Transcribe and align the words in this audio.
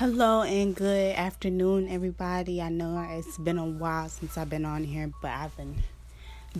Hello 0.00 0.40
and 0.40 0.74
good 0.74 1.14
afternoon, 1.14 1.86
everybody. 1.90 2.62
I 2.62 2.70
know 2.70 3.06
it's 3.10 3.36
been 3.36 3.58
a 3.58 3.66
while 3.66 4.08
since 4.08 4.38
I've 4.38 4.48
been 4.48 4.64
on 4.64 4.82
here, 4.82 5.12
but 5.20 5.30
I've 5.30 5.54
been 5.58 5.82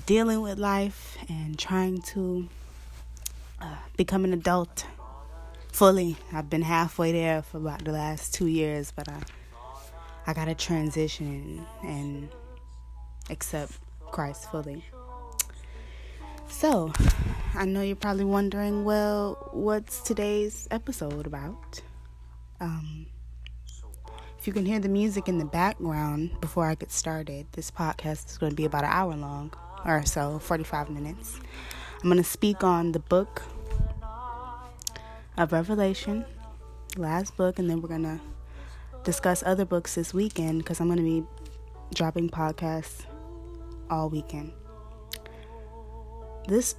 dealing 0.05 0.43
with 0.43 0.59
life 0.59 1.17
and 1.27 1.59
trying 1.59 2.03
to 2.13 2.51
uh, 3.59 3.77
become 3.97 4.27
an 4.27 4.35
adult 4.35 4.85
fully. 5.73 6.19
I've 6.35 6.51
been 6.51 6.61
halfway 6.61 7.13
there 7.13 7.41
for 7.41 7.57
about 7.57 7.83
the 7.83 7.93
last 7.93 8.35
two 8.35 8.47
years, 8.47 8.93
but 8.95 9.09
I 9.09 9.23
I 10.27 10.35
gotta 10.35 10.55
transition 10.55 11.65
and 11.83 12.29
accept 13.31 13.73
Christ 14.11 14.51
fully. 14.51 14.85
So, 16.47 16.93
I 17.55 17.65
know 17.65 17.81
you're 17.81 17.97
probably 17.97 18.25
wondering, 18.25 18.85
well, 18.85 19.49
what's 19.53 20.03
today's 20.03 20.69
episode 20.71 21.27
about? 21.27 21.81
Um, 22.61 23.07
if 24.41 24.47
you 24.47 24.55
can 24.55 24.65
hear 24.65 24.81
the 24.81 24.89
music 24.89 25.29
in 25.29 25.37
the 25.37 25.45
background 25.45 26.31
before 26.41 26.65
I 26.65 26.75
get 26.75 26.91
started, 26.91 27.47
this 27.53 27.71
podcast 27.71 28.31
is 28.31 28.39
going 28.39 28.49
to 28.49 28.57
be 28.57 28.65
about 28.65 28.85
an 28.85 28.91
hour 28.91 29.15
long 29.15 29.53
or 29.85 30.03
so, 30.07 30.39
45 30.39 30.89
minutes. 30.89 31.39
I'm 32.03 32.09
going 32.09 32.17
to 32.17 32.25
speak 32.25 32.65
on 32.65 32.93
the 32.93 33.01
book 33.01 33.43
of 35.37 35.53
Revelation, 35.53 36.25
last 36.97 37.37
book, 37.37 37.59
and 37.59 37.69
then 37.69 37.83
we're 37.83 37.91
going 37.91 38.05
to 38.05 38.19
discuss 39.05 39.43
other 39.45 39.67
books 39.67 39.97
this 39.97 40.15
weekend 40.15 40.61
because 40.61 40.81
I'm 40.81 40.87
going 40.87 40.97
to 40.97 41.05
be 41.05 41.23
dropping 41.95 42.31
podcasts 42.31 43.05
all 43.91 44.09
weekend. 44.09 44.53
This 46.49 46.77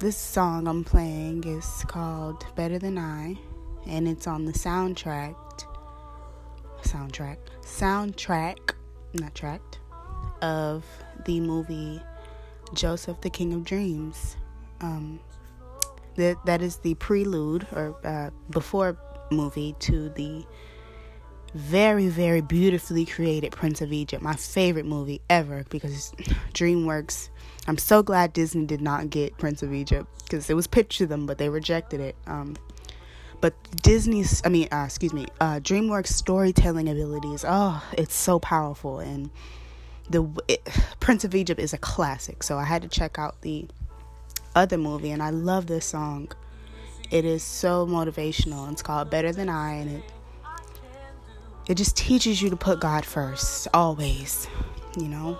this 0.00 0.16
song 0.16 0.66
I'm 0.66 0.82
playing 0.82 1.44
is 1.44 1.84
called 1.86 2.44
Better 2.56 2.80
Than 2.80 2.98
I 2.98 3.38
and 3.86 4.08
it's 4.08 4.26
on 4.26 4.46
the 4.46 4.52
soundtrack 4.52 5.36
soundtrack 6.84 7.38
soundtrack 7.62 8.74
not 9.14 9.34
tracked 9.34 9.80
of 10.42 10.84
the 11.24 11.40
movie 11.40 12.00
Joseph 12.74 13.20
the 13.20 13.30
King 13.30 13.52
of 13.52 13.64
Dreams. 13.64 14.36
Um, 14.80 15.20
that 16.16 16.36
that 16.46 16.62
is 16.62 16.76
the 16.78 16.94
prelude 16.94 17.66
or 17.72 17.96
uh, 18.04 18.30
before 18.50 18.96
movie 19.30 19.74
to 19.80 20.10
the 20.10 20.44
very 21.54 22.08
very 22.08 22.40
beautifully 22.40 23.04
created 23.04 23.52
Prince 23.52 23.80
of 23.80 23.92
Egypt. 23.92 24.22
My 24.22 24.34
favorite 24.34 24.86
movie 24.86 25.20
ever 25.30 25.64
because 25.70 26.12
DreamWorks. 26.54 27.30
I'm 27.66 27.78
so 27.78 28.02
glad 28.02 28.32
Disney 28.32 28.66
did 28.66 28.82
not 28.82 29.08
get 29.10 29.38
Prince 29.38 29.62
of 29.62 29.72
Egypt 29.72 30.06
because 30.24 30.50
it 30.50 30.54
was 30.54 30.66
pitched 30.66 30.98
to 30.98 31.06
them, 31.06 31.26
but 31.26 31.38
they 31.38 31.48
rejected 31.48 32.00
it. 32.00 32.16
Um, 32.26 32.56
but 33.44 33.52
Disney's, 33.82 34.40
I 34.42 34.48
mean, 34.48 34.68
uh, 34.72 34.84
excuse 34.86 35.12
me, 35.12 35.26
uh, 35.38 35.56
DreamWorks 35.56 36.06
storytelling 36.06 36.88
abilities, 36.88 37.44
oh, 37.46 37.84
it's 37.92 38.14
so 38.14 38.38
powerful. 38.38 39.00
And 39.00 39.28
the 40.08 40.26
it, 40.48 40.66
Prince 40.98 41.24
of 41.24 41.34
Egypt 41.34 41.60
is 41.60 41.74
a 41.74 41.76
classic, 41.76 42.42
so 42.42 42.56
I 42.56 42.64
had 42.64 42.80
to 42.80 42.88
check 42.88 43.18
out 43.18 43.42
the 43.42 43.66
other 44.54 44.78
movie, 44.78 45.10
and 45.10 45.22
I 45.22 45.28
love 45.28 45.66
this 45.66 45.84
song. 45.84 46.32
It 47.10 47.26
is 47.26 47.42
so 47.42 47.86
motivational. 47.86 48.72
It's 48.72 48.80
called 48.80 49.10
Better 49.10 49.30
Than 49.30 49.50
I, 49.50 49.72
and 49.72 49.90
it 49.96 50.04
it 51.68 51.74
just 51.74 51.98
teaches 51.98 52.40
you 52.40 52.48
to 52.48 52.56
put 52.56 52.80
God 52.80 53.04
first, 53.04 53.68
always, 53.74 54.48
you 54.96 55.08
know. 55.08 55.38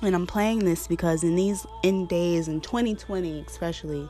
And 0.00 0.14
I'm 0.14 0.26
playing 0.26 0.60
this 0.60 0.88
because 0.88 1.24
in 1.24 1.36
these 1.36 1.66
in 1.82 2.06
days 2.06 2.48
in 2.48 2.62
2020 2.62 3.44
especially, 3.46 4.08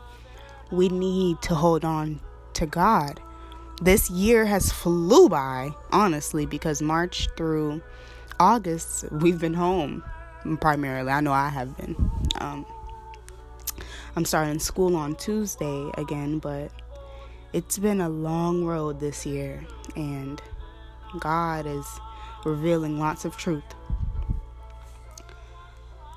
we 0.71 0.89
need 0.89 1.43
to 1.43 1.57
hold 1.57 1.85
on 1.85 2.21
to 2.57 2.67
God. 2.67 3.21
This 3.83 4.09
year 4.09 4.47
has 4.47 4.73
flew 4.73 5.29
by, 5.29 5.71
honestly, 5.93 6.47
because 6.47 6.81
March 6.81 7.29
through 7.37 7.83
August, 8.41 9.05
we've 9.13 9.39
been 9.39 9.55
home 9.55 10.03
primarily. 10.61 11.11
I 11.13 11.21
know 11.21 11.33
I 11.33 11.51
have 11.51 11.77
been. 11.77 11.95
Um, 12.41 12.65
I'm 14.17 14.25
starting 14.25 14.59
school 14.59 14.97
on 14.97 15.15
Tuesday 15.17 15.91
again, 15.99 16.39
but 16.39 16.71
it's 17.53 17.79
been 17.79 18.01
a 18.01 18.09
long 18.09 18.65
road 18.65 19.01
this 19.01 19.27
year, 19.27 19.65
and 19.95 20.41
God 21.21 21.67
is 21.67 21.87
revealing 22.47 22.99
lots 22.99 23.27
of 23.27 23.37
truth. 23.37 23.65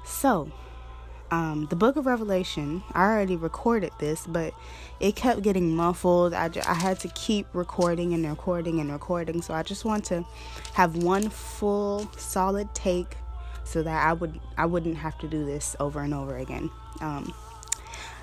So, 0.06 0.52
um, 1.32 1.68
the 1.70 1.76
book 1.76 1.96
of 1.96 2.06
Revelation, 2.06 2.84
I 2.94 3.04
already 3.04 3.36
recorded 3.36 3.92
this, 4.00 4.26
but 4.26 4.54
it 5.00 5.16
kept 5.16 5.42
getting 5.42 5.76
muffled. 5.76 6.34
I, 6.34 6.50
I 6.68 6.74
had 6.74 7.00
to 7.02 7.08
keep 7.10 7.48
recording 7.54 8.14
and 8.14 8.28
recording 8.28 8.80
and 8.80 8.92
recording. 8.92 9.42
So 9.42 9.54
I 9.54 9.64
just 9.64 9.86
want 9.86 10.06
to 10.06 10.26
have 10.74 10.98
one 10.98 11.30
full 11.30 12.10
solid 12.18 12.74
take 12.74 13.16
so 13.64 13.84
that 13.84 14.06
I 14.06 14.14
would 14.14 14.40
I 14.58 14.66
wouldn't 14.66 14.98
have 14.98 15.18
to 15.20 15.28
do 15.28 15.46
this 15.46 15.76
over 15.80 16.02
and 16.02 16.14
over 16.14 16.38
again. 16.38 16.70
Um, 17.02 17.34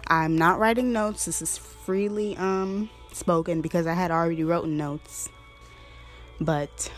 I'm 0.08 0.36
not 0.36 0.58
writing 0.58 0.92
notes. 0.92 1.24
This 1.24 1.40
is 1.40 1.56
freely 1.56 2.36
um, 2.36 2.90
spoken 3.12 3.60
because 3.60 3.86
I 3.86 3.94
had 3.94 4.10
already 4.10 4.44
written 4.44 4.76
notes. 4.76 5.28
But 6.40 6.92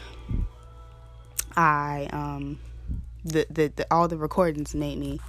I 1.56 2.08
um, 2.12 2.58
the, 3.24 3.46
the, 3.50 3.68
the 3.68 3.86
all 3.90 4.08
the 4.08 4.16
recordings 4.16 4.74
made 4.74 4.98
me 4.98 5.20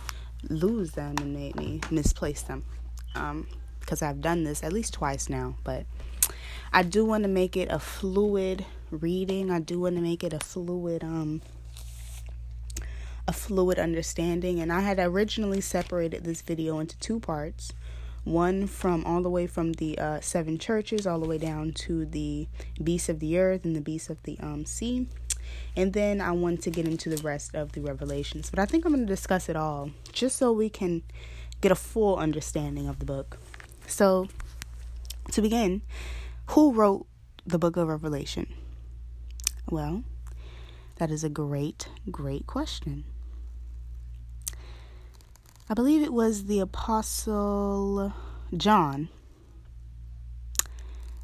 lose 0.49 0.91
them 0.91 1.15
and 1.19 1.33
made 1.33 1.55
me 1.55 1.81
misplace 1.91 2.41
them. 2.41 2.63
Um, 3.15 3.47
because 3.89 4.03
I've 4.03 4.21
done 4.21 4.43
this 4.43 4.61
at 4.61 4.71
least 4.71 4.93
twice 4.93 5.29
now, 5.29 5.55
but 5.63 5.87
I 6.71 6.83
do 6.83 7.03
want 7.03 7.23
to 7.23 7.27
make 7.27 7.57
it 7.57 7.69
a 7.71 7.79
fluid 7.79 8.63
reading. 8.91 9.49
I 9.49 9.59
do 9.59 9.79
want 9.79 9.95
to 9.95 10.01
make 10.01 10.23
it 10.23 10.31
a 10.31 10.39
fluid 10.39 11.03
um 11.03 11.41
a 13.27 13.33
fluid 13.33 13.79
understanding 13.79 14.59
and 14.59 14.71
I 14.71 14.81
had 14.81 14.99
originally 14.99 15.59
separated 15.59 16.23
this 16.23 16.43
video 16.43 16.77
into 16.77 16.99
two 16.99 17.19
parts. 17.19 17.73
One 18.25 18.67
from 18.67 19.03
all 19.05 19.23
the 19.23 19.29
way 19.29 19.47
from 19.47 19.73
the 19.73 19.97
uh, 19.97 20.19
seven 20.19 20.59
churches 20.59 21.07
all 21.07 21.19
the 21.19 21.27
way 21.27 21.39
down 21.39 21.71
to 21.85 22.05
the 22.05 22.47
beasts 22.83 23.09
of 23.09 23.19
the 23.19 23.39
earth 23.39 23.65
and 23.65 23.75
the 23.75 23.81
beasts 23.81 24.11
of 24.11 24.21
the 24.21 24.37
um, 24.39 24.65
sea. 24.65 25.07
And 25.75 25.93
then 25.93 26.21
I 26.21 26.31
want 26.31 26.61
to 26.63 26.69
get 26.69 26.87
into 26.87 27.09
the 27.09 27.21
rest 27.23 27.55
of 27.55 27.71
the 27.71 27.81
revelations. 27.81 28.51
But 28.51 28.59
I 28.59 28.65
think 28.65 28.85
I'm 28.85 28.93
going 28.93 29.07
to 29.07 29.11
discuss 29.11 29.49
it 29.49 29.55
all 29.55 29.89
just 30.11 30.35
so 30.35 30.51
we 30.51 30.69
can 30.69 31.01
get 31.61 31.71
a 31.71 31.75
full 31.75 32.17
understanding 32.17 32.87
of 32.87 32.99
the 32.99 33.05
book. 33.05 33.39
So, 33.89 34.27
to 35.31 35.41
begin, 35.41 35.81
who 36.47 36.71
wrote 36.71 37.07
the 37.45 37.57
book 37.57 37.75
of 37.75 37.87
Revelation? 37.87 38.53
Well, 39.69 40.03
that 40.97 41.09
is 41.09 41.23
a 41.23 41.29
great, 41.29 41.89
great 42.11 42.45
question. 42.45 43.03
I 45.67 45.73
believe 45.73 46.03
it 46.03 46.13
was 46.13 46.45
the 46.45 46.59
Apostle 46.59 48.13
John 48.55 49.09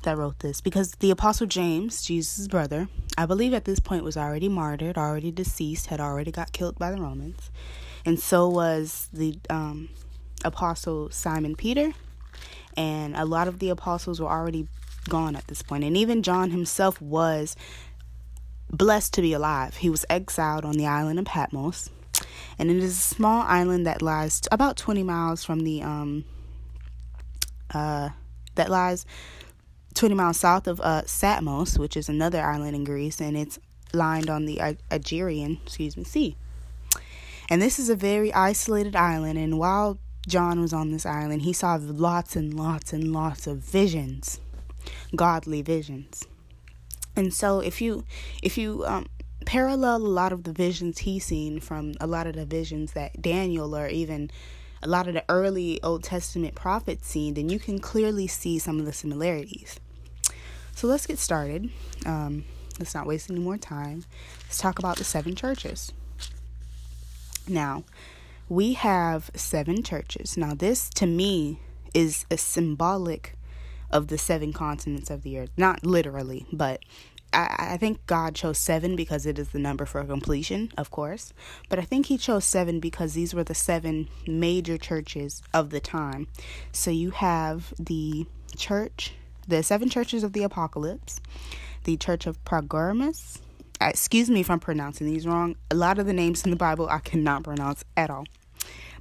that 0.01 0.17
wrote 0.17 0.39
this 0.39 0.59
because 0.59 0.91
the 0.93 1.11
Apostle 1.11 1.47
James, 1.47 2.03
Jesus' 2.03 2.47
brother, 2.47 2.87
I 3.17 3.25
believe 3.25 3.53
at 3.53 3.65
this 3.65 3.79
point 3.79 4.03
was 4.03 4.17
already 4.17 4.49
martyred, 4.49 4.97
already 4.97 5.31
deceased, 5.31 5.87
had 5.87 5.99
already 5.99 6.31
got 6.31 6.51
killed 6.51 6.77
by 6.77 6.91
the 6.91 7.01
Romans. 7.01 7.51
And 8.05 8.19
so 8.19 8.47
was 8.47 9.07
the 9.13 9.39
um, 9.49 9.89
Apostle 10.43 11.09
Simon 11.11 11.55
Peter. 11.55 11.93
And 12.77 13.15
a 13.15 13.25
lot 13.25 13.47
of 13.47 13.59
the 13.59 13.69
apostles 13.69 14.19
were 14.19 14.29
already 14.29 14.67
gone 15.07 15.35
at 15.35 15.47
this 15.47 15.61
point. 15.61 15.83
And 15.83 15.95
even 15.95 16.23
John 16.23 16.51
himself 16.51 17.01
was 17.01 17.55
blessed 18.69 19.13
to 19.13 19.21
be 19.21 19.33
alive. 19.33 19.77
He 19.77 19.89
was 19.89 20.05
exiled 20.09 20.65
on 20.65 20.73
the 20.73 20.87
island 20.87 21.19
of 21.19 21.25
Patmos. 21.25 21.89
And 22.57 22.71
it 22.71 22.77
is 22.77 22.97
a 22.97 23.01
small 23.01 23.41
island 23.43 23.85
that 23.85 24.01
lies 24.01 24.41
about 24.51 24.77
20 24.77 25.03
miles 25.03 25.43
from 25.43 25.61
the 25.61 25.81
um 25.83 26.23
uh 27.73 28.09
that 28.55 28.69
lies 28.69 29.05
20 29.95 30.13
miles 30.13 30.37
south 30.37 30.67
of 30.67 30.79
uh, 30.81 31.05
Samos, 31.05 31.79
which 31.79 31.97
is 31.97 32.09
another 32.09 32.41
island 32.41 32.75
in 32.75 32.83
Greece, 32.83 33.21
and 33.21 33.35
it's 33.37 33.57
lined 33.93 34.29
on 34.29 34.45
the 34.45 34.59
Aegean, 34.91 35.59
excuse 35.63 35.95
me, 35.95 36.03
sea. 36.03 36.35
And 37.49 37.61
this 37.61 37.79
is 37.79 37.89
a 37.89 37.95
very 37.95 38.33
isolated 38.33 38.95
island, 38.95 39.39
and 39.39 39.57
while 39.57 39.97
John 40.27 40.59
was 40.59 40.73
on 40.73 40.91
this 40.91 41.05
island, 41.05 41.43
he 41.43 41.53
saw 41.53 41.77
lots 41.79 42.35
and 42.35 42.53
lots 42.53 42.93
and 42.93 43.13
lots 43.13 43.47
of 43.47 43.59
visions, 43.59 44.39
godly 45.15 45.61
visions. 45.61 46.25
And 47.15 47.33
so 47.33 47.59
if 47.59 47.81
you 47.81 48.03
if 48.41 48.57
you 48.57 48.83
um, 48.85 49.07
parallel 49.45 49.97
a 49.97 49.99
lot 49.99 50.33
of 50.33 50.43
the 50.43 50.51
visions 50.51 50.99
he's 50.99 51.25
seen 51.25 51.59
from 51.59 51.93
a 52.01 52.07
lot 52.07 52.27
of 52.27 52.35
the 52.35 52.45
visions 52.45 52.93
that 52.93 53.21
Daniel 53.21 53.75
or 53.75 53.87
even 53.87 54.31
a 54.81 54.87
lot 54.87 55.07
of 55.07 55.13
the 55.13 55.23
early 55.29 55.81
Old 55.81 56.03
Testament 56.03 56.55
prophets 56.55 57.07
seen, 57.07 57.35
then 57.35 57.49
you 57.49 57.59
can 57.59 57.79
clearly 57.79 58.27
see 58.27 58.59
some 58.59 58.79
of 58.79 58.85
the 58.85 58.93
similarities. 58.93 59.79
So 60.75 60.87
let's 60.87 61.07
get 61.07 61.19
started. 61.19 61.69
Um, 62.05 62.43
let's 62.79 62.93
not 62.93 63.07
waste 63.07 63.29
any 63.29 63.39
more 63.39 63.57
time. 63.57 64.03
Let's 64.43 64.57
talk 64.57 64.77
about 64.77 64.97
the 64.97 65.03
seven 65.03 65.35
churches. 65.35 65.93
Now, 67.47 67.83
we 68.49 68.73
have 68.73 69.31
seven 69.35 69.83
churches. 69.83 70.37
Now, 70.37 70.53
this 70.53 70.89
to 70.91 71.05
me 71.05 71.59
is 71.93 72.25
a 72.29 72.37
symbolic 72.37 73.37
of 73.89 74.07
the 74.07 74.17
seven 74.17 74.53
continents 74.53 75.09
of 75.09 75.23
the 75.23 75.39
earth. 75.39 75.51
Not 75.57 75.85
literally, 75.85 76.45
but 76.51 76.81
I, 77.33 77.73
I 77.73 77.77
think 77.77 78.05
God 78.05 78.35
chose 78.35 78.57
seven 78.57 78.95
because 78.95 79.25
it 79.25 79.39
is 79.39 79.49
the 79.49 79.59
number 79.59 79.85
for 79.85 80.03
completion, 80.03 80.71
of 80.77 80.91
course. 80.91 81.33
But 81.69 81.79
I 81.79 81.83
think 81.83 82.07
He 82.07 82.17
chose 82.17 82.45
seven 82.45 82.79
because 82.79 83.13
these 83.13 83.33
were 83.33 83.43
the 83.43 83.55
seven 83.55 84.09
major 84.27 84.77
churches 84.77 85.41
of 85.53 85.69
the 85.69 85.79
time. 85.79 86.27
So 86.71 86.91
you 86.91 87.11
have 87.11 87.73
the 87.79 88.25
church, 88.55 89.13
the 89.47 89.63
seven 89.63 89.89
churches 89.89 90.23
of 90.23 90.33
the 90.33 90.43
apocalypse, 90.43 91.19
the 91.83 91.97
church 91.97 92.25
of 92.25 92.43
Pergamos. 92.45 93.39
Excuse 93.81 94.29
me 94.29 94.39
if 94.39 94.49
I'm 94.49 94.59
pronouncing 94.59 95.07
these 95.07 95.27
wrong. 95.27 95.55
A 95.69 95.75
lot 95.75 95.99
of 95.99 96.05
the 96.05 96.13
names 96.13 96.43
in 96.43 96.49
the 96.49 96.55
Bible 96.55 96.87
I 96.89 96.99
cannot 96.99 97.43
pronounce 97.43 97.83
at 97.97 98.09
all. 98.09 98.25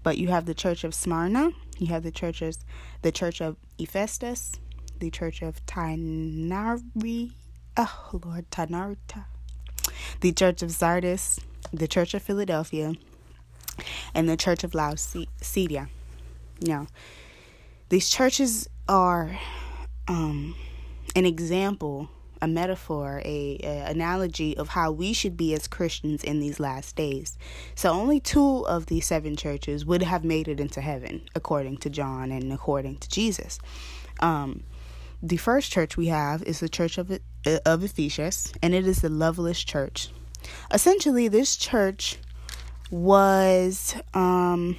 But 0.03 0.19
you 0.19 0.29
have 0.29 0.47
the 0.47 0.55
church 0.55 0.85
of 0.85 0.94
Smyrna, 0.94 1.50
you 1.79 1.87
have 1.88 2.03
the 2.03 2.11
churches, 2.11 2.59
the 3.03 3.12
church 3.12 3.41
of 3.41 3.56
Ephesus, 3.79 4.53
the 4.99 5.11
church 5.11 5.43
of 5.43 5.65
Tainari, 5.65 7.32
oh 7.76 8.11
Lord, 8.25 8.50
Tanarita, 8.50 9.25
the 10.21 10.32
church 10.32 10.62
of 10.62 10.73
Sardis, 10.73 11.41
the 11.73 11.88
church 11.88 12.12
of 12.12 12.23
Philadelphia, 12.23 12.94
and 14.12 14.29
the 14.29 14.37
church 14.37 14.62
of 14.65 14.75
Laodicea. 14.75 15.88
Now, 16.61 16.87
these 17.88 18.11
churches 18.11 18.69
are 18.88 19.38
um, 20.09 20.55
an 21.17 21.25
example 21.27 22.11
a 22.44 22.46
metaphor, 22.46 23.23
a, 23.25 23.58
a, 23.62 23.91
analogy 23.91 24.56
of 24.56 24.69
how 24.69 24.93
we 24.93 25.14
should 25.14 25.37
be 25.37 25.55
as 25.55 25.67
Christians 25.67 26.23
in 26.23 26.41
these 26.41 26.61
last 26.61 26.94
days. 26.94 27.38
So 27.75 27.91
only 27.91 28.20
two 28.20 28.67
of 28.67 28.87
these 28.87 29.06
seven 29.06 29.35
churches 29.35 29.87
would 29.87 30.02
have 30.02 30.25
made 30.25 30.46
it 30.46 30.61
into 30.61 30.82
heaven, 30.82 31.23
according 31.35 31.79
to 31.79 31.91
John 31.91 32.31
and 32.31 32.52
according 32.52 32.99
to 32.99 33.08
Jesus. 33.08 33.58
Um, 34.20 34.62
the 35.23 35.38
first 35.38 35.73
church 35.73 35.96
we 35.96 36.08
have 36.08 36.43
is 36.43 36.61
the 36.61 36.69
Church 36.69 36.99
of 36.99 37.11
of 37.64 37.82
Ephesus, 37.82 38.52
and 38.62 38.75
it 38.75 38.87
is 38.87 39.00
the 39.00 39.08
loveless 39.08 39.64
church. 39.64 40.11
Essentially, 40.70 41.29
this 41.29 41.56
church 41.56 42.19
was 42.91 43.96
um, 44.12 44.76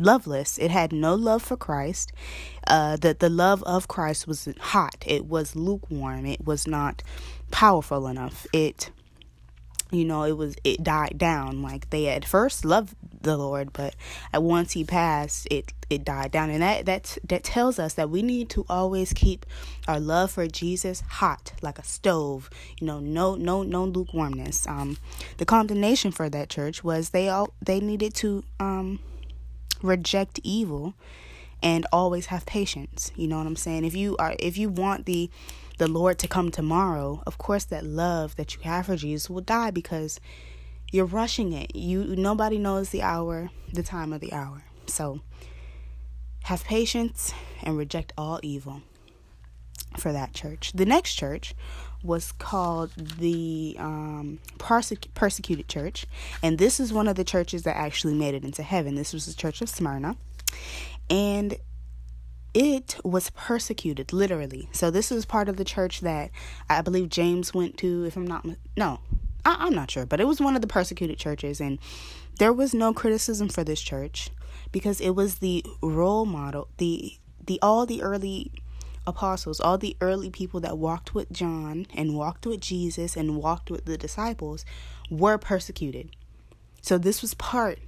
loveless. 0.00 0.58
It 0.58 0.70
had 0.70 0.92
no 0.92 1.14
love 1.14 1.42
for 1.42 1.56
Christ. 1.56 2.12
Uh, 2.66 2.96
the 2.96 3.14
the 3.18 3.30
love 3.30 3.62
of 3.64 3.88
Christ 3.88 4.26
was 4.26 4.48
hot. 4.60 5.04
It 5.06 5.26
was 5.26 5.56
lukewarm. 5.56 6.26
It 6.26 6.44
was 6.44 6.66
not 6.66 7.02
powerful 7.50 8.06
enough. 8.06 8.46
It, 8.52 8.90
you 9.90 10.04
know, 10.04 10.24
it 10.24 10.36
was 10.36 10.56
it 10.64 10.82
died 10.82 11.16
down. 11.16 11.62
Like 11.62 11.90
they 11.90 12.08
at 12.08 12.24
first 12.24 12.64
loved 12.64 12.94
the 13.20 13.36
Lord, 13.36 13.72
but 13.72 13.94
at 14.32 14.42
once 14.42 14.72
He 14.72 14.84
passed, 14.84 15.48
it 15.50 15.72
it 15.90 16.04
died 16.04 16.30
down. 16.30 16.50
And 16.50 16.62
that 16.62 16.86
that 16.86 17.18
that 17.24 17.44
tells 17.44 17.78
us 17.78 17.94
that 17.94 18.10
we 18.10 18.22
need 18.22 18.50
to 18.50 18.66
always 18.68 19.12
keep 19.12 19.46
our 19.86 19.98
love 19.98 20.30
for 20.32 20.46
Jesus 20.46 21.00
hot, 21.08 21.54
like 21.62 21.78
a 21.78 21.84
stove. 21.84 22.50
You 22.78 22.86
know, 22.86 23.00
no 23.00 23.34
no 23.34 23.62
no 23.62 23.84
lukewarmness. 23.84 24.66
Um, 24.66 24.98
the 25.38 25.46
condemnation 25.46 26.12
for 26.12 26.28
that 26.28 26.50
church 26.50 26.84
was 26.84 27.10
they 27.10 27.28
all 27.28 27.54
they 27.64 27.80
needed 27.80 28.14
to 28.16 28.44
um 28.60 29.00
reject 29.82 30.40
evil 30.42 30.94
and 31.62 31.86
always 31.92 32.26
have 32.26 32.46
patience. 32.46 33.10
You 33.16 33.28
know 33.28 33.38
what 33.38 33.46
I'm 33.46 33.56
saying? 33.56 33.84
If 33.84 33.94
you 33.94 34.16
are 34.18 34.34
if 34.38 34.56
you 34.56 34.68
want 34.68 35.06
the 35.06 35.30
the 35.78 35.88
Lord 35.88 36.18
to 36.20 36.28
come 36.28 36.50
tomorrow, 36.50 37.22
of 37.26 37.38
course 37.38 37.64
that 37.66 37.84
love 37.84 38.36
that 38.36 38.54
you 38.54 38.62
have 38.62 38.86
for 38.86 38.96
Jesus 38.96 39.30
will 39.30 39.40
die 39.40 39.70
because 39.70 40.20
you're 40.90 41.04
rushing 41.04 41.52
it. 41.52 41.74
You 41.74 42.04
nobody 42.04 42.58
knows 42.58 42.90
the 42.90 43.02
hour, 43.02 43.50
the 43.72 43.82
time 43.82 44.12
of 44.12 44.20
the 44.20 44.32
hour. 44.32 44.64
So 44.86 45.20
have 46.44 46.64
patience 46.64 47.32
and 47.62 47.76
reject 47.76 48.12
all 48.16 48.40
evil 48.42 48.82
for 49.96 50.12
that 50.12 50.32
church. 50.32 50.72
The 50.74 50.86
next 50.86 51.14
church 51.14 51.54
was 52.02 52.32
called 52.32 52.92
the 52.96 53.76
um, 53.78 54.38
Persec- 54.58 55.12
Persecuted 55.14 55.68
Church, 55.68 56.06
and 56.42 56.58
this 56.58 56.78
is 56.78 56.92
one 56.92 57.08
of 57.08 57.16
the 57.16 57.24
churches 57.24 57.62
that 57.64 57.76
actually 57.76 58.14
made 58.14 58.34
it 58.34 58.44
into 58.44 58.62
heaven. 58.62 58.94
This 58.94 59.12
was 59.12 59.26
the 59.26 59.34
Church 59.34 59.60
of 59.60 59.68
Smyrna, 59.68 60.16
and 61.10 61.56
it 62.54 62.96
was 63.04 63.30
persecuted 63.30 64.12
literally. 64.12 64.68
So 64.72 64.90
this 64.90 65.12
is 65.12 65.24
part 65.24 65.48
of 65.48 65.56
the 65.56 65.64
church 65.64 66.00
that 66.00 66.30
I 66.68 66.80
believe 66.82 67.08
James 67.08 67.52
went 67.52 67.76
to. 67.78 68.04
If 68.04 68.16
I'm 68.16 68.26
not 68.26 68.46
no, 68.76 69.00
I, 69.44 69.56
I'm 69.60 69.74
not 69.74 69.90
sure, 69.90 70.06
but 70.06 70.20
it 70.20 70.26
was 70.26 70.40
one 70.40 70.54
of 70.54 70.62
the 70.62 70.68
persecuted 70.68 71.18
churches, 71.18 71.60
and 71.60 71.78
there 72.38 72.52
was 72.52 72.74
no 72.74 72.92
criticism 72.92 73.48
for 73.48 73.64
this 73.64 73.80
church 73.80 74.30
because 74.72 75.00
it 75.00 75.10
was 75.10 75.36
the 75.36 75.64
role 75.82 76.26
model, 76.26 76.68
the 76.78 77.18
the 77.44 77.58
all 77.62 77.86
the 77.86 78.02
early 78.02 78.52
apostles, 79.08 79.60
all 79.60 79.78
the 79.78 79.96
early 80.00 80.30
people 80.30 80.60
that 80.60 80.78
walked 80.78 81.14
with 81.14 81.32
John 81.32 81.86
and 81.94 82.14
walked 82.14 82.46
with 82.46 82.60
Jesus 82.60 83.16
and 83.16 83.36
walked 83.36 83.70
with 83.70 83.84
the 83.84 83.98
disciples 83.98 84.64
were 85.10 85.38
persecuted. 85.38 86.10
So 86.82 86.98
this 86.98 87.22
was 87.22 87.34
part 87.34 87.78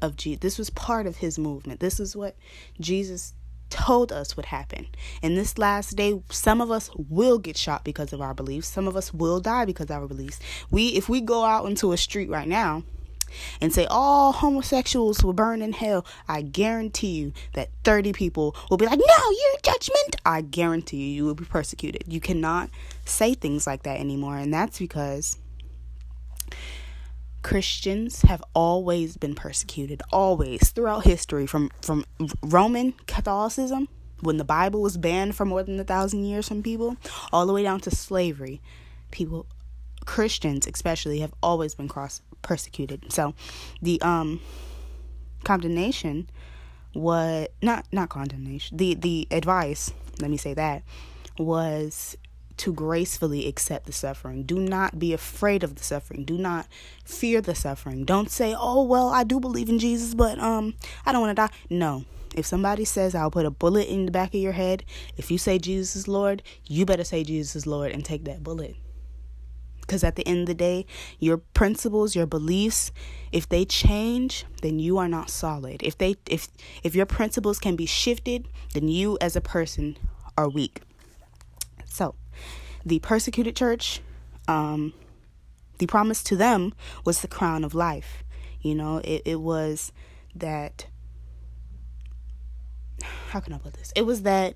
of 0.00 0.16
Jesus. 0.16 0.40
This 0.40 0.58
was 0.58 0.70
part 0.70 1.06
of 1.06 1.16
his 1.16 1.38
movement. 1.38 1.80
This 1.80 2.00
is 2.00 2.16
what 2.16 2.36
Jesus 2.80 3.34
told 3.68 4.12
us 4.12 4.36
would 4.36 4.46
happen. 4.46 4.86
In 5.22 5.34
this 5.34 5.58
last 5.58 5.96
day, 5.96 6.22
some 6.30 6.60
of 6.60 6.70
us 6.70 6.90
will 6.94 7.38
get 7.38 7.56
shot 7.56 7.84
because 7.84 8.12
of 8.12 8.20
our 8.20 8.34
beliefs. 8.34 8.68
Some 8.68 8.88
of 8.88 8.96
us 8.96 9.14
will 9.14 9.40
die 9.40 9.64
because 9.64 9.84
of 9.84 9.92
our 9.92 10.08
beliefs. 10.08 10.40
We 10.70 10.88
if 10.88 11.08
we 11.08 11.20
go 11.20 11.44
out 11.44 11.66
into 11.66 11.92
a 11.92 11.96
street 11.96 12.30
right 12.30 12.48
now 12.48 12.82
and 13.60 13.72
say 13.72 13.86
all 13.86 14.32
homosexuals 14.32 15.22
will 15.22 15.32
burn 15.32 15.62
in 15.62 15.72
hell, 15.72 16.04
I 16.28 16.42
guarantee 16.42 17.12
you 17.12 17.32
that 17.54 17.70
30 17.84 18.12
people 18.12 18.56
will 18.68 18.76
be 18.76 18.86
like, 18.86 18.98
No, 18.98 19.30
you're 19.30 19.60
judgment. 19.62 20.16
I 20.24 20.42
guarantee 20.42 20.98
you, 20.98 21.14
you 21.14 21.24
will 21.24 21.34
be 21.34 21.44
persecuted. 21.44 22.04
You 22.06 22.20
cannot 22.20 22.70
say 23.04 23.34
things 23.34 23.66
like 23.66 23.82
that 23.84 24.00
anymore. 24.00 24.36
And 24.36 24.52
that's 24.52 24.78
because 24.78 25.38
Christians 27.42 28.22
have 28.22 28.42
always 28.54 29.16
been 29.16 29.34
persecuted, 29.34 30.02
always 30.12 30.70
throughout 30.70 31.04
history, 31.04 31.46
from, 31.46 31.70
from 31.80 32.04
Roman 32.42 32.92
Catholicism, 33.06 33.88
when 34.20 34.36
the 34.36 34.44
Bible 34.44 34.82
was 34.82 34.98
banned 34.98 35.34
for 35.34 35.46
more 35.46 35.62
than 35.62 35.80
a 35.80 35.84
thousand 35.84 36.24
years 36.24 36.48
from 36.48 36.62
people, 36.62 36.96
all 37.32 37.46
the 37.46 37.52
way 37.52 37.62
down 37.62 37.80
to 37.80 37.90
slavery. 37.90 38.60
People 39.10 39.46
Christians 40.06 40.66
especially 40.66 41.20
have 41.20 41.34
always 41.42 41.74
been 41.74 41.88
cross 41.88 42.22
persecuted. 42.42 43.12
So 43.12 43.34
the 43.82 44.00
um 44.02 44.40
condemnation 45.44 46.28
was 46.94 47.48
not 47.62 47.86
not 47.92 48.08
condemnation. 48.08 48.76
The 48.76 48.94
the 48.94 49.28
advice, 49.30 49.92
let 50.20 50.30
me 50.30 50.36
say 50.36 50.54
that, 50.54 50.82
was 51.38 52.16
to 52.58 52.72
gracefully 52.74 53.46
accept 53.46 53.86
the 53.86 53.92
suffering. 53.92 54.42
Do 54.42 54.58
not 54.58 54.98
be 54.98 55.14
afraid 55.14 55.62
of 55.62 55.76
the 55.76 55.84
suffering. 55.84 56.24
Do 56.24 56.36
not 56.36 56.66
fear 57.04 57.40
the 57.40 57.54
suffering. 57.54 58.04
Don't 58.04 58.30
say, 58.30 58.54
"Oh, 58.58 58.82
well, 58.82 59.08
I 59.08 59.24
do 59.24 59.40
believe 59.40 59.68
in 59.68 59.78
Jesus, 59.78 60.14
but 60.14 60.38
um 60.38 60.74
I 61.06 61.12
don't 61.12 61.22
want 61.22 61.36
to 61.36 61.42
die." 61.46 61.56
No. 61.68 62.04
If 62.34 62.46
somebody 62.46 62.84
says, 62.84 63.14
"I'll 63.14 63.30
put 63.30 63.46
a 63.46 63.50
bullet 63.50 63.88
in 63.88 64.06
the 64.06 64.12
back 64.12 64.34
of 64.34 64.40
your 64.40 64.52
head," 64.52 64.84
if 65.16 65.30
you 65.30 65.38
say 65.38 65.58
Jesus 65.58 65.96
is 65.96 66.08
Lord, 66.08 66.42
you 66.66 66.86
better 66.86 67.04
say 67.04 67.24
Jesus 67.24 67.56
is 67.56 67.66
Lord 67.66 67.92
and 67.92 68.04
take 68.04 68.24
that 68.24 68.44
bullet 68.44 68.76
because 69.80 70.04
at 70.04 70.16
the 70.16 70.26
end 70.26 70.40
of 70.40 70.46
the 70.46 70.54
day, 70.54 70.86
your 71.18 71.38
principles, 71.38 72.14
your 72.14 72.26
beliefs, 72.26 72.92
if 73.32 73.48
they 73.48 73.64
change, 73.64 74.44
then 74.62 74.78
you 74.78 74.98
are 74.98 75.08
not 75.08 75.30
solid. 75.30 75.82
If 75.82 75.98
they 75.98 76.16
if 76.28 76.48
if 76.82 76.94
your 76.94 77.06
principles 77.06 77.58
can 77.58 77.76
be 77.76 77.86
shifted, 77.86 78.48
then 78.74 78.88
you 78.88 79.18
as 79.20 79.36
a 79.36 79.40
person 79.40 79.96
are 80.36 80.48
weak. 80.48 80.82
So, 81.86 82.14
the 82.84 82.98
persecuted 83.00 83.56
church, 83.56 84.00
um, 84.48 84.94
the 85.78 85.86
promise 85.86 86.22
to 86.24 86.36
them 86.36 86.72
was 87.04 87.20
the 87.20 87.28
crown 87.28 87.64
of 87.64 87.74
life. 87.74 88.22
You 88.60 88.74
know, 88.74 88.98
it, 88.98 89.22
it 89.24 89.40
was 89.40 89.92
that 90.34 90.86
how 93.30 93.40
can 93.40 93.52
I 93.52 93.58
put 93.58 93.74
this? 93.74 93.92
It 93.94 94.02
was 94.02 94.22
that 94.22 94.54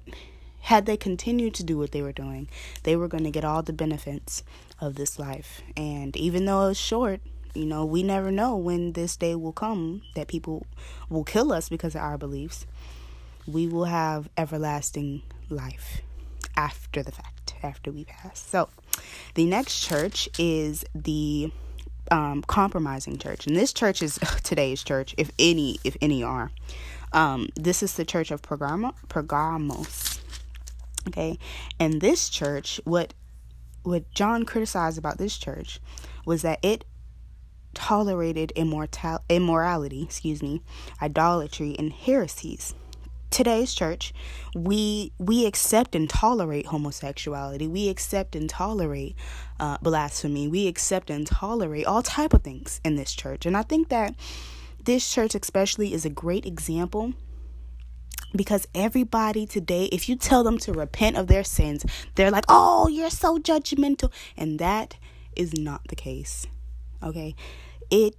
had 0.62 0.86
they 0.86 0.96
continued 0.96 1.54
to 1.54 1.62
do 1.62 1.78
what 1.78 1.92
they 1.92 2.02
were 2.02 2.12
doing, 2.12 2.48
they 2.82 2.96
were 2.96 3.08
going 3.08 3.24
to 3.24 3.30
get 3.30 3.44
all 3.44 3.62
the 3.62 3.72
benefits 3.72 4.42
of 4.84 4.94
this 4.96 5.18
life. 5.18 5.62
And 5.76 6.16
even 6.16 6.44
though 6.44 6.68
it's 6.68 6.78
short, 6.78 7.20
you 7.54 7.64
know, 7.64 7.84
we 7.84 8.02
never 8.02 8.30
know 8.30 8.56
when 8.56 8.92
this 8.92 9.16
day 9.16 9.34
will 9.34 9.52
come 9.52 10.02
that 10.14 10.28
people 10.28 10.66
will 11.08 11.24
kill 11.24 11.52
us 11.52 11.68
because 11.68 11.94
of 11.94 12.02
our 12.02 12.18
beliefs. 12.18 12.66
We 13.46 13.66
will 13.66 13.84
have 13.84 14.28
everlasting 14.36 15.22
life 15.48 16.00
after 16.56 17.02
the 17.02 17.12
fact, 17.12 17.54
after 17.62 17.92
we 17.92 18.04
pass. 18.04 18.38
So, 18.38 18.68
the 19.34 19.44
next 19.44 19.80
church 19.80 20.28
is 20.38 20.84
the 20.94 21.52
um, 22.10 22.42
compromising 22.42 23.18
church, 23.18 23.46
and 23.46 23.56
this 23.56 23.72
church 23.72 24.02
is 24.02 24.18
today's 24.42 24.82
church, 24.82 25.14
if 25.18 25.30
any, 25.38 25.78
if 25.84 25.96
any 26.00 26.22
are. 26.22 26.50
Um, 27.12 27.48
this 27.54 27.82
is 27.82 27.94
the 27.94 28.04
church 28.04 28.30
of 28.30 28.42
Pergamos. 28.42 30.20
Okay. 31.08 31.38
And 31.78 32.00
this 32.00 32.28
church, 32.28 32.80
what 32.84 33.14
what 33.84 34.10
John 34.12 34.44
criticized 34.44 34.98
about 34.98 35.18
this 35.18 35.36
church 35.38 35.80
was 36.26 36.42
that 36.42 36.58
it 36.64 36.84
tolerated 37.74 38.52
immortal 38.56 39.20
immorality, 39.28 40.02
excuse 40.02 40.42
me, 40.42 40.62
idolatry 41.02 41.76
and 41.78 41.92
heresies. 41.92 42.74
today's 43.30 43.74
church, 43.74 44.14
we 44.54 45.12
we 45.18 45.44
accept 45.44 45.96
and 45.96 46.08
tolerate 46.08 46.66
homosexuality. 46.66 47.66
We 47.66 47.88
accept 47.88 48.36
and 48.36 48.48
tolerate 48.48 49.16
uh, 49.58 49.78
blasphemy. 49.82 50.46
We 50.46 50.68
accept 50.68 51.10
and 51.10 51.26
tolerate 51.26 51.84
all 51.84 52.02
type 52.02 52.32
of 52.32 52.42
things 52.42 52.80
in 52.84 52.94
this 52.94 53.12
church. 53.12 53.44
And 53.44 53.56
I 53.56 53.62
think 53.62 53.88
that 53.88 54.14
this 54.84 55.12
church 55.12 55.34
especially 55.34 55.92
is 55.92 56.04
a 56.04 56.10
great 56.10 56.46
example 56.46 57.14
because 58.34 58.66
everybody 58.74 59.46
today 59.46 59.84
if 59.86 60.08
you 60.08 60.16
tell 60.16 60.42
them 60.44 60.58
to 60.58 60.72
repent 60.72 61.16
of 61.16 61.26
their 61.26 61.44
sins 61.44 61.84
they're 62.14 62.30
like 62.30 62.44
oh 62.48 62.88
you're 62.88 63.10
so 63.10 63.38
judgmental. 63.38 64.12
And 64.36 64.58
that 64.58 64.96
is 65.36 65.54
not 65.54 65.88
the 65.88 65.96
case 65.96 66.46
okay? 67.02 67.34
It 67.90 68.16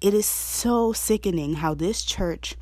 it 0.00 0.14
is 0.14 0.26
so 0.26 0.92
sickening 0.92 1.54
how 1.54 1.74
this 1.74 2.02
church 2.02 2.56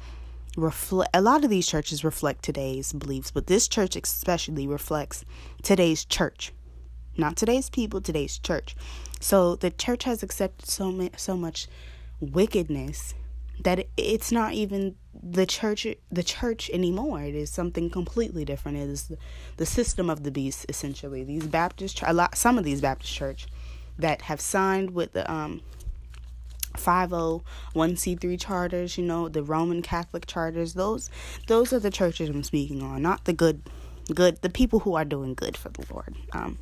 reflect 0.57 1.11
a 1.15 1.21
lot 1.21 1.45
of 1.45 1.51
these 1.51 1.67
churches 1.67 2.03
reflect 2.03 2.43
today's 2.43 2.93
beliefs 2.93 3.31
but 3.31 3.47
this 3.47 3.69
church 3.69 3.95
especially 3.95 4.67
reflects 4.67 5.25
today's 5.63 6.05
church 6.05 6.53
not 7.19 7.37
today's 7.37 7.71
people 7.71 8.01
today's 8.01 8.39
church. 8.39 8.77
So 9.21 9.57
the 9.57 9.71
church 9.71 10.05
has 10.05 10.23
accepted 10.23 10.69
so 10.69 10.93
much 10.93 11.19
so 11.19 11.37
much 11.37 11.69
wickedness 12.21 13.15
that 13.61 13.87
it's 13.97 14.31
not 14.31 14.53
even 14.53 14.97
the 15.23 15.47
church 15.47 15.87
the 16.11 16.23
church 16.23 16.71
anymore. 16.73 17.23
It 17.23 17.35
is 17.35 17.51
something 17.51 17.91
completely 17.91 18.45
different. 18.45 18.79
It 18.79 18.89
is 18.89 19.13
the 19.57 19.67
system 19.67 20.11
of 20.11 20.23
the 20.23 20.31
beast 20.31 20.67
essentially. 20.69 21.25
These 21.25 21.47
baptist 21.47 22.01
a 22.07 22.13
lot 22.13 22.37
some 22.37 22.59
of 22.59 22.65
these 22.65 22.81
baptist 22.81 23.13
church 23.13 23.47
that 23.99 24.23
have 24.23 24.41
signed 24.41 24.91
with 24.91 25.13
the 25.13 25.31
um 25.31 25.63
501c3 26.75 28.39
charters 28.39 28.99
you 28.99 29.05
know 29.05 29.31
the 29.31 29.43
roman 29.43 29.81
catholic 29.81 30.27
charters 30.27 30.75
those 30.75 31.09
those 31.47 31.73
are 31.73 31.79
the 31.79 31.91
churches 31.91 32.29
i'm 32.29 32.43
speaking 32.43 32.83
on 32.83 33.01
not 33.01 33.25
the 33.25 33.33
good 33.33 33.63
good 34.15 34.43
the 34.43 34.51
people 34.51 34.81
who 34.81 34.95
are 34.95 35.05
doing 35.07 35.33
good 35.33 35.57
for 35.57 35.71
the 35.71 35.87
lord. 35.91 36.15
Um 36.33 36.59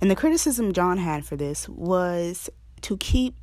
and 0.00 0.08
the 0.08 0.14
criticism 0.14 0.72
john 0.72 0.98
had 0.98 1.24
for 1.24 1.34
this 1.34 1.68
was 1.68 2.48
to 2.82 2.96
keep 2.96 3.34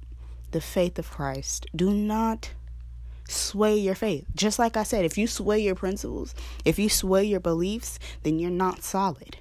the 0.52 0.62
faith 0.62 1.00
of 1.00 1.10
christ. 1.10 1.66
Do 1.76 1.92
not 1.92 2.52
sway 3.32 3.78
your 3.78 3.96
faith. 3.96 4.26
Just 4.36 4.60
like 4.60 4.78
I 4.78 4.84
said, 4.84 5.06
if 5.06 5.18
you 5.18 5.28
sway 5.28 5.60
your 5.60 5.76
principles, 5.76 6.36
if 6.66 6.78
you 6.78 6.90
sway 6.90 7.24
your 7.24 7.40
beliefs, 7.40 8.00
then 8.24 8.40
you're 8.40 8.52
not 8.52 8.84
solid. 8.84 9.38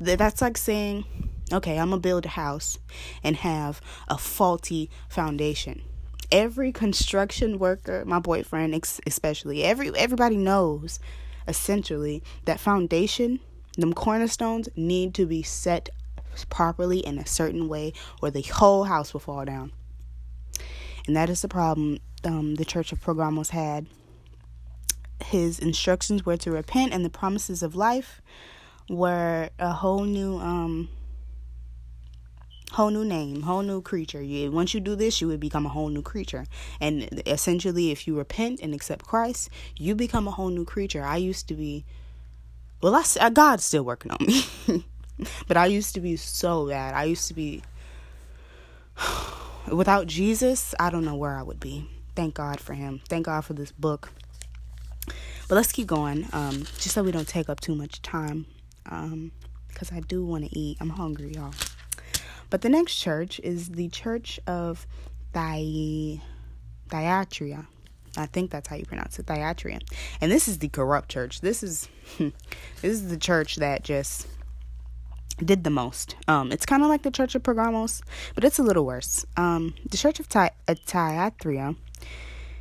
That's 0.00 0.40
like 0.40 0.56
saying, 0.56 1.04
okay, 1.52 1.78
I'm 1.78 1.90
going 1.90 2.00
to 2.00 2.08
build 2.08 2.26
a 2.26 2.30
house 2.30 2.78
and 3.22 3.36
have 3.36 3.80
a 4.08 4.18
faulty 4.18 4.90
foundation. 5.08 5.82
Every 6.32 6.72
construction 6.72 7.58
worker, 7.58 8.02
my 8.06 8.18
boyfriend 8.18 8.74
especially, 9.06 9.62
every 9.62 9.94
everybody 9.96 10.36
knows 10.36 10.98
essentially 11.46 12.22
that 12.46 12.58
foundation, 12.58 13.40
them 13.76 13.92
cornerstones 13.92 14.68
need 14.74 15.14
to 15.14 15.26
be 15.26 15.42
set 15.42 15.90
properly 16.48 16.98
in 16.98 17.18
a 17.18 17.26
certain 17.26 17.68
way 17.68 17.92
or 18.20 18.30
the 18.30 18.42
whole 18.42 18.84
house 18.84 19.12
will 19.12 19.20
fall 19.20 19.44
down. 19.44 19.70
And 21.06 21.14
that 21.14 21.28
is 21.28 21.42
the 21.42 21.48
problem 21.48 21.98
um, 22.26 22.56
the 22.56 22.64
Church 22.64 22.92
of 22.92 23.00
Pergamos 23.00 23.50
had. 23.50 23.86
His 25.24 25.58
instructions 25.58 26.26
were 26.26 26.36
to 26.38 26.50
repent, 26.50 26.92
and 26.92 27.04
the 27.04 27.10
promises 27.10 27.62
of 27.62 27.74
life 27.74 28.20
were 28.88 29.48
a 29.58 29.72
whole 29.72 30.04
new, 30.04 30.38
um, 30.38 30.88
whole 32.72 32.90
new 32.90 33.04
name, 33.04 33.42
whole 33.42 33.62
new 33.62 33.80
creature. 33.80 34.20
You, 34.20 34.50
once 34.50 34.74
you 34.74 34.80
do 34.80 34.94
this, 34.96 35.20
you 35.20 35.28
would 35.28 35.40
become 35.40 35.66
a 35.66 35.70
whole 35.70 35.88
new 35.88 36.02
creature. 36.02 36.46
And 36.80 37.22
essentially, 37.26 37.90
if 37.90 38.06
you 38.06 38.16
repent 38.16 38.60
and 38.60 38.74
accept 38.74 39.06
Christ, 39.06 39.48
you 39.78 39.94
become 39.94 40.28
a 40.28 40.32
whole 40.32 40.50
new 40.50 40.64
creature. 40.64 41.02
I 41.02 41.16
used 41.16 41.48
to 41.48 41.54
be, 41.54 41.84
well, 42.82 42.94
I, 43.20 43.30
God's 43.30 43.64
still 43.64 43.84
working 43.84 44.10
on 44.10 44.18
me, 44.26 44.44
but 45.48 45.56
I 45.56 45.66
used 45.66 45.94
to 45.94 46.00
be 46.00 46.16
so 46.16 46.68
bad. 46.68 46.94
I 46.94 47.04
used 47.04 47.28
to 47.28 47.34
be. 47.34 47.62
Without 49.72 50.06
Jesus, 50.06 50.74
I 50.78 50.90
don't 50.90 51.06
know 51.06 51.14
where 51.14 51.38
I 51.38 51.42
would 51.42 51.58
be 51.58 51.88
thank 52.14 52.34
God 52.34 52.60
for 52.60 52.74
him. 52.74 53.00
Thank 53.08 53.26
God 53.26 53.44
for 53.44 53.54
this 53.54 53.72
book. 53.72 54.10
But 55.48 55.56
let's 55.56 55.72
keep 55.72 55.86
going, 55.86 56.26
um, 56.32 56.64
just 56.78 56.92
so 56.92 57.02
we 57.02 57.12
don't 57.12 57.28
take 57.28 57.48
up 57.48 57.60
too 57.60 57.74
much 57.74 58.00
time, 58.00 58.46
because 58.84 59.90
um, 59.92 59.96
I 59.96 60.00
do 60.00 60.24
want 60.24 60.44
to 60.44 60.58
eat. 60.58 60.78
I'm 60.80 60.90
hungry, 60.90 61.32
y'all. 61.34 61.52
But 62.48 62.62
the 62.62 62.68
next 62.68 62.96
church 62.96 63.40
is 63.40 63.68
the 63.70 63.88
Church 63.88 64.40
of 64.46 64.86
Thy 65.32 66.20
Thyatira. 66.88 67.66
I 68.16 68.26
think 68.26 68.50
that's 68.50 68.68
how 68.68 68.76
you 68.76 68.84
pronounce 68.84 69.18
it, 69.18 69.26
Thyatira. 69.26 69.80
And 70.20 70.30
this 70.30 70.46
is 70.48 70.58
the 70.58 70.68
corrupt 70.68 71.08
church. 71.08 71.40
This 71.40 71.62
is 71.62 71.88
this 72.18 72.32
is 72.82 73.08
the 73.08 73.16
church 73.16 73.56
that 73.56 73.82
just 73.82 74.28
did 75.38 75.64
the 75.64 75.70
most. 75.70 76.16
Um, 76.28 76.52
it's 76.52 76.66
kind 76.66 76.82
of 76.82 76.88
like 76.88 77.02
the 77.02 77.10
Church 77.10 77.34
of 77.34 77.42
Pergamos, 77.42 78.02
but 78.34 78.44
it's 78.44 78.58
a 78.58 78.62
little 78.62 78.84
worse. 78.84 79.24
Um, 79.36 79.74
the 79.88 79.96
Church 79.96 80.20
of 80.20 80.28
Ty- 80.28 80.52
uh, 80.68 80.74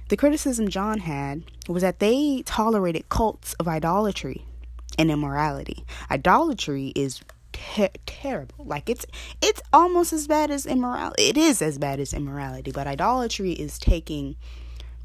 the 0.09 0.17
criticism 0.17 0.67
John 0.69 0.99
had 0.99 1.43
was 1.67 1.81
that 1.81 1.99
they 1.99 2.43
tolerated 2.45 3.09
cults 3.09 3.53
of 3.55 3.67
idolatry 3.67 4.45
and 4.97 5.09
immorality. 5.09 5.85
Idolatry 6.11 6.87
is 6.95 7.21
ter- 7.51 7.89
terrible. 8.05 8.65
Like 8.65 8.89
it's 8.89 9.05
it's 9.41 9.61
almost 9.71 10.13
as 10.13 10.27
bad 10.27 10.51
as 10.51 10.65
immorality. 10.65 11.23
It 11.23 11.37
is 11.37 11.61
as 11.61 11.77
bad 11.77 11.99
as 11.99 12.13
immorality, 12.13 12.71
but 12.71 12.87
idolatry 12.87 13.53
is 13.53 13.79
taking 13.79 14.35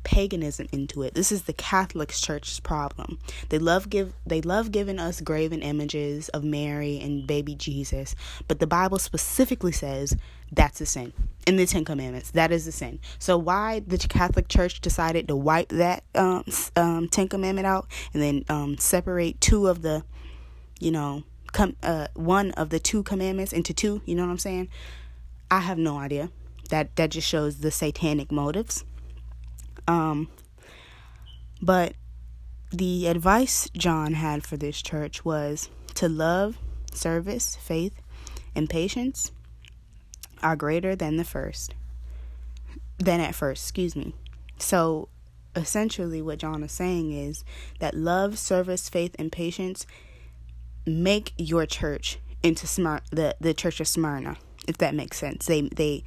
paganism 0.08 0.66
into 0.72 1.02
it. 1.02 1.12
This 1.12 1.30
is 1.30 1.42
the 1.42 1.52
Catholic 1.52 2.08
Church's 2.08 2.60
problem. 2.60 3.18
They 3.50 3.58
love 3.58 3.90
give 3.90 4.14
they 4.24 4.40
love 4.40 4.72
giving 4.72 4.98
us 4.98 5.20
graven 5.20 5.60
images 5.60 6.30
of 6.30 6.42
Mary 6.42 6.98
and 6.98 7.26
baby 7.26 7.54
Jesus, 7.54 8.14
but 8.48 8.58
the 8.58 8.66
Bible 8.66 8.98
specifically 8.98 9.70
says 9.70 10.16
that's 10.50 10.80
a 10.80 10.86
sin. 10.86 11.12
In 11.46 11.56
the 11.56 11.66
Ten 11.66 11.84
Commandments, 11.84 12.30
that 12.30 12.50
is 12.50 12.66
a 12.66 12.72
sin. 12.72 13.00
So 13.18 13.36
why 13.36 13.80
the 13.80 13.98
Catholic 13.98 14.48
Church 14.48 14.80
decided 14.80 15.28
to 15.28 15.36
wipe 15.36 15.68
that 15.68 16.04
um, 16.14 16.44
um, 16.74 17.08
Ten 17.08 17.28
Commandment 17.28 17.66
out 17.66 17.86
and 18.14 18.22
then 18.22 18.46
um, 18.48 18.78
separate 18.78 19.38
two 19.42 19.66
of 19.66 19.82
the, 19.82 20.04
you 20.80 20.90
know, 20.90 21.22
com- 21.52 21.76
uh, 21.82 22.06
one 22.14 22.52
of 22.52 22.70
the 22.70 22.78
two 22.78 23.02
commandments 23.02 23.52
into 23.52 23.74
two. 23.74 24.00
You 24.06 24.14
know 24.14 24.24
what 24.24 24.30
I'm 24.32 24.38
saying? 24.38 24.68
I 25.50 25.60
have 25.60 25.76
no 25.76 25.98
idea. 25.98 26.30
That 26.70 26.96
that 26.96 27.10
just 27.10 27.28
shows 27.28 27.58
the 27.58 27.70
satanic 27.70 28.32
motives. 28.32 28.84
Um, 29.88 30.28
but 31.60 31.94
the 32.70 33.08
advice 33.08 33.68
John 33.76 34.14
had 34.14 34.46
for 34.46 34.56
this 34.56 34.80
church 34.80 35.24
was 35.24 35.70
to 35.94 36.08
love, 36.08 36.58
service, 36.92 37.56
faith, 37.56 38.00
and 38.54 38.68
patience 38.68 39.32
are 40.42 40.54
greater 40.54 40.94
than 40.94 41.16
the 41.16 41.24
first. 41.24 41.74
Than 42.98 43.20
at 43.20 43.34
first, 43.34 43.64
excuse 43.64 43.96
me. 43.96 44.14
So 44.58 45.08
essentially 45.56 46.20
what 46.20 46.38
John 46.38 46.62
is 46.62 46.72
saying 46.72 47.12
is 47.12 47.44
that 47.80 47.94
love, 47.94 48.38
service, 48.38 48.88
faith, 48.88 49.16
and 49.18 49.32
patience 49.32 49.86
make 50.86 51.32
your 51.36 51.66
church 51.66 52.18
into 52.42 52.66
Smyrna, 52.66 53.02
the 53.10 53.36
the 53.40 53.54
church 53.54 53.80
of 53.80 53.88
Smyrna, 53.88 54.36
if 54.66 54.78
that 54.78 54.94
makes 54.94 55.18
sense. 55.18 55.46
They 55.46 55.62
they 55.62 56.04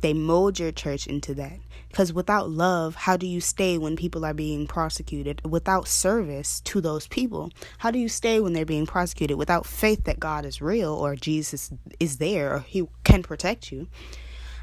they 0.00 0.12
mold 0.12 0.58
your 0.58 0.72
church 0.72 1.06
into 1.06 1.34
that. 1.34 1.58
Because 1.88 2.12
without 2.12 2.50
love, 2.50 2.94
how 2.94 3.16
do 3.16 3.26
you 3.26 3.40
stay 3.40 3.78
when 3.78 3.96
people 3.96 4.24
are 4.24 4.34
being 4.34 4.66
prosecuted? 4.66 5.40
Without 5.44 5.88
service 5.88 6.60
to 6.60 6.80
those 6.80 7.06
people, 7.06 7.50
how 7.78 7.90
do 7.90 7.98
you 7.98 8.08
stay 8.08 8.40
when 8.40 8.52
they're 8.52 8.66
being 8.66 8.86
prosecuted? 8.86 9.38
Without 9.38 9.66
faith 9.66 10.04
that 10.04 10.20
God 10.20 10.44
is 10.44 10.60
real 10.60 10.92
or 10.92 11.16
Jesus 11.16 11.72
is 11.98 12.18
there 12.18 12.54
or 12.54 12.58
He 12.60 12.86
can 13.04 13.22
protect 13.22 13.72
you, 13.72 13.88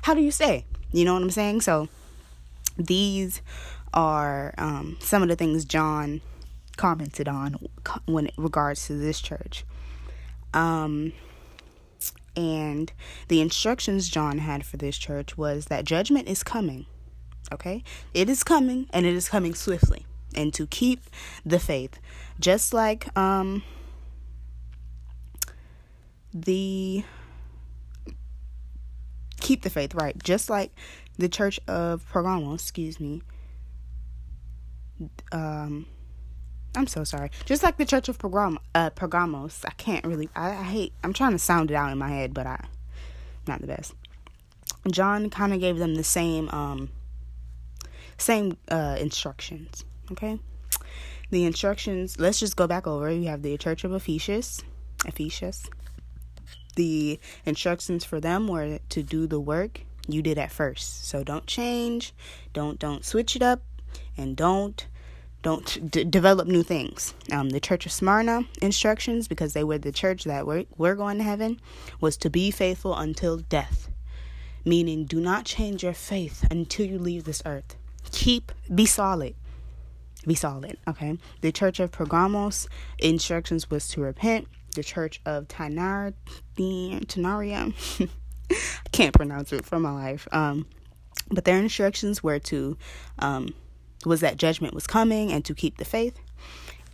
how 0.04 0.14
do 0.14 0.22
you 0.22 0.32
stay? 0.32 0.66
You 0.92 1.04
know 1.04 1.14
what 1.14 1.24
I'm 1.24 1.32
saying? 1.32 1.62
So 1.62 1.90
these 2.78 3.42
are 3.94 4.54
um, 4.58 4.98
some 5.00 5.24
of 5.24 5.30
the 5.30 5.36
things 5.36 5.66
John 5.66 6.22
commented 6.78 7.28
on 7.28 7.56
when 8.06 8.28
it 8.28 8.34
regards 8.38 8.86
to 8.88 8.94
this 8.94 9.20
church. 9.20 9.66
Um, 10.54 11.14
and 12.36 12.92
the 13.28 13.42
instructions 13.42 14.10
John 14.10 14.40
had 14.40 14.66
for 14.66 14.78
this 14.78 14.98
church 14.98 15.38
was 15.38 15.66
that 15.66 15.86
judgment 15.86 16.28
is 16.28 16.44
coming. 16.44 16.86
Okay? 17.52 17.84
It 18.14 18.30
is 18.30 18.44
coming 18.44 18.88
and 18.92 19.06
it 19.06 19.14
is 19.14 19.30
coming 19.30 19.54
swiftly. 19.54 20.06
And 20.36 20.54
to 20.54 20.68
keep 20.68 21.02
the 21.46 21.60
faith. 21.60 22.00
Just 22.40 22.74
like 22.74 23.16
um 23.18 23.64
the 26.34 27.04
keep 29.40 29.62
the 29.62 29.70
faith, 29.70 29.96
right? 29.96 30.22
Just 30.22 30.50
like 30.50 30.72
the 31.18 31.30
church 31.30 31.60
of 31.68 32.06
Pergamos, 32.10 32.62
excuse 32.62 33.00
me. 33.00 33.22
Um 35.32 35.86
I'm 36.76 36.88
so 36.88 37.04
sorry. 37.04 37.32
Just 37.46 37.64
like 37.64 37.78
the 37.78 37.86
Church 37.86 38.10
of 38.10 38.18
uh, 38.24 38.90
Pergamos, 38.92 39.64
I 39.66 39.72
can't 39.72 40.06
really. 40.06 40.30
I, 40.36 40.50
I, 40.50 40.64
hate. 40.64 40.94
I'm 41.04 41.14
trying 41.14 41.32
to 41.32 41.40
sound 41.40 41.72
it 41.72 41.76
out 41.76 41.92
in 41.92 41.98
my 41.98 42.10
head, 42.10 42.34
but 42.34 42.46
I, 42.48 42.66
not 43.48 43.62
the 43.62 43.68
best. 43.68 43.94
John 44.92 45.30
kind 45.30 45.54
of 45.54 45.60
gave 45.60 45.78
them 45.78 45.96
the 45.96 46.04
same, 46.04 46.50
um, 46.50 46.90
same 48.18 48.58
uh, 48.70 48.98
instructions. 49.00 49.86
Okay. 50.12 50.40
the 51.32 51.46
instructions, 51.46 52.20
let's 52.20 52.40
just 52.40 52.56
go 52.56 52.68
back 52.68 52.86
over. 52.86 53.10
You 53.10 53.28
have 53.30 53.42
the 53.42 53.58
Church 53.58 53.84
of 53.84 53.94
Ephesus, 53.94 54.62
Ephesus. 55.06 55.68
The 56.76 57.20
instructions 57.46 58.04
for 58.04 58.20
them 58.20 58.48
were 58.48 58.80
to 58.90 59.04
do 59.04 59.28
the 59.28 59.40
work 59.40 59.82
you 60.08 60.22
did 60.22 60.38
at 60.38 60.52
first. 60.52 61.08
So 61.08 61.24
don't 61.24 61.48
change, 61.48 62.14
don't 62.54 62.78
don't 62.78 63.06
switch 63.06 63.36
it 63.36 63.42
up, 63.42 63.62
and 64.18 64.36
don't 64.36 64.86
don't 65.46 65.92
d- 65.92 66.04
develop 66.04 66.48
new 66.48 66.64
things. 66.64 67.14
Um, 67.32 67.52
the 67.52 67.60
Church 67.60 67.86
of 67.86 67.92
Smyrna 67.92 68.46
instructions, 68.64 69.28
because 69.28 69.54
they 69.54 69.64
were 69.64 69.78
the 69.78 69.92
church 69.92 70.24
that 70.24 70.48
we're, 70.48 70.66
we're 70.76 70.96
going 70.96 71.20
to 71.20 71.24
heaven, 71.24 71.62
was 72.02 72.18
to 72.18 72.32
be 72.32 72.50
faithful 72.50 72.96
until 72.96 73.38
death, 73.38 73.88
meaning 74.66 75.06
do 75.06 75.22
not 75.22 75.46
change 75.46 75.84
your 75.84 75.94
faith 75.94 76.44
until 76.50 76.88
you 76.88 76.98
leave 76.98 77.26
this 77.26 77.44
earth. 77.46 77.76
Keep, 78.12 78.54
be 78.74 78.88
solid. 78.88 79.36
Be 80.26 80.34
solid, 80.34 80.78
okay? 80.88 81.20
The 81.42 81.52
Church 81.52 81.80
of 81.80 81.92
Pergamos 81.92 82.68
instructions 82.98 83.70
was 83.70 83.88
to 83.90 84.02
repent. 84.02 84.48
The 84.74 84.84
Church 84.84 85.22
of 85.28 85.48
Tanar, 85.48 86.16
Tanaria, 86.58 87.72
I 88.50 88.90
can't 88.92 89.14
pronounce 89.14 89.54
it 89.54 89.64
for 89.64 89.80
my 89.80 89.92
life. 89.92 90.28
Um, 90.32 90.66
but 91.30 91.46
their 91.46 91.60
instructions 91.60 92.24
were 92.24 92.40
to 92.40 92.80
um, 93.20 93.54
was 94.06 94.22
that 94.22 94.38
judgment 94.38 94.74
was 94.74 94.88
coming 94.88 95.32
and 95.32 95.44
to 95.46 95.54
keep 95.54 95.78
the 95.78 95.86
faith. 95.86 96.20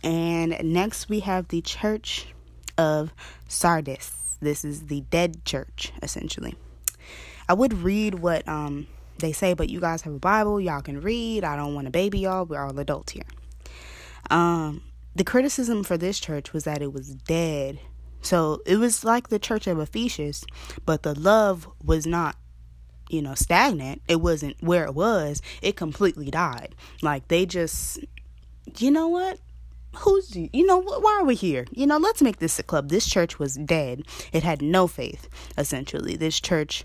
And 0.02 0.56
next 0.62 1.08
we 1.08 1.20
have 1.20 1.48
the 1.48 1.60
church 1.60 2.26
of 2.78 3.12
Sardis. 3.48 4.36
This 4.40 4.64
is 4.64 4.86
the 4.86 5.02
dead 5.02 5.44
church, 5.44 5.92
essentially. 6.02 6.56
I 7.48 7.54
would 7.54 7.72
read 7.74 8.16
what 8.16 8.46
um, 8.48 8.86
they 9.18 9.32
say, 9.32 9.54
but 9.54 9.68
you 9.68 9.80
guys 9.80 10.02
have 10.02 10.14
a 10.14 10.18
Bible, 10.18 10.60
y'all 10.60 10.82
can 10.82 11.00
read. 11.00 11.44
I 11.44 11.56
don't 11.56 11.74
want 11.74 11.86
to 11.86 11.90
baby 11.90 12.20
y'all, 12.20 12.44
we're 12.44 12.60
all 12.60 12.78
adults 12.78 13.12
here. 13.12 13.24
Um, 14.30 14.82
the 15.14 15.24
criticism 15.24 15.84
for 15.84 15.96
this 15.96 16.18
church 16.18 16.52
was 16.52 16.64
that 16.64 16.82
it 16.82 16.92
was 16.92 17.14
dead. 17.14 17.78
So 18.22 18.62
it 18.66 18.76
was 18.76 19.04
like 19.04 19.28
the 19.28 19.38
church 19.38 19.66
of 19.66 19.78
Ephesus, 19.78 20.44
but 20.86 21.02
the 21.02 21.18
love 21.18 21.68
was 21.84 22.06
not 22.06 22.36
you 23.12 23.22
know, 23.22 23.34
stagnant. 23.34 24.02
It 24.08 24.20
wasn't 24.20 24.56
where 24.60 24.84
it 24.84 24.94
was. 24.94 25.42
It 25.60 25.76
completely 25.76 26.30
died. 26.30 26.74
Like 27.02 27.28
they 27.28 27.46
just, 27.46 28.00
you 28.78 28.90
know 28.90 29.06
what? 29.06 29.38
Who's 29.96 30.34
you 30.34 30.64
know 30.64 30.80
why 30.80 31.18
are 31.20 31.24
we 31.24 31.34
here? 31.34 31.66
You 31.70 31.86
know, 31.86 31.98
let's 31.98 32.22
make 32.22 32.38
this 32.38 32.58
a 32.58 32.62
club. 32.62 32.88
This 32.88 33.06
church 33.06 33.38
was 33.38 33.56
dead. 33.56 34.04
It 34.32 34.42
had 34.42 34.62
no 34.62 34.86
faith. 34.86 35.28
Essentially, 35.58 36.16
this 36.16 36.40
church 36.40 36.84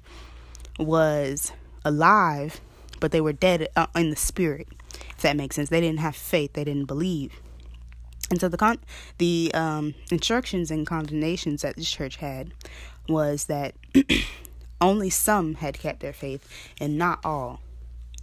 was 0.77 1.53
alive, 1.85 2.59
but 2.99 3.13
they 3.13 3.21
were 3.21 3.31
dead 3.31 3.69
uh, 3.77 3.87
in 3.95 4.09
the 4.09 4.17
spirit. 4.17 4.67
If 5.11 5.21
that 5.21 5.37
makes 5.37 5.55
sense, 5.55 5.69
they 5.69 5.79
didn't 5.79 5.99
have 5.99 6.17
faith. 6.17 6.51
They 6.51 6.65
didn't 6.65 6.85
believe. 6.85 7.39
And 8.29 8.41
so 8.41 8.49
the 8.49 8.57
con- 8.57 8.83
the 9.19 9.51
um, 9.53 9.93
instructions 10.11 10.69
and 10.69 10.85
condemnations 10.85 11.61
that 11.61 11.77
this 11.77 11.89
church 11.89 12.17
had 12.17 12.51
was 13.07 13.45
that 13.45 13.75
only 14.79 15.09
some 15.09 15.55
had 15.55 15.79
kept 15.79 15.99
their 15.99 16.13
faith 16.13 16.47
and 16.79 16.97
not 16.97 17.19
all. 17.23 17.61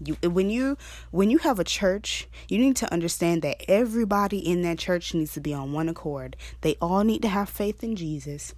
You 0.00 0.16
when 0.28 0.50
you 0.50 0.76
when 1.12 1.30
you 1.30 1.38
have 1.38 1.60
a 1.60 1.64
church 1.64 2.26
you 2.48 2.58
need 2.58 2.76
to 2.76 2.92
understand 2.92 3.42
that 3.42 3.62
everybody 3.68 4.38
in 4.38 4.62
that 4.62 4.78
church 4.78 5.14
needs 5.14 5.32
to 5.34 5.40
be 5.40 5.54
on 5.54 5.72
one 5.72 5.88
accord. 5.88 6.36
They 6.62 6.76
all 6.80 7.04
need 7.04 7.22
to 7.22 7.28
have 7.28 7.48
faith 7.48 7.84
in 7.84 7.94
jesus. 7.94 8.54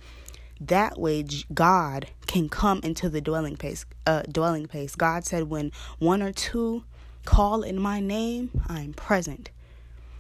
That 0.59 0.99
way 0.99 1.25
god 1.53 2.09
can 2.27 2.49
come 2.49 2.81
into 2.83 3.11
the 3.11 3.21
dwelling 3.21 3.57
place 3.57 3.85
uh 4.07 4.23
dwelling 4.23 4.67
place. 4.67 4.95
God 4.95 5.25
said 5.25 5.45
when 5.45 5.73
one 5.99 6.23
or 6.23 6.33
two 6.33 6.85
call 7.27 7.63
in 7.63 7.79
my 7.79 8.01
name 8.01 8.51
i'm 8.69 8.95
present. 8.95 9.51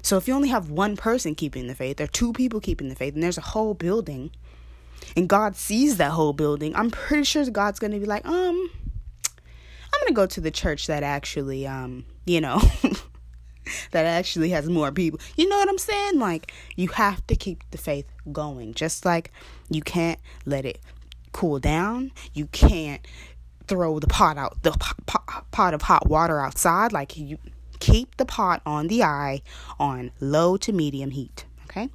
So 0.02 0.18
if 0.18 0.28
you 0.28 0.34
only 0.34 0.50
have 0.50 0.70
one 0.70 0.96
person 0.96 1.34
keeping 1.34 1.66
the 1.66 1.74
faith 1.74 2.00
or 2.00 2.06
two 2.06 2.32
people 2.32 2.60
keeping 2.60 2.90
the 2.90 2.94
faith 2.94 3.14
and 3.14 3.22
there's 3.22 3.38
a 3.38 3.52
whole 3.52 3.74
building 3.74 4.30
and 5.14 5.28
God 5.28 5.56
sees 5.56 5.98
that 5.98 6.12
whole 6.12 6.32
building, 6.32 6.74
I'm 6.74 6.90
pretty 6.90 7.24
sure 7.24 7.44
God's 7.50 7.78
going 7.78 7.92
to 7.92 8.00
be 8.00 8.06
like, 8.06 8.26
um, 8.26 8.70
I'm 9.96 10.00
going 10.00 10.08
to 10.08 10.14
go 10.14 10.26
to 10.26 10.40
the 10.40 10.50
church 10.50 10.86
that 10.86 11.02
actually, 11.02 11.66
um, 11.66 12.04
you 12.24 12.40
know, 12.40 12.60
that 13.92 14.06
actually 14.06 14.50
has 14.50 14.68
more 14.68 14.92
people. 14.92 15.20
You 15.36 15.48
know 15.48 15.56
what 15.56 15.68
I'm 15.68 15.78
saying? 15.78 16.18
Like, 16.18 16.52
you 16.76 16.88
have 16.88 17.26
to 17.26 17.36
keep 17.36 17.62
the 17.70 17.78
faith 17.78 18.06
going. 18.32 18.74
Just 18.74 19.04
like 19.04 19.32
you 19.70 19.82
can't 19.82 20.18
let 20.44 20.64
it 20.64 20.80
cool 21.32 21.58
down. 21.58 22.12
You 22.34 22.46
can't 22.46 23.06
throw 23.66 23.98
the 23.98 24.06
pot 24.06 24.38
out, 24.38 24.62
the 24.62 24.72
pot, 24.72 25.50
pot 25.50 25.74
of 25.74 25.82
hot 25.82 26.08
water 26.08 26.40
outside. 26.40 26.92
Like, 26.92 27.16
you 27.16 27.38
keep 27.78 28.16
the 28.16 28.24
pot 28.24 28.62
on 28.64 28.88
the 28.88 29.02
eye 29.02 29.42
on 29.78 30.10
low 30.20 30.56
to 30.58 30.72
medium 30.72 31.10
heat. 31.10 31.44
Okay? 31.64 31.88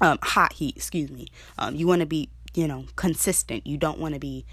Um, 0.00 0.18
hot 0.22 0.54
heat, 0.54 0.76
excuse 0.76 1.10
me. 1.10 1.28
Um, 1.58 1.74
you 1.74 1.86
want 1.86 2.00
to 2.00 2.06
be, 2.06 2.30
you 2.54 2.66
know, 2.66 2.86
consistent. 2.96 3.66
You 3.66 3.76
don't 3.76 3.98
want 3.98 4.14
to 4.14 4.20
be 4.20 4.44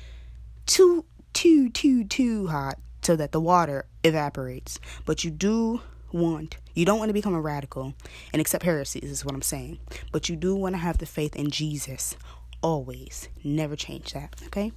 too, 0.65 1.05
too, 1.33 1.69
too, 1.69 2.03
too 2.03 2.47
hot 2.47 2.77
so 3.01 3.15
that 3.15 3.31
the 3.31 3.39
water 3.39 3.85
evaporates. 4.03 4.79
But 5.05 5.23
you 5.23 5.31
do 5.31 5.81
want, 6.11 6.57
you 6.73 6.85
don't 6.85 6.99
want 6.99 7.09
to 7.09 7.13
become 7.13 7.33
a 7.33 7.41
radical 7.41 7.93
and 8.33 8.41
accept 8.41 8.63
heresies, 8.63 9.09
is 9.09 9.25
what 9.25 9.33
I'm 9.33 9.41
saying. 9.41 9.79
But 10.11 10.29
you 10.29 10.35
do 10.35 10.55
want 10.55 10.75
to 10.75 10.79
have 10.79 10.97
the 10.97 11.05
faith 11.05 11.35
in 11.35 11.51
Jesus 11.51 12.15
always. 12.61 13.29
Never 13.43 13.75
change 13.75 14.13
that, 14.13 14.35
okay? 14.47 14.71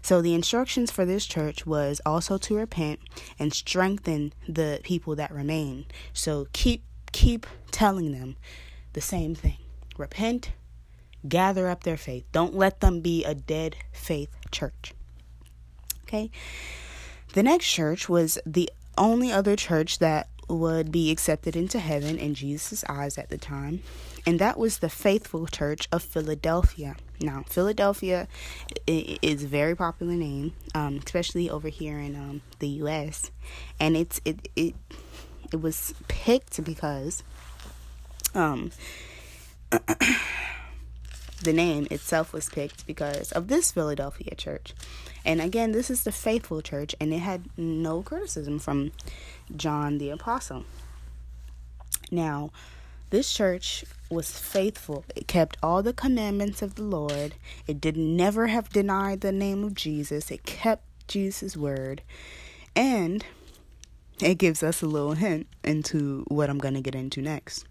So 0.00 0.22
the 0.22 0.34
instructions 0.34 0.90
for 0.90 1.04
this 1.04 1.26
church 1.26 1.66
was 1.66 2.00
also 2.06 2.38
to 2.38 2.56
repent 2.56 3.00
and 3.38 3.52
strengthen 3.52 4.32
the 4.48 4.80
people 4.82 5.14
that 5.16 5.30
remain. 5.30 5.84
So 6.14 6.46
keep 6.52 6.84
keep 7.10 7.46
telling 7.70 8.12
them 8.12 8.36
the 8.92 9.00
same 9.00 9.34
thing 9.34 9.58
repent, 9.98 10.52
gather 11.26 11.68
up 11.68 11.84
their 11.84 11.96
faith. 11.96 12.24
Don't 12.32 12.54
let 12.54 12.80
them 12.80 13.00
be 13.00 13.24
a 13.24 13.34
dead 13.34 13.76
faith 13.92 14.34
church. 14.50 14.92
Okay? 16.04 16.30
The 17.34 17.42
next 17.42 17.68
church 17.68 18.08
was 18.08 18.38
the 18.46 18.70
only 18.96 19.30
other 19.30 19.56
church 19.56 19.98
that 19.98 20.28
would 20.48 20.90
be 20.90 21.10
accepted 21.10 21.54
into 21.54 21.78
heaven 21.78 22.18
in 22.18 22.34
Jesus' 22.34 22.82
eyes 22.88 23.18
at 23.18 23.28
the 23.28 23.36
time, 23.36 23.82
and 24.26 24.38
that 24.38 24.58
was 24.58 24.78
the 24.78 24.88
Faithful 24.88 25.46
Church 25.46 25.86
of 25.92 26.02
Philadelphia. 26.02 26.96
Now, 27.20 27.44
Philadelphia 27.48 28.28
is 28.86 29.44
a 29.44 29.46
very 29.46 29.76
popular 29.76 30.14
name, 30.14 30.54
um, 30.74 31.00
especially 31.04 31.50
over 31.50 31.68
here 31.68 31.98
in 31.98 32.16
um, 32.16 32.40
the 32.60 32.68
U.S., 32.68 33.30
and 33.78 33.96
it's 33.96 34.20
it 34.24 34.48
it 34.56 34.74
it 35.52 35.60
was 35.60 35.94
picked 36.08 36.62
because 36.64 37.22
um, 38.34 38.70
the 41.42 41.52
name 41.52 41.86
itself 41.90 42.32
was 42.32 42.48
picked 42.48 42.86
because 42.86 43.32
of 43.32 43.48
this 43.48 43.72
Philadelphia 43.72 44.34
church. 44.34 44.74
And 45.24 45.40
again, 45.40 45.72
this 45.72 45.90
is 45.90 46.04
the 46.04 46.12
faithful 46.12 46.62
church, 46.62 46.94
and 47.00 47.12
it 47.12 47.18
had 47.18 47.48
no 47.56 48.02
criticism 48.02 48.58
from 48.58 48.92
John 49.54 49.98
the 49.98 50.10
Apostle. 50.10 50.64
Now, 52.10 52.50
this 53.10 53.32
church 53.32 53.84
was 54.10 54.38
faithful. 54.38 55.04
It 55.16 55.26
kept 55.26 55.56
all 55.62 55.82
the 55.82 55.92
commandments 55.92 56.62
of 56.62 56.74
the 56.74 56.82
Lord. 56.82 57.34
It 57.66 57.80
did 57.80 57.96
never 57.96 58.48
have 58.48 58.70
denied 58.70 59.20
the 59.20 59.32
name 59.32 59.64
of 59.64 59.74
Jesus. 59.74 60.30
It 60.30 60.44
kept 60.44 60.84
Jesus' 61.08 61.56
word. 61.56 62.02
And 62.76 63.24
it 64.20 64.36
gives 64.36 64.62
us 64.62 64.82
a 64.82 64.86
little 64.86 65.14
hint 65.14 65.46
into 65.64 66.24
what 66.28 66.50
I'm 66.50 66.58
going 66.58 66.74
to 66.74 66.80
get 66.80 66.94
into 66.94 67.22
next. 67.22 67.66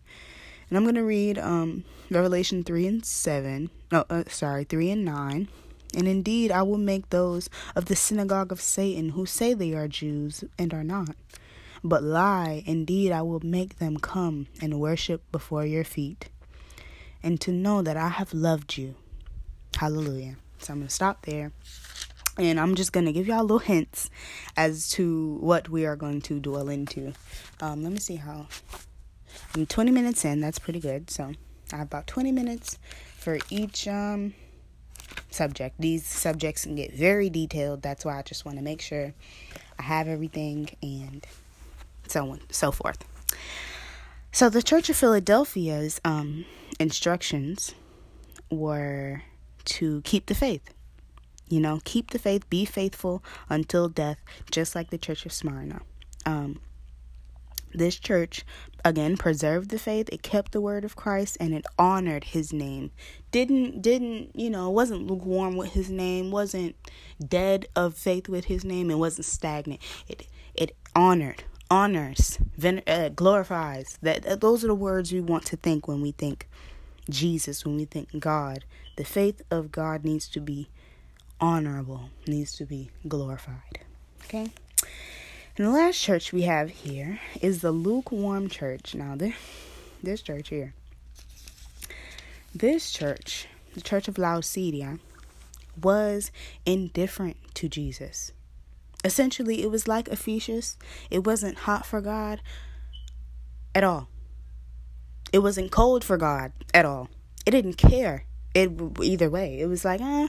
And 0.69 0.77
I'm 0.77 0.83
going 0.83 0.95
to 0.95 1.03
read 1.03 1.37
um, 1.37 1.85
Revelation 2.09 2.63
3 2.63 2.87
and 2.87 3.05
7. 3.05 3.69
No, 3.91 4.05
uh, 4.09 4.23
sorry, 4.27 4.63
3 4.63 4.91
and 4.91 5.05
9. 5.05 5.47
And 5.95 6.07
indeed, 6.07 6.51
I 6.51 6.63
will 6.63 6.77
make 6.77 7.09
those 7.09 7.49
of 7.75 7.85
the 7.85 7.95
synagogue 7.95 8.51
of 8.51 8.61
Satan 8.61 9.09
who 9.09 9.25
say 9.25 9.53
they 9.53 9.73
are 9.73 9.87
Jews 9.87 10.43
and 10.59 10.73
are 10.73 10.83
not, 10.83 11.15
but 11.83 12.03
lie. 12.03 12.63
Indeed, 12.65 13.11
I 13.11 13.21
will 13.21 13.39
make 13.39 13.79
them 13.79 13.97
come 13.97 14.47
and 14.61 14.79
worship 14.79 15.23
before 15.31 15.65
your 15.65 15.85
feet, 15.85 16.29
and 17.23 17.39
to 17.41 17.51
know 17.51 17.81
that 17.81 17.95
I 17.95 18.09
have 18.09 18.33
loved 18.33 18.77
you. 18.77 18.95
Hallelujah. 19.77 20.35
So 20.59 20.73
I'm 20.73 20.79
going 20.79 20.87
to 20.87 20.93
stop 20.93 21.25
there. 21.25 21.51
And 22.37 22.59
I'm 22.59 22.75
just 22.75 22.91
going 22.91 23.05
to 23.05 23.11
give 23.11 23.27
y'all 23.27 23.41
little 23.41 23.57
hints 23.57 24.11
as 24.55 24.89
to 24.91 25.37
what 25.39 25.69
we 25.69 25.85
are 25.85 25.95
going 25.95 26.21
to 26.21 26.39
dwell 26.39 26.69
into. 26.69 27.13
Um, 27.61 27.81
let 27.81 27.91
me 27.91 27.99
see 27.99 28.17
how 28.17 28.47
I'm 29.55 29.65
20 29.65 29.91
minutes 29.91 30.25
in. 30.25 30.41
That's 30.41 30.59
pretty 30.59 30.79
good. 30.79 31.09
So 31.09 31.33
I 31.73 31.77
have 31.77 31.87
about 31.87 32.07
20 32.07 32.31
minutes 32.31 32.77
for 33.17 33.39
each 33.49 33.87
um, 33.87 34.33
subject. 35.29 35.75
These 35.79 36.05
subjects 36.05 36.63
can 36.63 36.75
get 36.75 36.93
very 36.93 37.29
detailed. 37.29 37.81
That's 37.81 38.05
why 38.05 38.19
I 38.19 38.21
just 38.21 38.45
want 38.45 38.57
to 38.57 38.63
make 38.63 38.81
sure 38.81 39.13
I 39.79 39.81
have 39.83 40.07
everything 40.07 40.69
and 40.81 41.25
so 42.07 42.29
on, 42.31 42.41
so 42.49 42.71
forth. 42.71 43.03
So 44.31 44.49
the 44.49 44.61
Church 44.63 44.89
of 44.89 44.95
Philadelphia's 44.95 45.99
um, 46.05 46.45
instructions 46.79 47.73
were 48.51 49.23
to 49.65 50.01
keep 50.01 50.27
the 50.27 50.35
faith. 50.35 50.73
You 51.49 51.59
know, 51.59 51.79
keep 51.83 52.11
the 52.11 52.19
faith, 52.19 52.49
be 52.49 52.65
faithful 52.65 53.23
until 53.49 53.89
death, 53.89 54.17
just 54.51 54.75
like 54.75 54.89
the 54.89 54.97
Church 54.97 55.25
of 55.25 55.31
Smyrna. 55.33 55.81
Um, 56.25 56.59
This 57.73 57.95
church 57.99 58.45
again 58.83 59.17
preserved 59.17 59.69
the 59.69 59.79
faith, 59.79 60.09
it 60.11 60.21
kept 60.23 60.51
the 60.51 60.61
word 60.61 60.85
of 60.85 60.95
Christ 60.95 61.37
and 61.39 61.53
it 61.53 61.65
honored 61.77 62.25
his 62.25 62.53
name. 62.53 62.91
Didn't 63.31 63.81
didn't, 63.81 64.35
you 64.35 64.49
know, 64.49 64.69
wasn't 64.69 65.07
lukewarm 65.07 65.55
with 65.55 65.73
his 65.73 65.89
name, 65.89 66.31
wasn't 66.31 66.75
dead 67.25 67.67
of 67.75 67.95
faith 67.95 68.29
with 68.29 68.45
his 68.45 68.63
name, 68.63 68.91
it 68.91 68.95
wasn't 68.95 69.25
stagnant. 69.25 69.81
It 70.07 70.27
it 70.53 70.75
honored, 70.95 71.43
honors, 71.69 72.39
ven- 72.57 72.83
uh, 72.87 73.09
glorifies. 73.09 73.97
That, 74.01 74.23
that 74.23 74.41
those 74.41 74.63
are 74.63 74.67
the 74.67 74.75
words 74.75 75.11
we 75.11 75.21
want 75.21 75.45
to 75.47 75.57
think 75.57 75.87
when 75.87 76.01
we 76.01 76.11
think 76.11 76.47
Jesus, 77.09 77.65
when 77.65 77.75
we 77.77 77.85
think 77.85 78.19
God. 78.19 78.65
The 78.97 79.05
faith 79.05 79.41
of 79.51 79.71
God 79.71 80.03
needs 80.03 80.27
to 80.29 80.39
be 80.39 80.69
honorable, 81.39 82.09
needs 82.27 82.55
to 82.57 82.65
be 82.65 82.89
glorified. 83.07 83.79
Okay? 84.25 84.51
And 85.57 85.65
the 85.65 85.71
last 85.71 85.99
church 85.99 86.31
we 86.31 86.43
have 86.43 86.69
here 86.69 87.19
is 87.41 87.61
the 87.61 87.71
lukewarm 87.71 88.47
church. 88.47 88.93
Now, 88.93 89.15
this, 89.15 89.33
this 90.03 90.21
church 90.21 90.49
here, 90.49 90.75
this 92.53 92.91
church, 92.91 93.47
the 93.73 93.81
church 93.81 94.07
of 94.07 94.19
Laodicea, 94.19 94.99
was 95.81 96.31
indifferent 96.67 97.37
to 97.55 97.67
Jesus. 97.67 98.33
Essentially, 99.03 99.63
it 99.63 99.71
was 99.71 99.87
like 99.87 100.07
Ephesus. 100.09 100.77
It 101.09 101.25
wasn't 101.25 101.57
hot 101.59 101.87
for 101.87 102.01
God 102.01 102.39
at 103.73 103.83
all. 103.83 104.09
It 105.33 105.39
wasn't 105.39 105.71
cold 105.71 106.03
for 106.03 106.17
God 106.17 106.51
at 106.71 106.85
all. 106.85 107.09
It 107.47 107.51
didn't 107.51 107.77
care. 107.77 108.25
It 108.53 108.71
either 109.01 109.29
way. 109.29 109.59
It 109.59 109.65
was 109.65 109.83
like, 109.83 110.01
eh, 110.01 110.27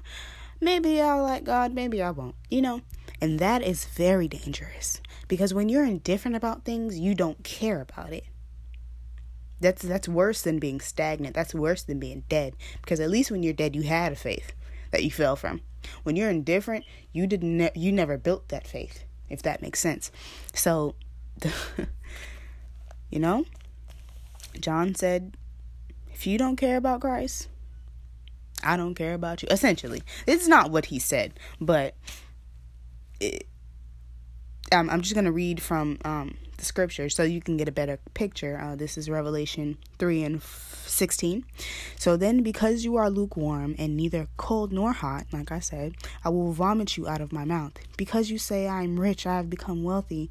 maybe 0.58 1.02
I'll 1.02 1.22
like 1.22 1.44
God, 1.44 1.74
maybe 1.74 2.00
I 2.00 2.12
won't. 2.12 2.34
You 2.48 2.62
know, 2.62 2.80
and 3.20 3.38
that 3.40 3.62
is 3.62 3.84
very 3.84 4.26
dangerous 4.26 5.02
because 5.28 5.52
when 5.52 5.68
you're 5.68 5.84
indifferent 5.84 6.36
about 6.36 6.64
things, 6.64 6.98
you 6.98 7.14
don't 7.14 7.44
care 7.44 7.80
about 7.80 8.12
it. 8.12 8.24
That's 9.60 9.82
that's 9.82 10.08
worse 10.08 10.42
than 10.42 10.58
being 10.58 10.80
stagnant. 10.80 11.34
That's 11.34 11.54
worse 11.54 11.82
than 11.82 11.98
being 11.98 12.24
dead. 12.28 12.54
Because 12.80 13.00
at 13.00 13.10
least 13.10 13.30
when 13.30 13.42
you're 13.42 13.52
dead, 13.52 13.76
you 13.76 13.82
had 13.82 14.12
a 14.12 14.16
faith 14.16 14.52
that 14.90 15.04
you 15.04 15.10
fell 15.10 15.36
from. 15.36 15.60
When 16.02 16.16
you're 16.16 16.30
indifferent, 16.30 16.84
you 17.12 17.26
didn't. 17.26 17.56
Ne- 17.56 17.70
you 17.74 17.92
never 17.92 18.16
built 18.16 18.48
that 18.48 18.66
faith. 18.66 19.04
If 19.28 19.42
that 19.42 19.60
makes 19.60 19.80
sense. 19.80 20.10
So, 20.54 20.94
you 23.10 23.18
know, 23.18 23.44
John 24.60 24.94
said, 24.94 25.36
"If 26.12 26.26
you 26.26 26.38
don't 26.38 26.56
care 26.56 26.76
about 26.76 27.00
Christ, 27.00 27.48
I 28.62 28.76
don't 28.76 28.94
care 28.94 29.14
about 29.14 29.42
you." 29.42 29.48
Essentially, 29.50 30.02
it's 30.26 30.46
not 30.46 30.70
what 30.70 30.86
he 30.86 30.98
said, 30.98 31.38
but 31.60 31.94
it, 33.20 33.46
um, 34.72 34.90
I'm 34.90 35.02
just 35.02 35.14
going 35.14 35.24
to 35.24 35.32
read 35.32 35.62
from 35.62 35.98
um, 36.04 36.36
the 36.56 36.64
scripture 36.64 37.08
so 37.08 37.22
you 37.22 37.40
can 37.40 37.56
get 37.56 37.68
a 37.68 37.72
better 37.72 37.98
picture. 38.14 38.60
Uh, 38.60 38.76
this 38.76 38.98
is 38.98 39.08
Revelation 39.08 39.78
3 39.98 40.24
and 40.24 40.42
16. 40.42 41.44
So 41.96 42.16
then, 42.16 42.42
because 42.42 42.84
you 42.84 42.96
are 42.96 43.10
lukewarm 43.10 43.74
and 43.78 43.96
neither 43.96 44.28
cold 44.36 44.72
nor 44.72 44.92
hot, 44.92 45.26
like 45.32 45.52
I 45.52 45.60
said, 45.60 45.94
I 46.24 46.28
will 46.30 46.52
vomit 46.52 46.96
you 46.96 47.08
out 47.08 47.20
of 47.20 47.32
my 47.32 47.44
mouth. 47.44 47.72
Because 47.96 48.30
you 48.30 48.38
say, 48.38 48.66
I 48.66 48.82
am 48.82 48.98
rich, 48.98 49.26
I 49.26 49.36
have 49.36 49.50
become 49.50 49.82
wealthy, 49.82 50.30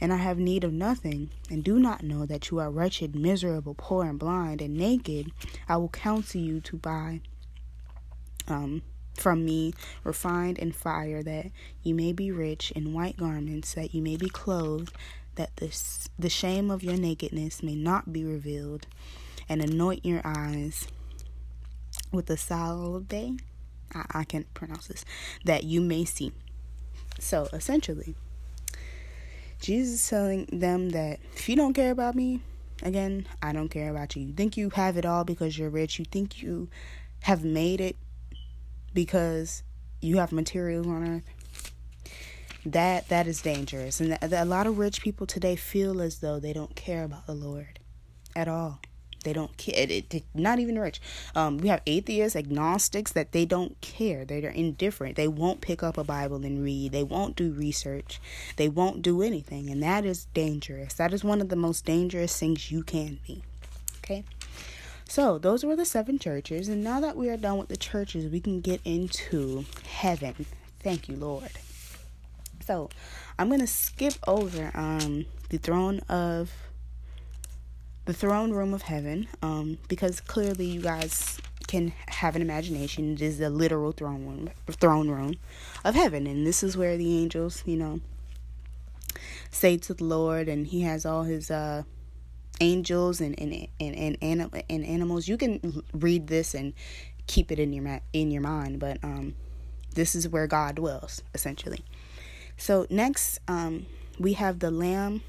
and 0.00 0.12
I 0.12 0.16
have 0.16 0.38
need 0.38 0.64
of 0.64 0.72
nothing, 0.72 1.30
and 1.50 1.64
do 1.64 1.78
not 1.78 2.02
know 2.02 2.24
that 2.26 2.50
you 2.50 2.58
are 2.58 2.70
wretched, 2.70 3.16
miserable, 3.16 3.74
poor, 3.76 4.04
and 4.04 4.18
blind, 4.18 4.62
and 4.62 4.76
naked, 4.76 5.32
I 5.68 5.76
will 5.76 5.88
counsel 5.88 6.40
you 6.40 6.60
to 6.60 6.76
buy. 6.76 7.20
Um, 8.46 8.82
from 9.20 9.44
me, 9.44 9.72
refined 10.04 10.58
in 10.58 10.72
fire, 10.72 11.22
that 11.22 11.50
you 11.82 11.94
may 11.94 12.12
be 12.12 12.30
rich 12.30 12.70
in 12.72 12.92
white 12.92 13.16
garments, 13.16 13.74
that 13.74 13.94
you 13.94 14.02
may 14.02 14.16
be 14.16 14.28
clothed, 14.28 14.94
that 15.34 15.56
this, 15.56 16.08
the 16.18 16.28
shame 16.28 16.70
of 16.70 16.82
your 16.82 16.96
nakedness 16.96 17.62
may 17.62 17.74
not 17.74 18.12
be 18.12 18.24
revealed, 18.24 18.86
and 19.48 19.62
anoint 19.62 20.04
your 20.04 20.20
eyes 20.24 20.88
with 22.12 22.28
a 22.30 22.36
salve. 22.36 23.12
I, 23.12 24.04
I 24.10 24.24
can't 24.24 24.52
pronounce 24.54 24.88
this, 24.88 25.04
that 25.44 25.64
you 25.64 25.80
may 25.80 26.04
see. 26.04 26.32
So 27.18 27.48
essentially, 27.52 28.14
Jesus 29.60 29.94
is 29.94 30.08
telling 30.08 30.46
them 30.52 30.90
that 30.90 31.18
if 31.34 31.48
you 31.48 31.56
don't 31.56 31.74
care 31.74 31.90
about 31.90 32.14
me, 32.14 32.40
again, 32.82 33.26
I 33.42 33.52
don't 33.52 33.68
care 33.68 33.90
about 33.90 34.14
you. 34.14 34.22
You 34.22 34.32
think 34.34 34.56
you 34.56 34.70
have 34.70 34.96
it 34.96 35.04
all 35.04 35.24
because 35.24 35.58
you're 35.58 35.70
rich. 35.70 35.98
You 35.98 36.04
think 36.04 36.42
you 36.42 36.68
have 37.22 37.44
made 37.44 37.80
it 37.80 37.96
because 38.98 39.62
you 40.00 40.16
have 40.16 40.32
materials 40.32 40.84
on 40.84 41.06
earth 41.06 41.30
that 42.66 43.08
that 43.10 43.28
is 43.28 43.40
dangerous. 43.40 44.00
And 44.00 44.18
a 44.20 44.44
lot 44.44 44.66
of 44.66 44.76
rich 44.76 45.02
people 45.02 45.24
today 45.24 45.54
feel 45.54 46.02
as 46.02 46.18
though 46.18 46.40
they 46.40 46.52
don't 46.52 46.74
care 46.74 47.04
about 47.04 47.28
the 47.28 47.34
lord 47.34 47.78
at 48.34 48.48
all. 48.48 48.80
They 49.22 49.32
don't 49.32 49.56
care 49.56 49.74
it, 49.76 50.12
it, 50.12 50.24
not 50.34 50.58
even 50.58 50.80
rich. 50.80 51.00
Um, 51.36 51.58
we 51.58 51.68
have 51.68 51.80
atheists 51.86 52.34
agnostics 52.34 53.12
that 53.12 53.30
they 53.30 53.44
don't 53.44 53.80
care. 53.80 54.24
They're 54.24 54.50
indifferent. 54.50 55.14
They 55.14 55.28
won't 55.28 55.60
pick 55.60 55.84
up 55.84 55.96
a 55.96 56.02
bible 56.02 56.44
and 56.44 56.60
read. 56.60 56.90
They 56.90 57.04
won't 57.04 57.36
do 57.36 57.52
research. 57.52 58.20
They 58.56 58.68
won't 58.68 59.00
do 59.00 59.22
anything. 59.22 59.70
And 59.70 59.80
that 59.80 60.04
is 60.04 60.24
dangerous. 60.34 60.94
That 60.94 61.14
is 61.14 61.22
one 61.22 61.40
of 61.40 61.50
the 61.50 61.56
most 61.56 61.84
dangerous 61.84 62.36
things 62.36 62.72
you 62.72 62.82
can 62.82 63.20
be. 63.24 63.44
Okay 63.98 64.24
so, 65.08 65.38
those 65.38 65.64
were 65.64 65.74
the 65.74 65.86
seven 65.86 66.18
churches, 66.18 66.68
and 66.68 66.84
now 66.84 67.00
that 67.00 67.16
we 67.16 67.30
are 67.30 67.38
done 67.38 67.56
with 67.56 67.68
the 67.68 67.78
churches, 67.78 68.30
we 68.30 68.40
can 68.40 68.60
get 68.60 68.82
into 68.84 69.64
heaven. 69.86 70.44
Thank 70.80 71.08
you, 71.08 71.16
Lord. 71.16 71.50
So, 72.60 72.90
I'm 73.38 73.48
going 73.48 73.62
to 73.62 73.66
skip 73.66 74.12
over 74.26 74.70
um, 74.74 75.24
the 75.48 75.56
throne 75.56 76.00
of 76.10 76.52
the 78.04 78.12
throne 78.12 78.52
room 78.52 78.74
of 78.74 78.82
heaven 78.82 79.28
um, 79.40 79.78
because 79.88 80.20
clearly 80.20 80.66
you 80.66 80.82
guys 80.82 81.38
can 81.66 81.94
have 82.08 82.36
an 82.36 82.42
imagination. 82.42 83.14
It 83.14 83.22
is 83.22 83.38
the 83.38 83.48
literal 83.48 83.92
throne 83.92 84.26
room, 84.26 84.50
throne 84.72 85.08
room 85.08 85.36
of 85.86 85.94
heaven, 85.94 86.26
and 86.26 86.46
this 86.46 86.62
is 86.62 86.76
where 86.76 86.98
the 86.98 87.18
angels, 87.18 87.62
you 87.64 87.76
know, 87.76 88.00
say 89.50 89.78
to 89.78 89.94
the 89.94 90.04
Lord, 90.04 90.48
and 90.48 90.66
He 90.66 90.82
has 90.82 91.06
all 91.06 91.22
His 91.22 91.50
uh, 91.50 91.84
angels 92.60 93.20
and 93.20 93.38
and 93.38 93.68
and 93.80 93.96
and, 93.96 94.18
anim- 94.22 94.62
and 94.68 94.84
animals. 94.84 95.28
You 95.28 95.36
can 95.36 95.82
read 95.92 96.26
this 96.28 96.54
and 96.54 96.72
keep 97.26 97.52
it 97.52 97.58
in 97.58 97.72
your 97.72 98.00
in 98.12 98.30
your 98.30 98.42
mind, 98.42 98.80
but 98.80 98.98
um, 99.02 99.34
this 99.94 100.14
is 100.14 100.28
where 100.28 100.46
God 100.46 100.76
dwells 100.76 101.22
essentially. 101.34 101.84
So 102.56 102.86
next, 102.90 103.38
um, 103.46 103.86
we 104.18 104.32
have 104.34 104.58
the 104.58 104.70
Lamb 104.70 105.22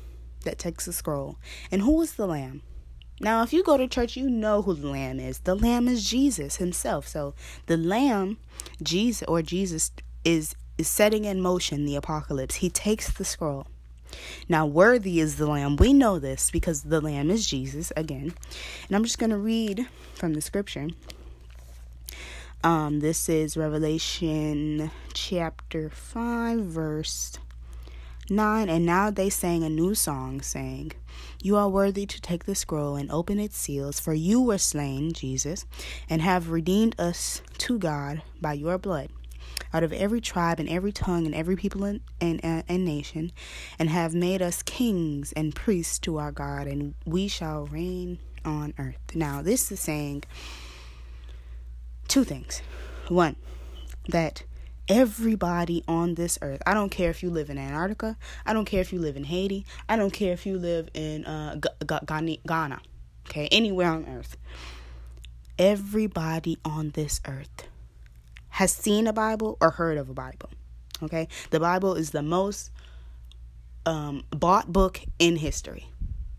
that 0.43 0.57
takes 0.57 0.85
the 0.85 0.93
scroll, 0.93 1.37
and 1.71 1.81
who 1.81 2.01
is 2.01 2.13
the 2.13 2.27
Lamb? 2.27 2.63
Now, 3.21 3.43
if 3.43 3.51
you 3.51 3.63
go 3.63 3.75
to 3.75 3.87
church, 3.87 4.15
you 4.15 4.29
know 4.29 4.61
who 4.61 4.73
the 4.73 4.87
Lamb 4.87 5.19
is. 5.19 5.39
The 5.39 5.55
Lamb 5.55 5.89
is 5.89 6.09
Jesus 6.09 6.55
Himself. 6.55 7.05
So 7.07 7.33
the 7.65 7.75
Lamb, 7.75 8.37
Jesus 8.81 9.27
or 9.27 9.41
Jesus, 9.41 9.91
is 10.23 10.55
is 10.77 10.87
setting 10.87 11.25
in 11.25 11.41
motion 11.41 11.85
the 11.85 11.97
apocalypse. 11.97 12.55
He 12.55 12.69
takes 12.69 13.11
the 13.11 13.25
scroll. 13.25 13.67
Now, 14.48 14.65
worthy 14.65 15.19
is 15.19 15.36
the 15.36 15.48
Lamb. 15.48 15.76
We 15.76 15.93
know 15.93 16.19
this 16.19 16.52
because 16.52 16.84
the 16.84 17.02
Lamb 17.02 17.30
is 17.30 17.48
Jesus 17.48 17.91
again. 17.95 18.34
And 18.88 18.95
I'm 18.95 19.04
just 19.04 19.19
going 19.19 19.30
to 19.30 19.38
read 19.38 19.88
from 20.15 20.34
the 20.34 20.41
scripture. 20.41 20.88
Um, 22.63 23.00
this 23.00 23.30
is 23.30 23.56
Revelation 23.56 24.91
chapter 25.13 25.89
5, 25.89 26.60
verse 26.60 27.38
9. 28.30 28.69
And 28.69 28.86
now 28.86 29.10
they 29.12 29.30
sang 29.30 29.63
a 29.63 29.69
new 29.69 29.95
song, 29.95 30.41
saying, 30.41 30.91
You 31.41 31.56
are 31.56 31.69
worthy 31.69 32.06
to 32.06 32.22
take 32.22 32.45
the 32.45 32.56
scroll 32.56 32.95
and 32.95 33.10
open 33.12 33.39
its 33.39 33.58
seals, 33.58 34.00
for 34.00 34.13
you 34.13 34.41
were 34.41 34.58
slain, 34.58 35.13
Jesus, 35.13 35.65
and 36.10 36.22
have 36.22 36.50
redeemed 36.50 37.00
us 37.00 37.41
to 37.60 37.80
God 37.80 38.24
by 38.41 38.54
your 38.54 38.78
blood 38.78 39.10
out 39.74 39.84
of 39.84 39.93
every 39.93 40.22
tribe 40.22 40.60
and 40.60 40.69
every 40.69 40.91
tongue 40.91 41.26
and 41.26 41.36
every 41.36 41.56
people 41.56 41.84
and, 41.84 42.02
uh, 42.22 42.63
and 42.67 42.86
nation, 42.86 43.32
and 43.78 43.89
have 43.89 44.13
made 44.13 44.41
us 44.41 44.63
kings 44.63 45.32
and 45.34 45.56
priests 45.56 46.00
to 46.00 46.17
our 46.17 46.32
God, 46.32 46.67
and 46.67 46.95
we 47.06 47.28
shall 47.28 47.65
reign 47.67 48.19
on 48.45 48.74
earth. 48.78 49.15
Now, 49.15 49.41
this 49.41 49.72
is 49.72 49.80
saying 49.80 50.24
two 52.08 52.24
things. 52.24 52.62
One, 53.08 53.36
that 54.08 54.43
everybody 54.88 55.84
on 55.88 56.15
this 56.15 56.38
earth, 56.41 56.62
I 56.65 56.74
don't 56.74 56.89
care 56.89 57.10
if 57.10 57.24
you 57.24 57.30
live 57.30 57.50
in 57.50 57.58
Antarctica, 57.58 58.17
I 58.45 58.54
don't 58.54 58.65
care 58.65 58.82
if 58.82 58.91
you 58.91 59.00
live 59.00 59.15
in 59.15 59.24
Haiti, 59.24 59.65
I 59.88 59.95
don't 59.95 60.12
care 60.12 60.34
if 60.34 60.45
you 60.45 60.58
live 60.58 60.89
in 60.93 61.26
uh, 61.26 61.56
G- 61.56 62.39
Ghana, 62.48 62.82
okay, 63.28 63.48
anywhere 63.52 63.89
on 63.89 64.06
earth, 64.08 64.38
everybody 65.58 66.58
on 66.65 66.91
this 66.91 67.22
earth 67.28 67.68
has 68.49 68.71
seen 68.71 69.07
a 69.07 69.13
Bible 69.13 69.57
or 69.62 69.71
heard 69.71 69.97
of 69.97 70.09
a 70.09 70.13
Bible. 70.13 70.49
Okay? 71.01 71.27
The 71.51 71.59
Bible 71.59 71.95
is 71.95 72.12
the 72.12 72.21
most 72.21 72.71
um, 73.85 74.23
bought 74.31 74.71
book 74.71 75.01
in 75.17 75.38
history. 75.38 75.88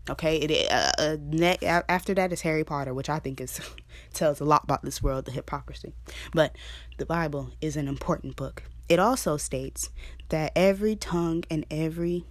Okay, 0.09 0.37
it 0.37 0.71
uh, 0.71 0.91
uh, 0.97 1.17
ne- 1.21 1.59
after 1.61 2.15
that 2.15 2.33
is 2.33 2.41
Harry 2.41 2.63
Potter, 2.63 2.91
which 2.91 3.07
I 3.07 3.19
think 3.19 3.39
is 3.39 3.61
tells 4.13 4.39
a 4.39 4.45
lot 4.45 4.63
about 4.63 4.83
this 4.83 5.01
world, 5.01 5.25
the 5.25 5.31
hypocrisy. 5.31 5.93
But 6.33 6.55
the 6.97 7.05
Bible 7.05 7.51
is 7.61 7.77
an 7.77 7.87
important 7.87 8.35
book. 8.35 8.63
It 8.89 8.97
also 8.97 9.37
states 9.37 9.91
that 10.29 10.51
every 10.55 10.95
tongue 10.95 11.43
and 11.51 11.65
every 11.69 12.25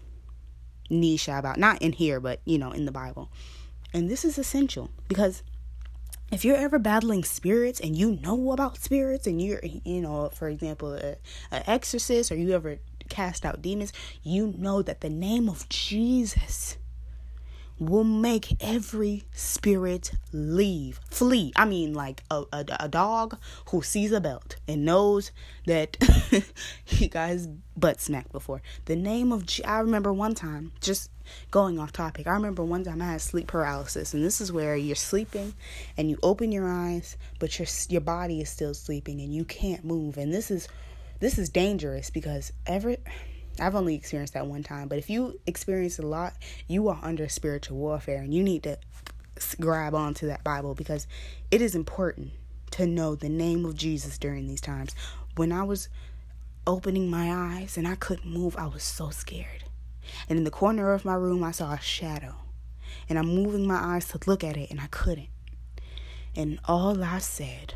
niche 0.90 1.28
about. 1.28 1.58
Not 1.58 1.80
in 1.80 1.92
here, 1.92 2.20
but 2.20 2.40
you 2.44 2.58
know, 2.58 2.72
in 2.72 2.84
the 2.84 2.92
Bible. 2.92 3.30
And 3.94 4.10
this 4.10 4.24
is 4.24 4.36
essential 4.36 4.90
because 5.08 5.42
if 6.30 6.44
you're 6.44 6.56
ever 6.56 6.78
battling 6.78 7.24
spirits 7.24 7.80
and 7.80 7.96
you 7.96 8.18
know 8.22 8.52
about 8.52 8.78
spirits 8.78 9.26
and 9.26 9.40
you're 9.42 9.60
you 9.62 10.00
know 10.00 10.28
for 10.30 10.48
example 10.48 10.94
a, 10.94 11.16
a 11.52 11.70
exorcist 11.70 12.30
or 12.30 12.36
you 12.36 12.52
ever 12.52 12.78
cast 13.08 13.44
out 13.44 13.60
demons 13.60 13.92
you 14.22 14.54
know 14.56 14.82
that 14.82 15.00
the 15.00 15.10
name 15.10 15.48
of 15.48 15.68
jesus 15.68 16.76
will 17.80 18.04
make 18.04 18.54
every 18.60 19.24
spirit 19.32 20.12
leave, 20.32 21.00
flee. 21.08 21.50
I 21.56 21.64
mean, 21.64 21.94
like 21.94 22.22
a, 22.30 22.44
a, 22.52 22.64
a 22.80 22.88
dog 22.88 23.38
who 23.70 23.82
sees 23.82 24.12
a 24.12 24.20
belt 24.20 24.56
and 24.68 24.84
knows 24.84 25.32
that 25.66 25.96
he 26.84 27.08
got 27.08 27.30
his 27.30 27.48
butt 27.76 28.00
smacked 28.00 28.32
before. 28.32 28.60
The 28.84 28.96
name 28.96 29.32
of, 29.32 29.46
G- 29.46 29.64
I 29.64 29.80
remember 29.80 30.12
one 30.12 30.34
time, 30.34 30.72
just 30.82 31.10
going 31.50 31.78
off 31.78 31.92
topic, 31.92 32.26
I 32.26 32.32
remember 32.32 32.64
one 32.64 32.84
time 32.84 33.02
I 33.02 33.12
had 33.12 33.20
sleep 33.20 33.46
paralysis, 33.46 34.14
and 34.14 34.24
this 34.24 34.40
is 34.40 34.52
where 34.52 34.76
you're 34.76 34.96
sleeping 34.96 35.54
and 35.96 36.10
you 36.10 36.18
open 36.22 36.52
your 36.52 36.68
eyes, 36.68 37.16
but 37.38 37.58
your 37.58 37.68
your 37.88 38.00
body 38.00 38.40
is 38.40 38.50
still 38.50 38.74
sleeping 38.74 39.20
and 39.20 39.34
you 39.34 39.44
can't 39.44 39.84
move, 39.84 40.16
and 40.16 40.32
this 40.32 40.50
is 40.50 40.68
this 41.20 41.38
is 41.38 41.48
dangerous 41.48 42.10
because 42.10 42.52
every 42.66 42.98
I've 43.58 43.74
only 43.74 43.94
experienced 43.94 44.34
that 44.34 44.46
one 44.46 44.62
time, 44.62 44.88
but 44.88 44.98
if 44.98 45.10
you 45.10 45.38
experience 45.46 45.98
a 45.98 46.06
lot, 46.06 46.34
you 46.66 46.88
are 46.88 46.98
under 47.02 47.28
spiritual 47.28 47.76
warfare 47.76 48.22
and 48.22 48.32
you 48.32 48.42
need 48.42 48.62
to 48.62 48.78
grab 49.60 49.94
onto 49.94 50.26
that 50.28 50.44
Bible 50.44 50.74
because 50.74 51.06
it 51.50 51.60
is 51.60 51.74
important 51.74 52.30
to 52.72 52.86
know 52.86 53.14
the 53.14 53.28
name 53.28 53.64
of 53.64 53.74
Jesus 53.74 54.18
during 54.18 54.46
these 54.46 54.60
times. 54.60 54.94
When 55.36 55.52
I 55.52 55.64
was 55.64 55.88
opening 56.66 57.10
my 57.10 57.32
eyes 57.32 57.76
and 57.76 57.86
I 57.86 57.96
couldn't 57.96 58.30
move, 58.30 58.56
I 58.56 58.66
was 58.66 58.82
so 58.82 59.10
scared. 59.10 59.59
And 60.28 60.38
in 60.38 60.44
the 60.44 60.50
corner 60.50 60.92
of 60.92 61.04
my 61.04 61.14
room, 61.14 61.42
I 61.42 61.50
saw 61.50 61.72
a 61.72 61.80
shadow. 61.80 62.34
And 63.08 63.18
I'm 63.18 63.26
moving 63.26 63.66
my 63.66 63.76
eyes 63.96 64.08
to 64.08 64.20
look 64.26 64.44
at 64.44 64.56
it 64.56 64.70
and 64.70 64.80
I 64.80 64.86
couldn't. 64.86 65.28
And 66.36 66.60
all 66.64 67.02
I 67.02 67.18
said 67.18 67.74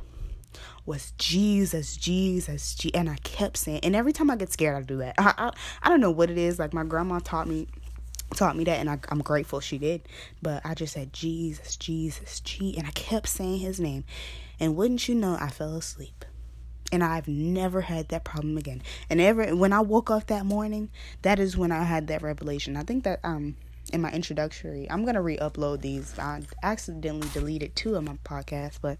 was 0.86 1.12
Jesus, 1.12 1.96
Jesus, 1.96 2.74
G, 2.74 2.94
and 2.94 3.08
I 3.08 3.16
kept 3.16 3.56
saying. 3.56 3.80
And 3.82 3.96
every 3.96 4.12
time 4.12 4.30
I 4.30 4.36
get 4.36 4.52
scared, 4.52 4.76
I 4.76 4.82
do 4.82 4.98
that. 4.98 5.14
I, 5.18 5.34
I, 5.36 5.52
I 5.82 5.88
don't 5.88 6.00
know 6.00 6.10
what 6.10 6.30
it 6.30 6.38
is. 6.38 6.58
Like 6.58 6.72
my 6.72 6.84
grandma 6.84 7.18
taught 7.18 7.48
me 7.48 7.66
taught 8.34 8.56
me 8.56 8.64
that 8.64 8.80
and 8.80 8.90
I, 8.90 8.98
am 9.10 9.20
grateful 9.20 9.60
she 9.60 9.78
did 9.78 10.02
but 10.42 10.64
i 10.64 10.74
just 10.74 10.94
said 10.94 11.12
jesus 11.12 11.76
jesus 11.76 12.40
g 12.40 12.76
and 12.76 12.86
i 12.86 12.90
kept 12.90 13.28
saying 13.28 13.60
his 13.60 13.78
name 13.78 14.02
and 14.58 14.74
wouldn't 14.74 15.06
you 15.06 15.14
know 15.14 15.36
i 15.40 15.50
fell 15.50 15.76
asleep 15.76 16.24
and 16.92 17.02
i've 17.02 17.28
never 17.28 17.82
had 17.82 18.08
that 18.08 18.24
problem 18.24 18.56
again 18.56 18.82
and 19.08 19.20
ever 19.20 19.54
when 19.56 19.72
i 19.72 19.80
woke 19.80 20.10
up 20.10 20.26
that 20.26 20.44
morning 20.44 20.90
that 21.22 21.38
is 21.38 21.56
when 21.56 21.72
i 21.72 21.82
had 21.82 22.06
that 22.06 22.22
revelation 22.22 22.76
i 22.76 22.82
think 22.82 23.04
that 23.04 23.20
um 23.24 23.56
in 23.92 24.00
my 24.00 24.10
introductory 24.12 24.90
i'm 24.90 25.04
gonna 25.04 25.22
re-upload 25.22 25.80
these 25.80 26.18
i 26.18 26.40
accidentally 26.62 27.28
deleted 27.32 27.74
two 27.74 27.94
of 27.94 28.04
my 28.04 28.16
podcasts 28.24 28.78
but 28.80 28.98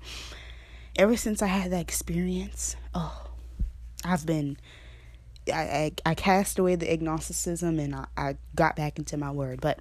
ever 0.96 1.16
since 1.16 1.42
I 1.42 1.46
had 1.46 1.72
that 1.72 1.80
experience, 1.80 2.76
oh, 2.94 3.28
I've 4.04 4.26
been. 4.26 4.56
I, 5.52 5.52
I, 5.52 5.92
I 6.06 6.14
cast 6.14 6.58
away 6.58 6.74
the 6.74 6.90
agnosticism 6.90 7.78
and 7.78 7.94
I, 7.94 8.06
I 8.16 8.36
got 8.56 8.76
back 8.76 8.98
into 8.98 9.18
my 9.18 9.30
word. 9.30 9.60
But 9.60 9.78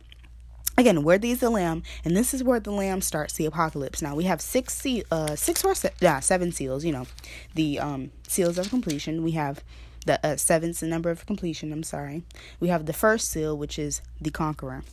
again, 0.77 1.03
worthy 1.03 1.31
is 1.31 1.39
the 1.39 1.49
lamb, 1.49 1.83
and 2.03 2.15
this 2.15 2.33
is 2.33 2.43
where 2.43 2.59
the 2.59 2.71
lamb 2.71 3.01
starts 3.01 3.33
the 3.33 3.45
apocalypse. 3.45 4.01
Now 4.01 4.15
we 4.15 4.25
have 4.25 4.41
six 4.41 4.75
se- 4.75 5.03
uh 5.12 5.36
six 5.36 5.63
or 5.63 5.75
se- 5.75 5.93
yeah, 5.99 6.19
seven 6.19 6.51
seals. 6.51 6.83
You 6.86 6.93
know, 6.93 7.07
the 7.55 7.79
um 7.79 8.12
seals 8.27 8.57
of 8.57 8.69
completion. 8.69 9.23
We 9.23 9.31
have 9.31 9.63
the 10.05 10.25
uh, 10.25 10.36
seven's 10.36 10.79
the 10.79 10.88
number 10.88 11.09
of 11.09 11.25
completion. 11.25 11.71
I'm 11.71 11.83
sorry. 11.83 12.23
We 12.59 12.67
have 12.69 12.86
the 12.86 12.93
first 12.93 13.29
seal, 13.29 13.57
which 13.57 13.79
is 13.79 14.01
the 14.19 14.31
conqueror. 14.31 14.83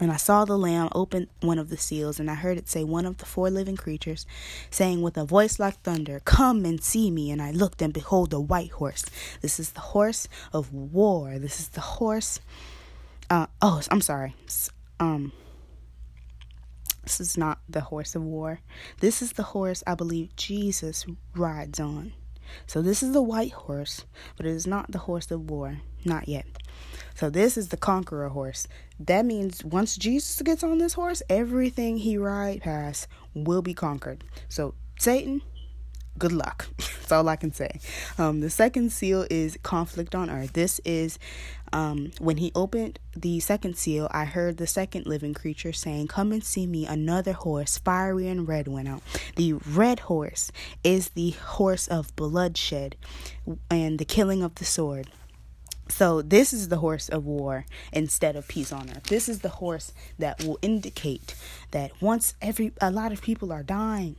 And 0.00 0.10
I 0.10 0.16
saw 0.16 0.46
the 0.46 0.56
Lamb 0.56 0.88
open 0.92 1.28
one 1.40 1.58
of 1.58 1.68
the 1.68 1.76
seals, 1.76 2.18
and 2.18 2.30
I 2.30 2.34
heard 2.34 2.56
it 2.56 2.70
say, 2.70 2.84
One 2.84 3.04
of 3.04 3.18
the 3.18 3.26
four 3.26 3.50
living 3.50 3.76
creatures, 3.76 4.24
saying 4.70 5.02
with 5.02 5.18
a 5.18 5.26
voice 5.26 5.58
like 5.58 5.78
thunder, 5.82 6.22
Come 6.24 6.64
and 6.64 6.82
see 6.82 7.10
me. 7.10 7.30
And 7.30 7.42
I 7.42 7.50
looked, 7.50 7.82
and 7.82 7.92
behold, 7.92 8.32
a 8.32 8.40
white 8.40 8.70
horse. 8.70 9.04
This 9.42 9.60
is 9.60 9.72
the 9.72 9.80
horse 9.80 10.26
of 10.54 10.72
war. 10.72 11.38
This 11.38 11.60
is 11.60 11.68
the 11.68 11.82
horse. 11.82 12.40
Uh, 13.30 13.46
oh, 13.62 13.80
I'm 13.90 14.00
sorry. 14.00 14.34
Um, 14.98 15.32
this 17.04 17.20
is 17.20 17.38
not 17.38 17.60
the 17.68 17.80
horse 17.80 18.16
of 18.16 18.22
war. 18.22 18.60
This 18.98 19.22
is 19.22 19.32
the 19.32 19.44
horse 19.44 19.84
I 19.86 19.94
believe 19.94 20.34
Jesus 20.34 21.06
rides 21.34 21.78
on. 21.78 22.12
So 22.66 22.82
this 22.82 23.04
is 23.04 23.12
the 23.12 23.22
white 23.22 23.52
horse, 23.52 24.04
but 24.36 24.46
it 24.46 24.50
is 24.50 24.66
not 24.66 24.90
the 24.90 24.98
horse 24.98 25.30
of 25.30 25.48
war. 25.48 25.80
Not 26.04 26.28
yet. 26.28 26.46
So 27.14 27.30
this 27.30 27.56
is 27.56 27.68
the 27.68 27.76
conqueror 27.76 28.30
horse. 28.30 28.66
That 28.98 29.24
means 29.24 29.64
once 29.64 29.96
Jesus 29.96 30.40
gets 30.42 30.64
on 30.64 30.78
this 30.78 30.94
horse, 30.94 31.22
everything 31.28 31.98
he 31.98 32.16
ride 32.16 32.62
past 32.62 33.06
will 33.34 33.62
be 33.62 33.74
conquered. 33.74 34.24
So 34.48 34.74
Satan, 34.98 35.42
good 36.20 36.32
luck. 36.32 36.68
That's 36.76 37.10
all 37.10 37.28
I 37.28 37.34
can 37.34 37.52
say. 37.52 37.80
Um, 38.16 38.40
the 38.40 38.50
second 38.50 38.92
seal 38.92 39.26
is 39.28 39.58
conflict 39.64 40.14
on 40.14 40.30
earth. 40.30 40.52
This 40.52 40.80
is 40.84 41.18
um, 41.72 42.12
when 42.18 42.36
he 42.36 42.52
opened 42.54 42.98
the 43.16 43.40
second 43.40 43.76
seal, 43.76 44.08
I 44.12 44.24
heard 44.24 44.56
the 44.56 44.66
second 44.66 45.06
living 45.06 45.34
creature 45.34 45.72
saying, 45.72 46.08
Come 46.08 46.30
and 46.30 46.44
see 46.44 46.66
me. 46.66 46.86
Another 46.86 47.32
horse, 47.32 47.78
fiery 47.78 48.28
and 48.28 48.46
red, 48.46 48.68
went 48.68 48.88
out. 48.88 49.02
The 49.36 49.54
red 49.54 50.00
horse 50.00 50.52
is 50.84 51.10
the 51.10 51.30
horse 51.30 51.88
of 51.88 52.14
bloodshed 52.14 52.96
and 53.70 53.98
the 53.98 54.04
killing 54.04 54.42
of 54.42 54.56
the 54.56 54.64
sword. 54.64 55.08
So 55.88 56.22
this 56.22 56.52
is 56.52 56.68
the 56.68 56.76
horse 56.76 57.08
of 57.08 57.26
war 57.26 57.66
instead 57.92 58.36
of 58.36 58.46
peace 58.46 58.72
on 58.72 58.90
earth. 58.90 59.04
This 59.04 59.28
is 59.28 59.40
the 59.40 59.48
horse 59.48 59.92
that 60.18 60.44
will 60.44 60.58
indicate 60.62 61.34
that 61.72 61.90
once 62.00 62.34
every 62.40 62.72
a 62.80 62.92
lot 62.92 63.10
of 63.10 63.22
people 63.22 63.52
are 63.52 63.64
dying 63.64 64.14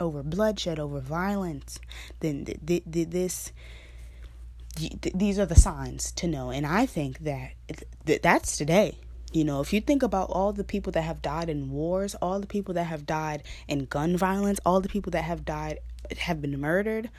over 0.00 0.22
bloodshed, 0.22 0.78
over 0.78 1.00
violence, 1.00 1.78
then 2.20 2.44
th- 2.44 2.58
th- 2.66 2.84
th- 2.90 3.08
this 3.10 3.52
these 5.14 5.38
are 5.38 5.46
the 5.46 5.56
signs 5.56 6.12
to 6.12 6.26
know. 6.26 6.50
And 6.50 6.66
I 6.66 6.86
think 6.86 7.18
that 7.20 7.52
th- 8.06 8.22
that's 8.22 8.56
today. 8.56 8.96
You 9.32 9.44
know, 9.44 9.60
if 9.60 9.72
you 9.72 9.80
think 9.80 10.02
about 10.02 10.30
all 10.30 10.52
the 10.52 10.64
people 10.64 10.90
that 10.92 11.02
have 11.02 11.22
died 11.22 11.48
in 11.48 11.70
wars, 11.70 12.16
all 12.16 12.40
the 12.40 12.46
people 12.46 12.74
that 12.74 12.84
have 12.84 13.06
died 13.06 13.44
in 13.68 13.84
gun 13.84 14.16
violence, 14.16 14.58
all 14.66 14.80
the 14.80 14.88
people 14.88 15.10
that 15.12 15.22
have 15.22 15.44
died 15.44 15.78
have 16.18 16.40
been 16.42 16.60
murdered, 16.60 17.10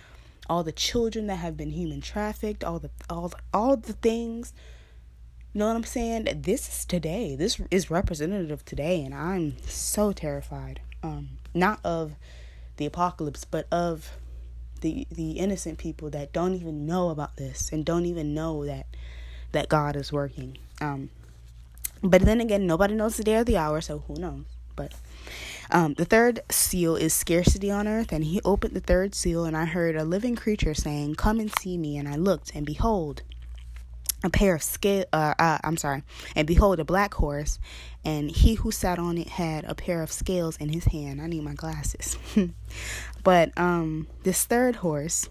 all 0.50 0.63
the 0.63 0.74
children 0.74 1.28
that 1.28 1.38
have 1.38 1.56
been 1.56 1.72
human 1.72 2.02
trafficked, 2.02 2.63
all 2.63 2.80
the 2.80 2.89
all 3.10 3.30
the, 3.30 3.38
all 3.54 3.78
the 3.78 3.94
things. 3.94 4.54
You 5.54 5.60
know 5.60 5.67
what 5.67 5.76
I'm 5.76 5.84
saying? 5.84 6.28
This 6.41 6.67
is 6.67 6.86
today. 6.86 7.36
This 7.36 7.62
is 7.72 7.91
representative 7.91 8.63
today, 8.65 9.04
and 9.04 9.13
I'm 9.13 9.58
so 9.65 10.12
terrified. 10.12 10.82
Um, 11.04 11.30
not 11.54 11.80
of 11.84 12.15
the 12.82 12.88
apocalypse, 12.88 13.46
but 13.46 13.67
of 13.72 14.17
the 14.82 15.08
the 15.12 15.34
innocent 15.34 15.78
people 15.78 16.10
that 16.10 16.34
don't 16.34 16.56
even 16.56 16.86
know 16.86 17.10
about 17.10 17.38
this 17.38 17.72
and 17.72 17.86
don't 17.86 18.06
even 18.06 18.34
know 18.34 18.65
that 18.65 18.88
that 19.52 19.70
God 19.70 19.96
is 19.96 20.12
working. 20.12 20.58
Um, 20.82 21.10
but 22.04 22.24
then 22.24 22.41
again, 22.41 22.65
nobody 22.65 22.96
knows 22.96 23.17
the 23.17 23.24
day 23.24 23.36
or 23.36 23.44
the 23.44 23.58
hour, 23.58 23.80
so 23.82 24.00
who 24.08 24.15
knows? 24.15 24.46
But 24.76 24.94
um, 25.70 25.94
the 25.94 26.06
third 26.06 26.39
seal 26.50 26.96
is 26.96 27.13
scarcity 27.13 27.70
on 27.70 27.88
earth, 27.88 28.12
and 28.12 28.24
he 28.24 28.41
opened 28.44 28.74
the 28.74 28.80
third 28.80 29.13
seal, 29.13 29.46
and 29.46 29.56
I 29.56 29.65
heard 29.65 29.96
a 29.96 30.04
living 30.04 30.36
creature 30.36 30.74
saying, 30.74 31.15
Come 31.15 31.39
and 31.39 31.54
see 31.60 31.78
me. 31.78 31.98
And 31.98 32.08
I 32.08 32.15
looked, 32.15 32.52
and 32.56 32.65
behold, 32.65 33.22
a 34.23 34.29
pair 34.29 34.55
of 34.55 34.63
scale 34.63 35.05
uh, 35.13 35.34
uh, 35.39 35.57
I'm 35.63 35.77
sorry 35.77 36.03
and 36.36 36.47
behold 36.47 36.79
a 36.79 36.86
black 36.86 37.13
horse 37.15 37.60
and 38.03 38.29
he 38.29 38.55
who 38.55 38.71
sat 38.71 38.99
on 38.99 39.17
it 39.17 39.29
had 39.29 39.63
a 39.65 39.75
pair 39.75 40.01
of 40.01 40.12
scales 40.12 40.57
in 40.57 40.69
his 40.69 40.86
hand 40.86 41.21
I 41.21 41.27
need 41.27 41.43
my 41.43 41.53
glasses 41.53 42.17
but 43.23 43.51
um 43.57 44.07
this 44.23 44.45
third 44.45 44.77
horse 44.77 45.29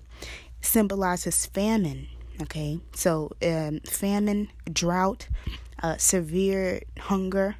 symbolizes 0.60 1.46
famine 1.46 2.08
okay 2.42 2.80
so 2.94 3.30
um 3.42 3.80
famine 3.80 4.48
drought 4.72 5.28
uh 5.82 5.96
severe 5.96 6.82
hunger 6.98 7.56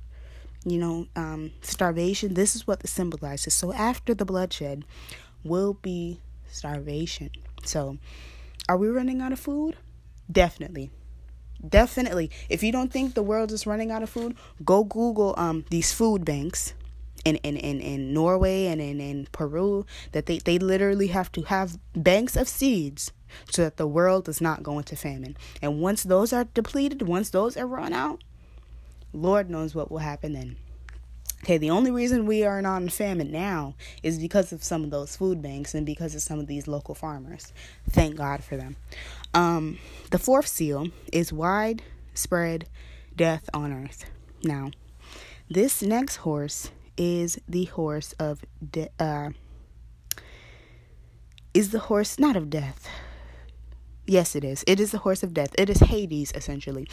you 0.65 0.79
know, 0.79 1.07
um, 1.17 1.53
starvation. 1.63 2.35
This 2.35 2.55
is 2.55 2.67
what 2.67 2.81
this 2.81 2.91
symbolizes. 2.91 3.55
So 3.55 3.73
after 3.73 4.15
the 4.15 4.25
bloodshed 4.25 4.85
will 5.43 5.75
be 5.75 6.21
starvation. 6.49 7.31
So 7.65 7.99
are 8.69 8.77
we 8.77 8.89
running 8.89 9.21
out 9.21 9.33
of 9.33 9.41
food? 9.41 9.77
Definitely. 10.31 10.91
Definitely. 11.67 12.31
If 12.49 12.63
you 12.63 12.73
don't 12.73 12.93
think 12.93 13.15
the 13.15 13.23
world 13.23 13.53
is 13.53 13.67
running 13.67 13.91
out 13.91 14.03
of 14.03 14.11
food, 14.11 14.37
go 14.65 14.85
Google 14.85 15.35
um 15.37 15.65
these 15.71 15.93
food 15.93 16.25
banks 16.25 16.75
in 17.25 17.37
in, 17.37 17.57
in, 17.57 17.81
in 17.81 18.15
Norway 18.15 18.67
and 18.67 18.81
in, 18.81 19.01
in 19.01 19.27
Peru 19.33 19.85
that 20.13 20.27
they, 20.27 20.39
they 20.39 20.59
literally 20.59 21.09
have 21.09 21.31
to 21.33 21.43
have 21.43 21.79
banks 21.95 22.37
of 22.37 22.49
seeds 22.49 23.13
so 23.51 23.63
that 23.63 23.77
the 23.77 23.87
world 23.87 24.25
does 24.25 24.41
not 24.41 24.63
go 24.63 24.79
into 24.79 24.97
famine. 24.97 25.37
And 25.63 25.81
once 25.81 26.03
those 26.03 26.33
are 26.33 26.45
depleted, 26.45 27.03
once 27.03 27.31
those 27.31 27.57
are 27.57 27.67
run 27.67 27.93
out, 27.93 28.23
Lord 29.13 29.51
knows 29.51 29.75
what 29.75 29.91
will 29.91 29.99
happen 29.99 30.33
then. 30.33 30.57
Okay, 31.43 31.57
the 31.57 31.71
only 31.71 31.91
reason 31.91 32.27
we 32.27 32.45
are 32.45 32.61
not 32.61 32.83
in 32.83 32.91
famine 32.91 33.33
now 33.33 33.75
is 34.03 34.19
because 34.19 34.53
of 34.53 34.63
some 34.63 34.85
of 34.85 34.91
those 34.91 35.17
food 35.17 35.41
banks 35.41 35.75
and 35.75 35.87
because 35.87 36.15
of 36.15 36.21
some 36.21 36.39
of 36.39 36.47
these 36.47 36.69
local 36.69 36.95
farmers. 36.95 37.53
Thank 37.89 38.17
God 38.17 38.45
for 38.45 38.57
them. 38.57 38.77
Um, 39.33 39.79
the 40.11 40.19
fourth 40.19 40.47
seal 40.47 40.89
is 41.13 41.33
widespread 41.33 42.67
death 43.17 43.49
on 43.55 43.73
earth. 43.73 44.05
Now, 44.45 44.71
this 45.49 45.83
next 45.83 46.17
horse 46.17 46.71
is 46.97 47.41
the 47.49 47.65
horse 47.65 48.13
of 48.19 48.45
de- 48.71 48.91
uh, 48.99 49.31
is 51.55 51.71
the 51.71 51.81
horse 51.81 52.19
not 52.19 52.37
of 52.37 52.51
death. 52.51 52.87
Yes, 54.07 54.37
it 54.37 54.45
is. 54.45 54.63
It 54.67 54.79
is 54.79 54.91
the 54.91 54.99
horse 54.99 55.23
of 55.23 55.33
death. 55.33 55.55
It 55.57 55.71
is 55.71 55.79
Hades 55.79 56.33
essentially. 56.35 56.87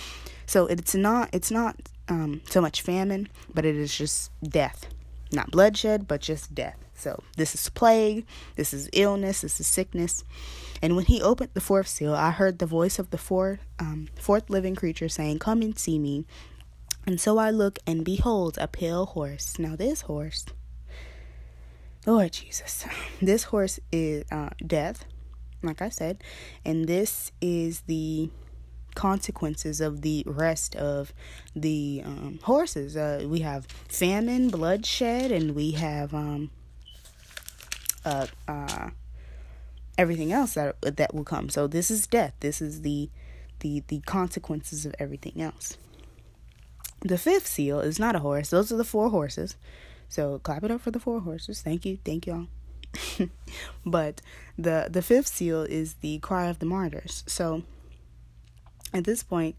So 0.46 0.68
it's 0.68 0.96
not 0.96 1.30
it's 1.34 1.52
not 1.52 1.76
um, 2.10 2.42
so 2.50 2.62
much 2.62 2.82
famine, 2.82 3.30
but 3.54 3.66
it 3.66 3.76
is 3.76 3.96
just 3.96 4.32
death, 4.42 4.88
not 5.32 5.52
bloodshed, 5.52 6.08
but 6.08 6.22
just 6.22 6.54
death. 6.56 6.78
So 6.94 7.22
this 7.36 7.54
is 7.54 7.70
plague, 7.70 8.26
this 8.56 8.74
is 8.74 8.90
illness, 8.92 9.42
this 9.42 9.60
is 9.60 9.68
sickness. 9.68 10.24
And 10.82 10.96
when 10.96 11.06
he 11.06 11.22
opened 11.22 11.52
the 11.54 11.62
fourth 11.62 11.88
seal, 11.88 12.14
I 12.14 12.32
heard 12.32 12.60
the 12.60 12.66
voice 12.66 12.98
of 13.00 13.12
the 13.12 13.18
four, 13.18 13.60
um, 13.80 14.08
fourth 14.20 14.50
living 14.50 14.76
creature 14.76 15.10
saying, 15.10 15.40
Come 15.40 15.62
and 15.62 15.78
see 15.78 16.00
me. 16.00 16.26
And 17.06 17.22
so 17.22 17.38
I 17.38 17.52
look, 17.52 17.80
and 17.88 18.04
behold, 18.04 18.58
a 18.60 18.68
pale 18.68 19.06
horse. 19.06 19.58
Now, 19.58 19.76
this 19.76 20.02
horse, 20.02 20.46
Lord 22.06 22.34
Jesus, 22.34 22.86
this 23.22 23.44
horse 23.44 23.80
is 23.92 24.26
uh, 24.32 24.50
death, 24.66 25.06
like 25.64 25.82
I 25.82 25.90
said, 25.90 26.24
and 26.66 26.88
this 26.88 27.32
is 27.42 27.82
the 27.82 28.30
consequences 28.98 29.80
of 29.80 30.02
the 30.02 30.24
rest 30.26 30.76
of 30.76 31.14
the 31.56 32.02
um, 32.04 32.40
horses. 32.42 32.98
Uh, 32.98 33.24
we 33.28 33.42
have 33.42 33.68
famine, 33.88 34.50
bloodshed, 34.50 35.32
and 35.32 35.54
we 35.54 35.72
have 35.72 36.16
um, 36.16 36.50
uh, 38.04 38.26
uh, 38.48 38.90
everything 40.00 40.32
else 40.34 40.56
that 40.56 40.82
that 40.82 41.14
will 41.14 41.24
come. 41.24 41.48
So 41.50 41.68
this 41.68 41.92
is 41.92 42.08
death. 42.08 42.34
This 42.40 42.60
is 42.60 42.82
the 42.82 43.10
the 43.60 43.84
the 43.88 44.00
consequences 44.00 44.84
of 44.84 44.96
everything 44.98 45.40
else. 45.40 45.78
The 47.02 47.20
fifth 47.20 47.46
seal 47.46 47.80
is 47.80 48.00
not 48.00 48.16
a 48.16 48.20
horse. 48.20 48.50
Those 48.50 48.72
are 48.72 48.78
the 48.78 48.84
four 48.84 49.12
horses. 49.12 49.56
So 50.10 50.40
clap 50.40 50.64
it 50.64 50.72
up 50.72 50.82
for 50.82 50.90
the 50.90 51.00
four 51.00 51.22
horses. 51.22 51.62
Thank 51.62 51.86
you. 51.86 52.00
Thank 52.04 52.26
y'all. 52.26 52.48
but 53.86 54.22
the 54.58 54.88
the 54.90 55.04
fifth 55.04 55.28
seal 55.28 55.62
is 55.62 55.96
the 56.02 56.18
cry 56.18 56.48
of 56.48 56.58
the 56.58 56.66
martyrs. 56.66 57.24
So 57.28 57.62
at 58.94 59.04
this 59.04 59.24
point, 59.24 59.56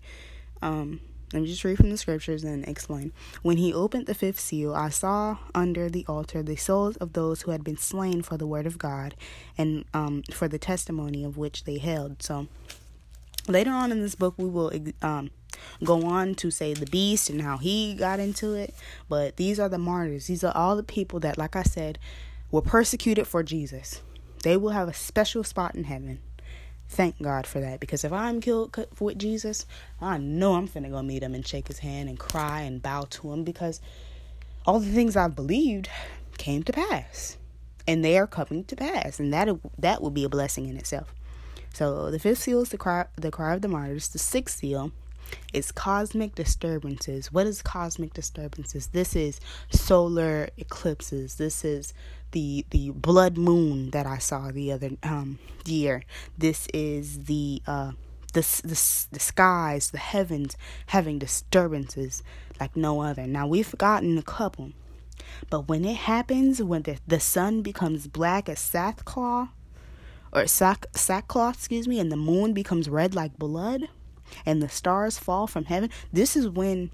um, 0.62 1.00
let 1.32 1.42
me 1.42 1.48
just 1.48 1.62
read 1.62 1.76
from 1.76 1.90
the 1.90 1.98
scriptures 1.98 2.42
and 2.42 2.66
explain. 2.66 3.12
When 3.42 3.58
he 3.58 3.72
opened 3.72 4.06
the 4.06 4.14
fifth 4.14 4.40
seal, 4.40 4.74
I 4.74 4.88
saw 4.88 5.36
under 5.54 5.90
the 5.90 6.06
altar 6.08 6.42
the 6.42 6.56
souls 6.56 6.96
of 6.96 7.12
those 7.12 7.42
who 7.42 7.50
had 7.50 7.62
been 7.62 7.76
slain 7.76 8.22
for 8.22 8.38
the 8.38 8.46
word 8.46 8.66
of 8.66 8.78
God 8.78 9.14
and 9.58 9.84
um, 9.92 10.22
for 10.32 10.48
the 10.48 10.58
testimony 10.58 11.24
of 11.24 11.36
which 11.36 11.64
they 11.64 11.76
held. 11.76 12.22
So 12.22 12.48
later 13.46 13.70
on 13.70 13.92
in 13.92 14.00
this 14.00 14.14
book, 14.14 14.34
we 14.38 14.46
will 14.48 14.72
um, 15.02 15.30
go 15.84 16.06
on 16.06 16.34
to 16.36 16.50
say 16.50 16.72
the 16.72 16.86
beast 16.86 17.28
and 17.28 17.42
how 17.42 17.58
he 17.58 17.92
got 17.92 18.20
into 18.20 18.54
it. 18.54 18.74
But 19.06 19.36
these 19.36 19.60
are 19.60 19.68
the 19.68 19.76
martyrs. 19.76 20.28
These 20.28 20.44
are 20.44 20.56
all 20.56 20.76
the 20.76 20.82
people 20.82 21.20
that, 21.20 21.36
like 21.36 21.56
I 21.56 21.62
said, 21.62 21.98
were 22.50 22.62
persecuted 22.62 23.26
for 23.26 23.42
Jesus. 23.42 24.00
They 24.44 24.56
will 24.56 24.70
have 24.70 24.88
a 24.88 24.94
special 24.94 25.44
spot 25.44 25.74
in 25.74 25.84
heaven 25.84 26.20
thank 26.88 27.20
God 27.22 27.46
for 27.46 27.60
that 27.60 27.80
because 27.80 28.04
if 28.04 28.12
I'm 28.12 28.40
killed 28.40 28.76
with 28.98 29.18
Jesus, 29.18 29.66
I 30.00 30.18
know 30.18 30.54
I'm 30.54 30.68
finna 30.68 30.90
go 30.90 31.02
meet 31.02 31.22
him 31.22 31.34
and 31.34 31.46
shake 31.46 31.68
his 31.68 31.80
hand 31.80 32.08
and 32.08 32.18
cry 32.18 32.62
and 32.62 32.82
bow 32.82 33.06
to 33.10 33.32
him 33.32 33.44
because 33.44 33.80
all 34.66 34.80
the 34.80 34.92
things 34.92 35.16
I've 35.16 35.36
believed 35.36 35.88
came 36.38 36.62
to 36.64 36.72
pass 36.72 37.36
and 37.86 38.04
they 38.04 38.18
are 38.18 38.26
coming 38.26 38.64
to 38.64 38.76
pass 38.76 39.18
and 39.18 39.32
that 39.32 39.48
that 39.78 40.02
will 40.02 40.10
be 40.10 40.24
a 40.24 40.28
blessing 40.28 40.68
in 40.68 40.76
itself. 40.76 41.14
So 41.74 42.10
the 42.10 42.18
fifth 42.18 42.38
seal 42.38 42.62
is 42.62 42.70
the 42.70 42.78
cry 42.78 43.06
the 43.16 43.30
cry 43.30 43.54
of 43.54 43.62
the 43.62 43.68
martyrs. 43.68 44.08
The 44.08 44.18
sixth 44.18 44.58
seal 44.58 44.92
is 45.52 45.72
cosmic 45.72 46.34
disturbances. 46.34 47.32
What 47.32 47.46
is 47.46 47.62
cosmic 47.62 48.14
disturbances? 48.14 48.88
This 48.88 49.14
is 49.14 49.40
solar 49.70 50.48
eclipses. 50.56 51.36
This 51.36 51.64
is 51.64 51.92
the 52.32 52.64
the 52.70 52.90
blood 52.90 53.36
moon 53.36 53.90
that 53.90 54.06
I 54.06 54.18
saw 54.18 54.50
the 54.50 54.72
other 54.72 54.90
um 55.02 55.38
year. 55.64 56.04
This 56.36 56.68
is 56.72 57.24
the 57.24 57.62
uh 57.66 57.92
the, 58.34 58.40
the, 58.62 59.06
the 59.10 59.20
skies, 59.20 59.90
the 59.90 59.98
heavens 59.98 60.56
having 60.88 61.18
disturbances 61.18 62.22
like 62.60 62.76
no 62.76 63.00
other. 63.00 63.26
Now 63.26 63.46
we've 63.46 63.66
forgotten 63.66 64.18
a 64.18 64.22
couple, 64.22 64.72
but 65.48 65.66
when 65.68 65.84
it 65.84 65.96
happens, 65.96 66.62
when 66.62 66.82
the, 66.82 66.98
the 67.06 67.20
sun 67.20 67.62
becomes 67.62 68.06
black 68.06 68.48
as 68.48 68.60
sackcloth, 68.60 69.48
or 70.30 70.46
sack, 70.46 70.86
sackcloth, 70.94 71.54
excuse 71.54 71.88
me, 71.88 71.98
and 71.98 72.12
the 72.12 72.16
moon 72.16 72.52
becomes 72.52 72.88
red 72.88 73.14
like 73.14 73.38
blood, 73.38 73.88
and 74.44 74.62
the 74.62 74.68
stars 74.68 75.18
fall 75.18 75.46
from 75.46 75.64
heaven, 75.64 75.88
this 76.12 76.36
is 76.36 76.48
when 76.48 76.90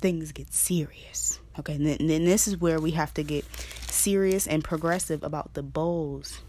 things 0.00 0.30
get 0.30 0.52
serious. 0.54 1.40
Okay, 1.58 1.74
and 1.74 1.86
then, 1.86 2.24
this 2.24 2.48
is 2.48 2.56
where 2.56 2.80
we 2.80 2.92
have 2.92 3.12
to 3.14 3.22
get 3.22 3.44
serious 3.90 4.46
and 4.46 4.64
progressive 4.64 5.22
about 5.22 5.54
the 5.54 5.62
bowls. 5.62 6.40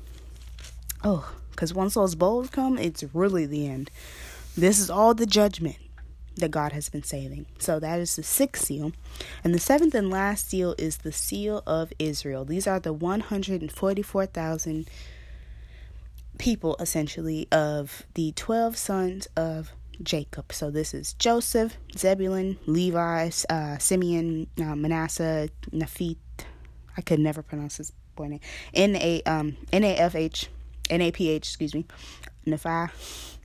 Oh, 1.03 1.35
because 1.51 1.73
once 1.73 1.95
those 1.95 2.15
bowls 2.15 2.49
come, 2.49 2.77
it's 2.77 3.03
really 3.13 3.45
the 3.45 3.67
end. 3.67 3.91
This 4.55 4.79
is 4.79 4.89
all 4.89 5.13
the 5.13 5.25
judgment 5.25 5.75
that 6.37 6.51
God 6.51 6.71
has 6.71 6.89
been 6.89 7.03
saving. 7.03 7.45
So 7.59 7.79
that 7.79 7.99
is 7.99 8.15
the 8.15 8.23
sixth 8.23 8.65
seal. 8.65 8.93
And 9.43 9.53
the 9.53 9.59
seventh 9.59 9.93
and 9.93 10.09
last 10.09 10.49
seal 10.49 10.73
is 10.77 10.97
the 10.97 11.11
seal 11.11 11.61
of 11.67 11.91
Israel. 11.99 12.45
These 12.45 12.65
are 12.65 12.79
the 12.79 12.93
144,000 12.93 14.89
people, 16.37 16.75
essentially, 16.79 17.47
of 17.51 18.05
the 18.13 18.31
12 18.31 18.77
sons 18.77 19.27
of 19.35 19.73
Jacob. 20.03 20.51
So 20.53 20.69
this 20.69 20.93
is 20.93 21.13
Joseph, 21.13 21.77
Zebulun, 21.97 22.57
Levi, 22.65 23.31
uh, 23.49 23.77
Simeon, 23.77 24.47
uh, 24.59 24.75
Manasseh, 24.75 25.49
Naphtali. 25.71 26.17
I 26.95 27.01
could 27.01 27.19
never 27.19 27.41
pronounce 27.41 27.77
this 27.77 27.91
boy 28.15 28.27
name. 28.27 28.39
N 28.73 28.95
A 28.95 29.21
um 29.23 29.57
N 29.71 29.83
A 29.83 29.95
F 29.95 30.15
H 30.15 30.49
N 30.89 31.01
A 31.01 31.11
P 31.11 31.29
H. 31.29 31.47
Excuse 31.47 31.73
me. 31.73 31.85
Nephi, 32.45 32.91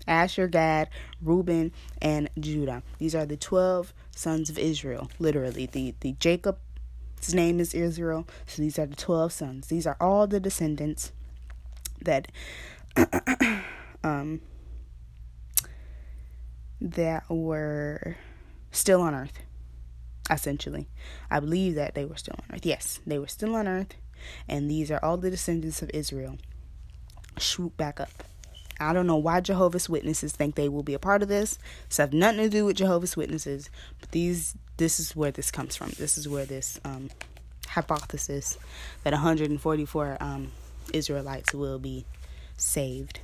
Asher, 0.06 0.48
Gad, 0.48 0.88
Reuben, 1.22 1.72
and 2.02 2.28
Judah. 2.38 2.82
These 2.98 3.14
are 3.14 3.26
the 3.26 3.36
twelve 3.36 3.94
sons 4.14 4.50
of 4.50 4.58
Israel. 4.58 5.10
Literally, 5.18 5.66
the 5.66 5.94
the 6.00 6.12
Jacob's 6.18 7.32
name 7.32 7.60
is 7.60 7.74
Israel. 7.74 8.26
So 8.46 8.62
these 8.62 8.78
are 8.78 8.86
the 8.86 8.96
twelve 8.96 9.32
sons. 9.32 9.68
These 9.68 9.86
are 9.86 9.96
all 10.00 10.26
the 10.26 10.40
descendants 10.40 11.12
that 12.02 12.28
um 14.04 14.40
that 16.80 17.24
were 17.28 18.16
still 18.70 19.00
on 19.00 19.14
earth, 19.14 19.40
essentially. 20.30 20.88
I 21.30 21.40
believe 21.40 21.74
that 21.74 21.94
they 21.94 22.04
were 22.04 22.16
still 22.16 22.36
on 22.38 22.54
earth. 22.56 22.66
Yes, 22.66 23.00
they 23.06 23.18
were 23.18 23.28
still 23.28 23.54
on 23.56 23.66
earth, 23.68 23.94
and 24.48 24.70
these 24.70 24.90
are 24.90 25.00
all 25.02 25.16
the 25.16 25.30
descendants 25.30 25.82
of 25.82 25.90
Israel. 25.92 26.38
Swoop 27.38 27.76
back 27.76 28.00
up. 28.00 28.24
I 28.80 28.92
don't 28.92 29.06
know 29.06 29.16
why 29.16 29.40
Jehovah's 29.40 29.88
Witnesses 29.88 30.32
think 30.32 30.54
they 30.54 30.68
will 30.68 30.84
be 30.84 30.94
a 30.94 31.00
part 31.00 31.22
of 31.22 31.28
this. 31.28 31.58
This 31.88 31.96
has 31.96 32.12
nothing 32.12 32.42
to 32.42 32.48
do 32.48 32.64
with 32.64 32.76
Jehovah's 32.76 33.16
Witnesses, 33.16 33.70
but 34.00 34.12
these 34.12 34.54
this 34.76 35.00
is 35.00 35.16
where 35.16 35.32
this 35.32 35.50
comes 35.50 35.74
from. 35.74 35.90
This 35.98 36.16
is 36.16 36.28
where 36.28 36.44
this 36.44 36.80
um, 36.84 37.10
hypothesis 37.66 38.56
that 39.02 39.12
144 39.12 40.18
um, 40.20 40.52
Israelites 40.92 41.52
will 41.52 41.80
be 41.80 42.06
saved 42.56 43.20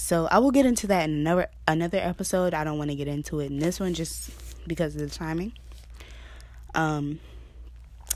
so 0.00 0.26
I 0.30 0.38
will 0.38 0.50
get 0.50 0.64
into 0.64 0.86
that 0.86 1.04
in 1.04 1.14
another 1.14 1.48
another 1.68 1.98
episode. 1.98 2.54
I 2.54 2.64
don't 2.64 2.78
want 2.78 2.90
to 2.90 2.96
get 2.96 3.06
into 3.06 3.40
it 3.40 3.50
in 3.50 3.58
this 3.58 3.78
one 3.78 3.92
just 3.92 4.30
because 4.66 4.94
of 4.94 5.02
the 5.02 5.10
timing. 5.10 5.52
Um 6.74 7.20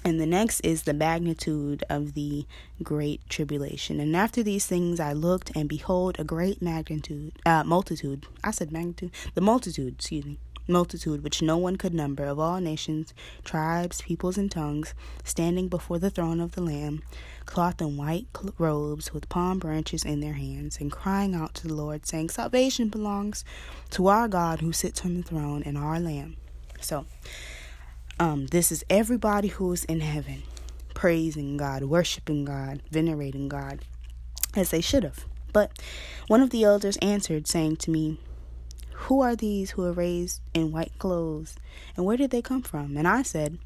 and 0.02 0.18
the 0.18 0.26
next 0.26 0.60
is 0.60 0.82
the 0.84 0.94
magnitude 0.94 1.84
of 1.88 2.14
the 2.14 2.46
great 2.82 3.28
tribulation. 3.28 4.00
And 4.00 4.16
after 4.16 4.42
these 4.42 4.64
things 4.66 4.98
I 4.98 5.12
looked 5.12 5.54
and 5.54 5.68
behold 5.68 6.16
a 6.18 6.24
great 6.24 6.62
magnitude 6.62 7.32
uh 7.44 7.64
multitude. 7.64 8.26
I 8.42 8.50
said 8.50 8.72
magnitude. 8.72 9.12
The 9.34 9.42
multitude, 9.42 9.96
excuse 9.96 10.24
me 10.24 10.38
multitude 10.66 11.22
which 11.22 11.42
no 11.42 11.56
one 11.56 11.76
could 11.76 11.94
number 11.94 12.24
of 12.24 12.38
all 12.38 12.60
nations, 12.60 13.12
tribes, 13.44 14.02
peoples, 14.02 14.38
and 14.38 14.50
tongues, 14.50 14.94
standing 15.24 15.68
before 15.68 15.98
the 15.98 16.10
throne 16.10 16.40
of 16.40 16.52
the 16.52 16.62
Lamb, 16.62 17.02
clothed 17.46 17.80
in 17.80 17.96
white 17.96 18.26
robes 18.58 19.12
with 19.12 19.28
palm 19.28 19.58
branches 19.58 20.04
in 20.04 20.20
their 20.20 20.34
hands, 20.34 20.78
and 20.80 20.90
crying 20.90 21.34
out 21.34 21.54
to 21.54 21.68
the 21.68 21.74
Lord, 21.74 22.06
saying, 22.06 22.30
Salvation 22.30 22.88
belongs 22.88 23.44
to 23.90 24.06
our 24.08 24.28
God 24.28 24.60
who 24.60 24.72
sits 24.72 25.04
on 25.04 25.14
the 25.16 25.22
throne 25.22 25.62
and 25.64 25.76
our 25.76 26.00
Lamb. 26.00 26.36
So, 26.80 27.06
um, 28.18 28.46
this 28.46 28.70
is 28.70 28.84
everybody 28.88 29.48
who 29.48 29.72
is 29.72 29.84
in 29.84 30.00
heaven, 30.00 30.42
praising 30.94 31.56
God, 31.56 31.84
worshiping 31.84 32.44
God, 32.44 32.80
venerating 32.90 33.48
God, 33.48 33.80
as 34.54 34.70
they 34.70 34.80
should 34.80 35.04
have. 35.04 35.24
But 35.52 35.72
one 36.26 36.42
of 36.42 36.50
the 36.50 36.64
elders 36.64 36.96
answered, 36.98 37.46
saying 37.46 37.76
to 37.78 37.90
me, 37.90 38.18
who 39.04 39.20
are 39.20 39.36
these 39.36 39.72
who 39.72 39.84
are 39.84 39.92
raised 39.92 40.40
in 40.54 40.72
white 40.72 40.98
clothes, 40.98 41.56
and 41.94 42.06
where 42.06 42.16
did 42.16 42.30
they 42.30 42.40
come 42.40 42.62
from? 42.62 42.96
And 42.96 43.06
I 43.06 43.22
said, 43.22 43.58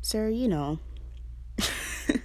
Sir, 0.00 0.30
you 0.30 0.48
know. 0.48 0.78
I 1.58 2.18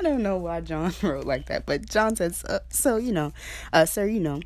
don't 0.00 0.22
know 0.22 0.36
why 0.36 0.60
John 0.60 0.92
wrote 1.02 1.26
like 1.26 1.46
that, 1.46 1.66
but 1.66 1.88
John 1.88 2.14
says, 2.14 2.44
So, 2.68 2.98
you 2.98 3.12
know, 3.12 3.32
uh, 3.72 3.84
sir, 3.84 4.06
you 4.06 4.20
know. 4.20 4.40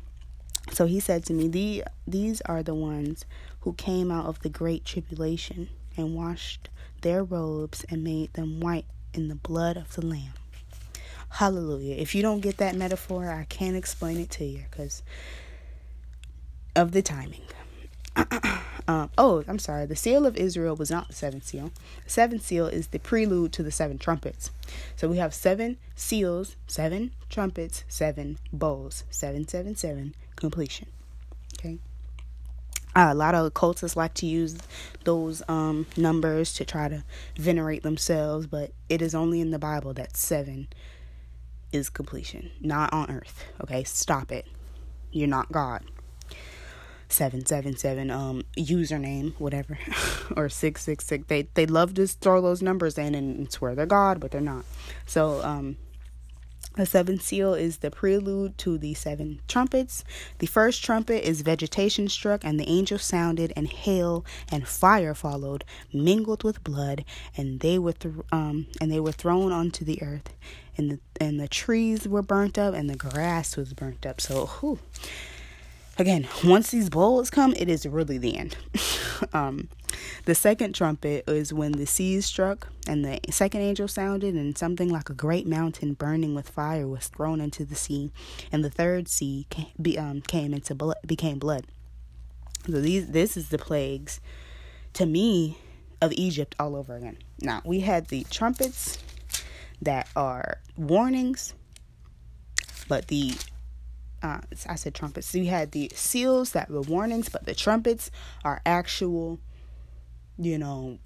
So 0.71 0.87
he 0.87 0.99
said 0.99 1.25
to 1.25 1.33
me, 1.33 1.47
the, 1.47 1.83
These 2.07 2.41
are 2.41 2.63
the 2.63 2.73
ones 2.73 3.25
who 3.61 3.73
came 3.73 4.11
out 4.11 4.25
of 4.25 4.39
the 4.41 4.49
great 4.49 4.83
tribulation 4.83 5.69
and 5.95 6.15
washed 6.15 6.69
their 7.01 7.23
robes 7.23 7.85
and 7.89 8.03
made 8.03 8.33
them 8.33 8.59
white 8.59 8.85
in 9.13 9.27
the 9.27 9.35
blood 9.35 9.77
of 9.77 9.93
the 9.93 10.05
Lamb. 10.05 10.33
Hallelujah. 11.29 11.95
If 11.95 12.15
you 12.15 12.23
don't 12.23 12.39
get 12.39 12.57
that 12.57 12.75
metaphor, 12.75 13.29
I 13.29 13.43
can't 13.43 13.75
explain 13.75 14.17
it 14.17 14.31
to 14.31 14.45
you 14.45 14.63
because 14.71 15.03
of 16.77 16.91
the 16.91 17.01
timing. 17.01 17.41
um, 18.87 19.09
oh, 19.17 19.43
I'm 19.47 19.59
sorry. 19.59 19.85
The 19.85 19.95
seal 19.95 20.25
of 20.25 20.37
Israel 20.37 20.75
was 20.75 20.89
not 20.89 21.07
the 21.07 21.13
seventh 21.13 21.45
seal. 21.45 21.71
The 22.05 22.09
seventh 22.09 22.43
seal 22.43 22.67
is 22.67 22.87
the 22.87 22.99
prelude 22.99 23.51
to 23.53 23.63
the 23.63 23.71
seven 23.71 23.97
trumpets. 23.97 24.51
So 24.95 25.07
we 25.07 25.17
have 25.17 25.33
seven 25.33 25.77
seals, 25.95 26.55
seven 26.67 27.11
trumpets, 27.29 27.83
seven 27.87 28.37
bowls, 28.53 29.03
seven, 29.09 29.47
seven, 29.47 29.75
seven, 29.75 30.15
completion. 30.35 30.87
Okay. 31.59 31.79
Uh, 32.95 33.09
a 33.11 33.15
lot 33.15 33.35
of 33.35 33.45
occultists 33.45 33.97
like 33.97 34.13
to 34.15 34.25
use 34.25 34.57
those 35.03 35.43
um, 35.47 35.85
numbers 35.97 36.53
to 36.53 36.65
try 36.65 36.87
to 36.87 37.03
venerate 37.35 37.83
themselves, 37.83 38.47
but 38.47 38.71
it 38.89 39.01
is 39.01 39.13
only 39.13 39.41
in 39.41 39.51
the 39.51 39.59
Bible 39.59 39.93
that 39.93 40.15
seven 40.15 40.67
is 41.71 41.89
completion, 41.89 42.51
not 42.61 42.91
on 42.93 43.11
earth. 43.11 43.43
Okay, 43.61 43.83
stop 43.83 44.31
it. 44.31 44.47
You're 45.11 45.27
not 45.27 45.51
God. 45.51 45.83
777 47.09 48.09
um 48.11 48.43
username 48.57 49.33
whatever 49.39 49.77
or 50.35 50.49
666 50.49 51.27
they 51.27 51.47
they 51.53 51.65
love 51.65 51.93
to 51.93 52.07
throw 52.07 52.41
those 52.41 52.61
numbers 52.61 52.97
in 52.97 53.15
and 53.15 53.51
swear 53.51 53.75
they're 53.75 53.85
god 53.85 54.19
but 54.19 54.31
they're 54.31 54.41
not 54.41 54.65
so 55.05 55.41
um 55.43 55.77
the 56.77 56.85
seventh 56.85 57.23
seal 57.23 57.55
is 57.55 57.77
the 57.77 57.89
prelude 57.89 58.55
to 58.59 58.77
the 58.77 58.93
seven 58.93 59.41
trumpets. 59.47 60.03
The 60.37 60.45
first 60.45 60.83
trumpet 60.83 61.27
is 61.27 61.41
vegetation 61.41 62.07
struck, 62.07 62.45
and 62.45 62.59
the 62.59 62.69
angel 62.69 62.99
sounded, 62.99 63.51
and 63.55 63.67
hail 63.67 64.23
and 64.51 64.67
fire 64.67 65.15
followed, 65.15 65.65
mingled 65.91 66.43
with 66.43 66.63
blood, 66.63 67.03
and 67.35 67.61
they 67.61 67.79
were 67.79 67.93
th- 67.93 68.13
um 68.31 68.67
and 68.79 68.91
they 68.91 68.99
were 68.99 69.11
thrown 69.11 69.51
onto 69.51 69.83
the 69.83 70.01
earth, 70.03 70.35
and 70.77 70.91
the 70.91 70.99
and 71.19 71.39
the 71.39 71.47
trees 71.47 72.07
were 72.07 72.21
burnt 72.21 72.59
up, 72.59 72.75
and 72.75 72.87
the 72.87 72.95
grass 72.95 73.57
was 73.57 73.73
burnt 73.73 74.05
up. 74.05 74.21
So, 74.21 74.45
whew. 74.45 74.77
Again, 75.97 76.27
once 76.43 76.71
these 76.71 76.89
bowls 76.89 77.29
come, 77.29 77.53
it 77.57 77.69
is 77.69 77.85
really 77.85 78.17
the 78.17 78.37
end. 78.37 78.57
um, 79.33 79.69
the 80.25 80.35
second 80.35 80.73
trumpet 80.73 81.23
is 81.27 81.53
when 81.53 81.73
the 81.73 81.85
seas 81.85 82.25
struck, 82.25 82.67
and 82.87 83.03
the 83.03 83.19
second 83.31 83.61
angel 83.61 83.87
sounded, 83.87 84.35
and 84.35 84.57
something 84.57 84.89
like 84.89 85.09
a 85.09 85.13
great 85.13 85.47
mountain 85.47 85.93
burning 85.93 86.35
with 86.35 86.49
fire 86.49 86.87
was 86.87 87.07
thrown 87.07 87.41
into 87.41 87.65
the 87.65 87.75
sea, 87.75 88.11
and 88.51 88.63
the 88.63 88.69
third 88.69 89.07
sea 89.07 89.47
came, 89.49 89.67
be, 89.81 89.97
um, 89.97 90.21
came 90.21 90.53
into 90.53 90.75
blood, 90.75 90.97
became 91.05 91.39
blood. 91.39 91.65
So 92.65 92.81
these, 92.81 93.07
this 93.07 93.37
is 93.37 93.49
the 93.49 93.57
plagues, 93.57 94.19
to 94.93 95.05
me, 95.05 95.57
of 96.01 96.11
Egypt 96.13 96.55
all 96.59 96.75
over 96.75 96.95
again. 96.95 97.17
Now 97.41 97.61
we 97.65 97.79
had 97.79 98.07
the 98.07 98.25
trumpets 98.29 98.99
that 99.81 100.09
are 100.15 100.59
warnings, 100.75 101.53
but 102.87 103.07
the 103.07 103.33
uh, 104.27 104.41
I 104.67 104.75
said 104.75 104.93
trumpets. 104.93 105.33
You 105.33 105.45
had 105.45 105.71
the 105.71 105.91
seals 105.95 106.51
that 106.51 106.69
were 106.69 106.81
warnings, 106.81 107.29
but 107.29 107.45
the 107.45 107.55
trumpets 107.55 108.11
are 108.43 108.61
actual 108.65 109.39
you 110.37 110.57
know, 110.57 110.99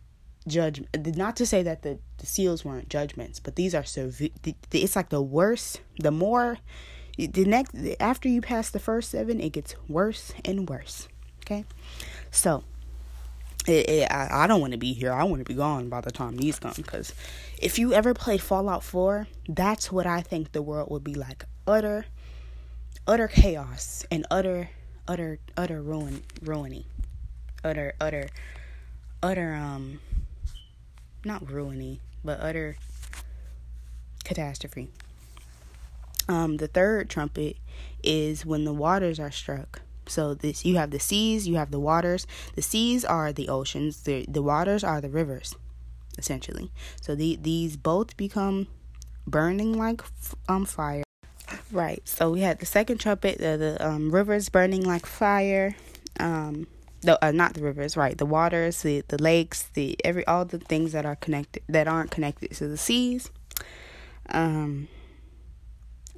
judgment. 0.48 1.18
Not 1.18 1.36
to 1.38 1.46
say 1.46 1.64
that 1.64 1.82
the, 1.82 2.00
the 2.18 2.26
seals 2.26 2.66
weren't 2.66 2.90
judgments, 2.90 3.40
but 3.40 3.56
these 3.56 3.74
are 3.74 3.84
so. 3.84 4.12
It's 4.72 4.96
like 4.96 5.10
the 5.10 5.22
worst. 5.22 5.82
The 6.00 6.12
more 6.12 6.58
the 7.18 7.46
next 7.46 7.76
after 8.00 8.30
you 8.30 8.42
pass 8.42 8.70
the 8.70 8.80
first 8.80 9.10
seven, 9.10 9.40
it 9.40 9.54
gets 9.54 9.76
worse 9.88 10.34
and 10.44 10.70
worse. 10.70 11.08
Okay, 11.46 11.66
so 12.30 12.64
it, 13.68 13.90
it, 13.90 14.12
I, 14.12 14.44
I 14.44 14.48
don't 14.48 14.62
want 14.62 14.74
to 14.74 14.80
be 14.80 14.94
here. 14.94 15.14
I 15.14 15.24
want 15.24 15.40
to 15.40 15.46
be 15.46 15.56
gone 15.56 15.90
by 15.90 16.02
the 16.02 16.12
time 16.12 16.38
these 16.38 16.60
come. 16.60 16.74
Because 16.76 17.14
if 17.58 17.80
you 17.80 17.94
ever 17.94 18.14
played 18.14 18.42
Fallout 18.42 18.84
4, 18.84 19.28
that's 19.50 19.92
what 19.92 20.06
I 20.06 20.22
think 20.22 20.52
the 20.52 20.62
world 20.62 20.90
would 20.92 21.04
be 21.04 21.16
like. 21.16 21.46
Utter, 21.68 22.06
utter 23.08 23.28
chaos 23.28 24.06
and 24.12 24.26
utter, 24.32 24.70
utter, 25.08 25.40
utter 25.58 25.82
ruin, 25.82 26.24
ruining, 26.42 26.84
utter, 27.64 27.94
utter 28.00 28.28
utter 29.24 29.54
um 29.54 30.00
not 31.24 31.46
ruiny, 31.46 32.00
but 32.24 32.40
utter 32.40 32.76
catastrophe. 34.24 34.90
Um, 36.28 36.58
the 36.58 36.68
third 36.68 37.10
trumpet 37.10 37.58
is 38.04 38.46
when 38.46 38.66
the 38.66 38.74
waters 38.74 39.20
are 39.20 39.32
struck. 39.32 39.82
So 40.08 40.34
this 40.34 40.66
you 40.66 40.78
have 40.78 40.92
the 40.92 41.00
seas, 41.00 41.48
you 41.48 41.56
have 41.56 41.72
the 41.72 41.80
waters. 41.80 42.26
The 42.56 42.62
seas 42.62 43.06
are 43.06 43.32
the 43.32 43.50
oceans. 43.50 44.04
The 44.04 44.26
the 44.28 44.42
waters 44.42 44.84
are 44.84 45.00
the 45.00 45.10
rivers, 45.10 45.56
essentially. 46.18 46.72
So 47.02 47.16
the 47.16 47.38
these 47.40 47.78
both 47.78 48.18
become 48.18 48.68
burning 49.28 49.78
like 49.78 50.02
um 50.50 50.66
fire. 50.66 51.04
Right. 51.72 52.06
So 52.08 52.32
we 52.32 52.42
had 52.42 52.60
the 52.60 52.66
second 52.66 53.00
trumpet, 53.00 53.38
the, 53.38 53.58
the 53.58 53.88
um, 53.88 54.12
rivers 54.12 54.50
burning 54.50 54.84
like 54.84 55.06
fire. 55.06 55.76
Um, 56.20 56.68
the 57.02 57.24
uh, 57.24 57.32
not 57.32 57.54
the 57.54 57.62
rivers, 57.62 57.98
right? 57.98 58.18
The 58.18 58.26
waters, 58.26 58.82
the 58.82 59.04
the 59.08 59.22
lakes, 59.22 59.64
the 59.74 59.98
every 60.04 60.26
all 60.28 60.46
the 60.46 60.60
things 60.60 60.92
that 60.92 61.06
are 61.06 61.16
connected 61.16 61.64
that 61.68 61.88
aren't 61.88 62.12
connected 62.12 62.52
to 62.52 62.68
the 62.68 62.78
seas. 62.78 63.32
Um, 64.30 64.88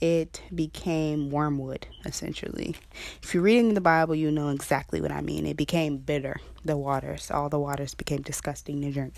it 0.01 0.41
became 0.53 1.29
wormwood 1.29 1.87
essentially. 2.03 2.75
If 3.21 3.33
you're 3.33 3.43
reading 3.43 3.73
the 3.73 3.81
Bible, 3.81 4.15
you 4.15 4.31
know 4.31 4.49
exactly 4.49 4.99
what 4.99 5.11
I 5.11 5.21
mean. 5.21 5.45
It 5.45 5.55
became 5.55 5.97
bitter. 5.97 6.41
The 6.65 6.75
waters, 6.75 7.31
all 7.31 7.47
the 7.47 7.59
waters 7.59 7.93
became 7.93 8.21
disgusting 8.21 8.81
to 8.81 8.91
drink. 8.91 9.13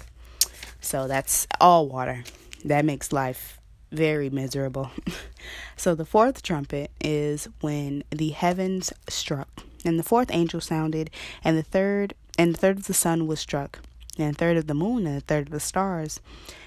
So 0.81 1.07
that's 1.07 1.47
all 1.59 1.87
water. 1.87 2.23
That 2.63 2.85
makes 2.85 3.11
life 3.11 3.59
very 3.95 4.29
miserable. 4.29 4.91
so 5.77 5.95
the 5.95 6.05
fourth 6.05 6.43
trumpet 6.43 6.91
is 7.01 7.47
when 7.61 8.03
the 8.11 8.29
heavens 8.29 8.91
struck 9.07 9.63
and 9.85 9.99
the 9.99 10.03
fourth 10.03 10.29
angel 10.33 10.59
sounded, 10.59 11.09
and 11.43 11.57
the 11.57 11.63
third 11.63 12.15
and 12.37 12.53
the 12.53 12.57
third 12.57 12.77
of 12.77 12.87
the 12.87 12.93
sun 12.93 13.27
was 13.27 13.39
struck, 13.39 13.79
and 14.17 14.35
a 14.35 14.37
third 14.37 14.57
of 14.57 14.67
the 14.67 14.73
moon, 14.73 15.05
and 15.07 15.17
a 15.17 15.21
third 15.21 15.47
of 15.47 15.53
the 15.53 15.59
stars, 15.59 16.19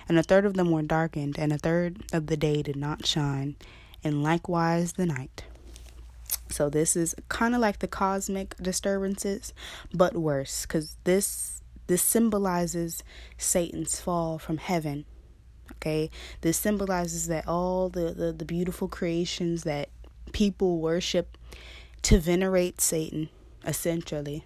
and 0.09 0.19
a 0.19 0.23
third 0.23 0.47
of 0.47 0.55
them 0.55 0.71
were 0.71 0.83
darkened, 0.83 1.39
and 1.39 1.53
a 1.53 1.59
third 1.59 2.05
of 2.13 2.29
the 2.29 2.37
day 2.37 2.63
did 2.63 2.77
not 2.77 3.07
shine, 3.07 3.57
and 4.03 4.23
likewise 4.23 4.93
the 4.93 5.05
night. 5.05 5.45
So 6.49 6.71
this 6.71 6.97
is 6.97 7.15
kind 7.29 7.55
of 7.55 7.61
like 7.61 7.81
the 7.81 7.89
cosmic 7.89 8.57
disturbances, 8.57 9.53
but 9.93 10.17
worse, 10.17 10.63
because 10.63 10.97
this 11.05 11.63
this 11.89 12.03
symbolizes 12.03 13.03
Satan's 13.39 13.99
fall 13.99 14.39
from 14.39 14.59
heaven. 14.59 15.07
Okay, 15.79 16.11
this 16.41 16.57
symbolizes 16.57 17.29
that 17.29 17.47
all 17.47 17.89
the, 17.89 18.13
the, 18.13 18.33
the 18.33 18.45
beautiful 18.45 18.89
creations 18.89 19.63
that 19.63 19.89
people 20.33 20.79
worship 20.81 21.39
to 22.03 22.19
venerate 22.19 22.81
Satan, 22.81 23.29
essentially, 23.65 24.45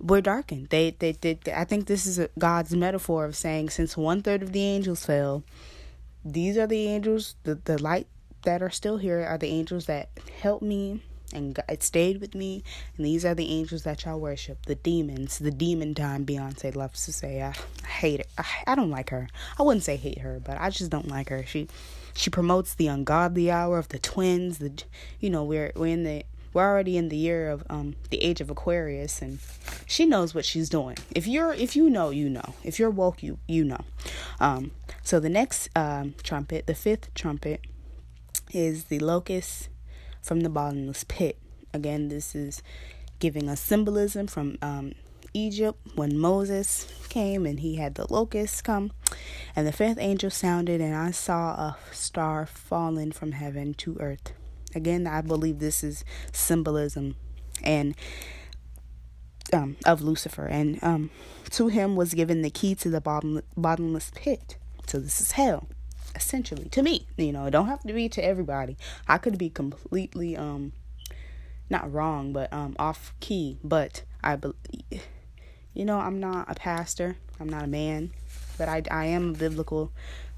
were 0.00 0.20
darkened. 0.20 0.68
They, 0.70 0.90
they, 0.98 1.12
they, 1.12 1.38
I 1.54 1.64
think 1.64 1.86
this 1.86 2.06
is 2.06 2.20
a, 2.20 2.28
God's 2.38 2.74
metaphor 2.74 3.24
of 3.24 3.34
saying, 3.34 3.70
since 3.70 3.96
one 3.96 4.22
third 4.22 4.42
of 4.42 4.52
the 4.52 4.62
angels 4.62 5.04
fell, 5.04 5.42
these 6.24 6.56
are 6.56 6.66
the 6.68 6.86
angels, 6.86 7.34
the, 7.42 7.56
the 7.56 7.82
light 7.82 8.06
that 8.44 8.62
are 8.62 8.70
still 8.70 8.98
here 8.98 9.24
are 9.24 9.38
the 9.38 9.48
angels 9.48 9.86
that 9.86 10.08
help 10.40 10.62
me 10.62 11.02
and 11.32 11.58
it 11.68 11.82
stayed 11.82 12.20
with 12.20 12.34
me. 12.34 12.62
And 12.96 13.06
these 13.06 13.24
are 13.24 13.34
the 13.34 13.48
angels 13.48 13.82
that 13.84 14.04
y'all 14.04 14.20
worship, 14.20 14.66
the 14.66 14.74
demons, 14.74 15.38
the 15.38 15.50
demon 15.50 15.94
time. 15.94 16.24
Beyonce 16.24 16.74
loves 16.74 17.04
to 17.06 17.12
say, 17.12 17.42
I, 17.42 17.54
I 17.84 17.88
hate 17.88 18.20
it. 18.20 18.28
I, 18.38 18.44
I 18.66 18.74
don't 18.74 18.90
like 18.90 19.10
her. 19.10 19.28
I 19.58 19.62
wouldn't 19.62 19.84
say 19.84 19.96
hate 19.96 20.18
her, 20.18 20.40
but 20.44 20.60
I 20.60 20.70
just 20.70 20.90
don't 20.90 21.08
like 21.08 21.28
her. 21.28 21.44
She, 21.46 21.68
she 22.14 22.30
promotes 22.30 22.74
the 22.74 22.88
ungodly 22.88 23.50
hour 23.50 23.78
of 23.78 23.88
the 23.88 23.98
twins. 23.98 24.58
The, 24.58 24.82
you 25.20 25.30
know, 25.30 25.44
we're 25.44 25.72
we're 25.74 25.86
in 25.86 26.04
the 26.04 26.24
we're 26.52 26.64
already 26.64 26.96
in 26.96 27.08
the 27.08 27.16
year 27.16 27.50
of 27.50 27.64
um 27.70 27.96
the 28.10 28.22
age 28.22 28.40
of 28.40 28.50
Aquarius 28.50 29.22
and 29.22 29.38
she 29.86 30.04
knows 30.04 30.34
what 30.34 30.44
she's 30.44 30.68
doing. 30.68 30.96
If 31.14 31.26
you're 31.26 31.52
if 31.54 31.76
you 31.76 31.88
know, 31.88 32.10
you 32.10 32.28
know. 32.28 32.54
If 32.62 32.78
you're 32.78 32.90
woke, 32.90 33.22
you 33.22 33.38
you 33.46 33.64
know. 33.64 33.84
Um 34.40 34.72
so 35.02 35.18
the 35.18 35.28
next 35.28 35.70
um 35.76 36.14
trumpet, 36.22 36.66
the 36.66 36.74
fifth 36.74 37.12
trumpet 37.14 37.60
is 38.52 38.84
the 38.84 38.98
locust 38.98 39.68
from 40.22 40.40
the 40.40 40.48
bottomless 40.48 41.04
pit. 41.04 41.38
Again, 41.74 42.08
this 42.08 42.34
is 42.34 42.62
giving 43.18 43.48
us 43.48 43.60
symbolism 43.60 44.26
from 44.26 44.58
um 44.62 44.92
Egypt 45.34 45.78
when 45.94 46.18
Moses 46.18 46.86
came 47.08 47.46
and 47.46 47.60
he 47.60 47.76
had 47.76 47.94
the 47.94 48.12
locusts 48.12 48.60
come. 48.60 48.92
And 49.56 49.66
the 49.66 49.72
fifth 49.72 49.98
angel 49.98 50.30
sounded, 50.30 50.80
and 50.80 50.94
I 50.94 51.10
saw 51.10 51.52
a 51.52 51.76
star 51.90 52.46
fallen 52.46 53.12
from 53.12 53.32
heaven 53.32 53.74
to 53.74 53.96
earth. 54.00 54.32
Again, 54.74 55.06
I 55.06 55.20
believe 55.20 55.58
this 55.58 55.84
is 55.84 56.04
symbolism 56.32 57.16
and 57.62 57.94
um, 59.52 59.76
of 59.84 60.00
Lucifer, 60.00 60.46
and 60.46 60.82
um, 60.82 61.10
to 61.50 61.68
him 61.68 61.94
was 61.94 62.14
given 62.14 62.40
the 62.40 62.50
key 62.50 62.74
to 62.76 62.88
the 62.88 63.00
bottom, 63.00 63.42
bottomless 63.54 64.10
pit. 64.14 64.56
So 64.86 64.98
this 64.98 65.20
is 65.20 65.32
hell, 65.32 65.68
essentially. 66.14 66.68
To 66.70 66.82
me, 66.82 67.06
you 67.16 67.32
know, 67.32 67.46
it 67.46 67.50
don't 67.50 67.66
have 67.66 67.82
to 67.82 67.92
be 67.92 68.08
to 68.10 68.24
everybody. 68.24 68.76
I 69.08 69.18
could 69.18 69.38
be 69.38 69.50
completely 69.50 70.36
um 70.36 70.72
not 71.70 71.92
wrong, 71.92 72.32
but 72.32 72.52
um 72.52 72.76
off 72.78 73.14
key. 73.20 73.58
But 73.62 74.02
I 74.22 74.36
believe, 74.36 75.06
you 75.74 75.84
know, 75.84 75.98
I'm 75.98 76.20
not 76.20 76.50
a 76.50 76.54
pastor. 76.54 77.16
I'm 77.40 77.48
not 77.48 77.64
a 77.64 77.68
man, 77.68 78.12
but 78.58 78.68
I 78.68 78.82
I 78.90 79.06
am 79.06 79.30
a 79.30 79.38
biblical 79.38 79.92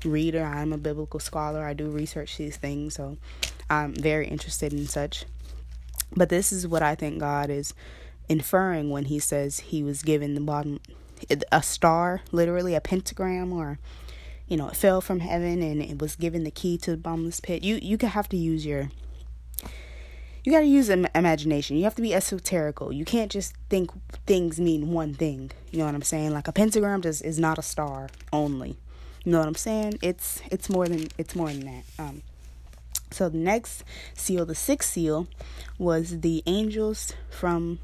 reader. 0.05 0.45
I'm 0.45 0.73
a 0.73 0.79
biblical 0.79 1.21
scholar. 1.21 1.65
I 1.65 1.75
do 1.75 1.91
research 1.91 2.37
these 2.37 2.57
things, 2.57 2.95
so 2.95 3.17
I'm 3.69 3.95
very 3.95 4.27
interested 4.29 4.73
in 4.73 4.87
such. 4.87 5.25
But 6.17 6.29
this 6.29 6.53
is 6.53 6.67
what 6.67 6.83
I 6.83 6.95
think 6.95 7.19
God 7.19 7.51
is 7.51 7.75
inferring 8.29 8.91
when 8.91 9.07
he 9.07 9.19
says 9.19 9.61
he 9.61 9.83
was 9.83 10.03
given 10.03 10.35
the 10.35 10.41
bottom 10.41 10.81
a 11.51 11.63
star, 11.63 12.23
literally 12.33 12.75
a 12.75 12.81
pentagram 12.81 13.53
or 13.53 13.79
you 14.49 14.57
know, 14.57 14.69
it 14.69 14.77
fell 14.77 15.01
from 15.01 15.21
heaven 15.21 15.63
and 15.63 15.83
it 15.83 15.99
was 15.99 16.17
given 16.17 16.45
the 16.45 16.51
key 16.51 16.77
to 16.79 16.91
the 16.93 16.97
bottomless 16.97 17.41
pit. 17.41 17.63
You 17.63 17.79
you 17.81 17.97
have 18.07 18.29
to 18.31 18.37
use 18.37 18.67
your 18.67 18.91
you 20.45 20.53
got 20.53 20.61
to 20.61 20.67
use 20.67 20.91
Im- 20.91 21.07
imagination. 21.15 21.79
You 21.79 21.85
have 21.85 21.95
to 21.95 22.03
be 22.03 22.11
esoterical. 22.11 22.95
You 22.95 23.07
can't 23.07 23.33
just 23.33 23.55
think 23.71 23.91
things 24.27 24.61
mean 24.61 24.93
one 24.93 25.15
thing. 25.15 25.51
You 25.71 25.79
know 25.79 25.87
what 25.87 25.95
I'm 25.95 26.03
saying? 26.03 26.33
Like 26.35 26.49
a 26.49 26.53
pentagram 26.53 27.01
just 27.01 27.25
is 27.25 27.39
not 27.39 27.59
a 27.59 27.63
star 27.63 28.11
only. 28.33 28.77
You 29.25 29.33
know 29.33 29.39
what 29.39 29.49
I'm 29.49 29.55
saying? 29.55 29.99
It's 30.03 30.43
it's 30.51 30.69
more 30.69 30.87
than 30.87 31.09
it's 31.17 31.35
more 31.35 31.49
than 31.49 31.65
that. 31.65 31.85
Um 31.99 32.23
so 33.11 33.29
the 33.29 33.39
next 33.39 33.85
seal, 34.15 34.45
the 34.45 34.57
sixth 34.57 34.91
seal, 34.91 35.29
was 35.79 36.21
the 36.21 36.43
angels 36.47 37.15
from 37.31 37.79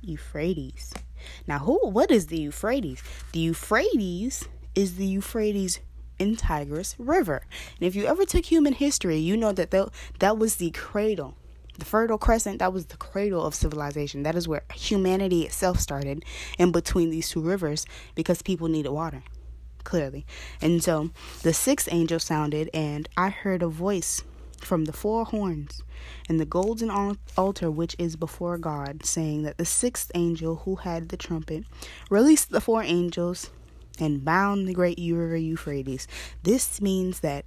Euphrates. 0.00 0.94
Now, 1.46 1.58
who? 1.58 1.78
What 1.82 2.10
is 2.10 2.28
the 2.28 2.40
Euphrates? 2.40 3.02
The 3.32 3.40
Euphrates 3.40 4.48
is 4.74 4.96
the 4.96 5.04
Euphrates 5.04 5.80
in 6.20 6.36
Tigris 6.36 6.94
River. 6.98 7.42
And 7.78 7.88
if 7.88 7.96
you 7.96 8.04
ever 8.04 8.24
took 8.24 8.44
human 8.44 8.74
history, 8.74 9.16
you 9.16 9.36
know 9.36 9.52
that 9.52 9.72
that, 9.72 9.88
that 10.20 10.38
was 10.38 10.56
the 10.56 10.70
cradle. 10.70 11.34
The 11.78 11.86
Fertile 11.86 12.18
Crescent, 12.18 12.58
that 12.58 12.74
was 12.74 12.86
the 12.86 12.98
cradle 12.98 13.44
of 13.44 13.54
civilization. 13.54 14.22
That 14.22 14.34
is 14.34 14.46
where 14.46 14.62
humanity 14.74 15.44
itself 15.44 15.80
started 15.80 16.24
in 16.58 16.72
between 16.72 17.08
these 17.08 17.30
two 17.30 17.40
rivers 17.40 17.86
because 18.14 18.42
people 18.42 18.68
needed 18.68 18.90
water, 18.90 19.22
clearly. 19.82 20.26
And 20.60 20.82
so 20.84 21.10
the 21.42 21.54
sixth 21.54 21.88
angel 21.90 22.18
sounded, 22.18 22.68
and 22.74 23.08
I 23.16 23.30
heard 23.30 23.62
a 23.62 23.68
voice 23.68 24.22
from 24.58 24.84
the 24.84 24.92
four 24.92 25.24
horns 25.24 25.82
and 26.28 26.38
the 26.38 26.44
golden 26.44 26.90
altar 27.36 27.70
which 27.70 27.96
is 27.98 28.14
before 28.16 28.58
God, 28.58 29.06
saying 29.06 29.42
that 29.44 29.56
the 29.56 29.64
sixth 29.64 30.10
angel 30.14 30.56
who 30.56 30.76
had 30.76 31.08
the 31.08 31.16
trumpet 31.16 31.64
released 32.10 32.50
the 32.50 32.60
four 32.60 32.82
angels 32.82 33.50
and 34.00 34.24
bound 34.24 34.66
the 34.66 34.74
great 34.74 34.98
river 34.98 35.36
Euphrates. 35.36 36.08
This 36.42 36.80
means 36.80 37.20
that 37.20 37.44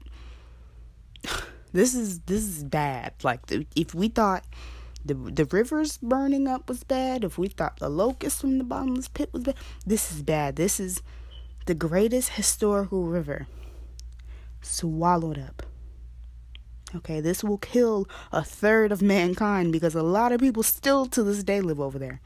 this 1.74 1.94
is 1.94 2.20
this 2.22 2.44
is 2.44 2.64
bad. 2.64 3.14
Like 3.24 3.40
if 3.76 3.94
we 3.94 4.08
thought 4.08 4.46
the 5.04 5.14
the 5.14 5.46
rivers 5.46 5.98
burning 5.98 6.48
up 6.48 6.70
was 6.70 6.84
bad, 6.84 7.24
if 7.24 7.38
we 7.38 7.48
thought 7.48 7.80
the 7.80 7.90
locusts 7.90 8.42
from 8.42 8.58
the 8.58 8.64
bottomless 8.64 9.08
pit 9.08 9.30
was 9.34 9.44
bad, 9.44 9.56
this 9.86 10.12
is 10.12 10.22
bad. 10.22 10.56
This 10.56 10.80
is 10.80 11.02
the 11.66 11.76
greatest 11.76 12.32
historical 12.32 13.06
river 13.06 13.48
swallowed 14.62 15.40
up. 15.40 15.64
Okay, 16.96 17.22
this 17.22 17.44
will 17.44 17.58
kill 17.58 18.08
a 18.32 18.44
third 18.44 18.92
of 18.92 19.02
mankind 19.02 19.72
because 19.72 19.96
a 19.96 20.04
lot 20.04 20.32
of 20.32 20.40
people 20.40 20.62
still 20.62 21.08
to 21.08 21.24
this 21.24 21.44
day 21.44 21.60
live 21.60 21.80
over 21.80 21.98
there. 21.98 22.22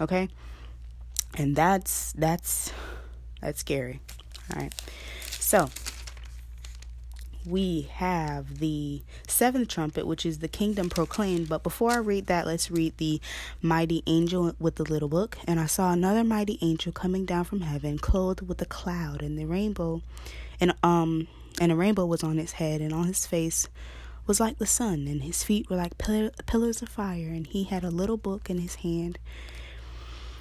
Okay? 0.00 0.28
And 1.36 1.56
that's 1.56 2.12
that's 2.12 2.72
that's 3.40 3.60
scary. 3.60 4.00
All 4.54 4.62
right. 4.62 4.74
So, 5.30 5.70
we 7.46 7.88
have 7.92 8.58
the 8.58 9.02
seventh 9.26 9.68
trumpet, 9.68 10.06
which 10.06 10.26
is 10.26 10.38
the 10.38 10.48
kingdom 10.48 10.90
proclaimed. 10.90 11.48
But 11.48 11.62
before 11.62 11.92
I 11.92 11.98
read 11.98 12.26
that, 12.26 12.46
let's 12.46 12.70
read 12.70 12.96
the 12.98 13.20
mighty 13.62 14.02
angel 14.06 14.54
with 14.58 14.76
the 14.76 14.84
little 14.84 15.08
book. 15.08 15.38
And 15.46 15.58
I 15.58 15.66
saw 15.66 15.92
another 15.92 16.24
mighty 16.24 16.58
angel 16.60 16.92
coming 16.92 17.24
down 17.24 17.44
from 17.44 17.62
heaven, 17.62 17.98
clothed 17.98 18.46
with 18.46 18.60
a 18.60 18.66
cloud 18.66 19.22
and 19.22 19.38
the 19.38 19.46
rainbow, 19.46 20.02
and 20.60 20.74
um 20.82 21.28
and 21.60 21.72
a 21.72 21.76
rainbow 21.76 22.06
was 22.06 22.22
on 22.22 22.38
his 22.38 22.52
head, 22.52 22.80
and 22.80 22.92
on 22.92 23.06
his 23.06 23.26
face 23.26 23.68
was 24.26 24.40
like 24.40 24.58
the 24.58 24.66
sun, 24.66 25.06
and 25.08 25.22
his 25.22 25.42
feet 25.42 25.68
were 25.68 25.76
like 25.76 25.98
pill- 25.98 26.30
pillars 26.46 26.82
of 26.82 26.88
fire, 26.88 27.28
and 27.28 27.48
he 27.48 27.64
had 27.64 27.84
a 27.84 27.90
little 27.90 28.16
book 28.16 28.48
in 28.48 28.58
his 28.58 28.76
hand. 28.76 29.18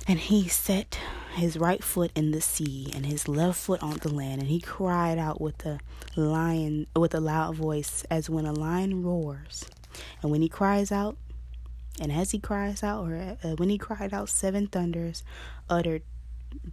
And 0.10 0.18
he 0.18 0.48
set 0.48 0.98
his 1.36 1.56
right 1.56 1.84
foot 1.84 2.10
in 2.16 2.32
the 2.32 2.42
sea 2.42 2.92
and 2.96 3.06
his 3.06 3.28
left 3.28 3.60
foot 3.60 3.84
on 3.84 3.98
the 3.98 4.12
land, 4.12 4.42
and 4.42 4.50
he 4.50 4.60
cried 4.60 5.20
out 5.20 5.40
with 5.40 5.64
a 5.68 5.80
lion 6.16 6.88
with 6.96 7.14
a 7.14 7.20
loud 7.20 7.54
voice, 7.56 8.04
as 8.10 8.28
when 8.28 8.48
a 8.48 8.52
lion 8.52 9.04
roars. 9.04 9.70
And 10.24 10.32
when 10.32 10.42
he 10.42 10.50
cries 10.50 10.92
out, 10.92 11.16
and 12.02 12.12
as 12.12 12.32
he 12.32 12.40
cries 12.40 12.82
out, 12.82 13.08
or 13.08 13.38
uh, 13.44 13.50
when 13.58 13.70
he 13.70 13.78
cried 13.78 14.12
out, 14.12 14.30
seven 14.30 14.66
thunders 14.66 15.24
uttered 15.70 16.02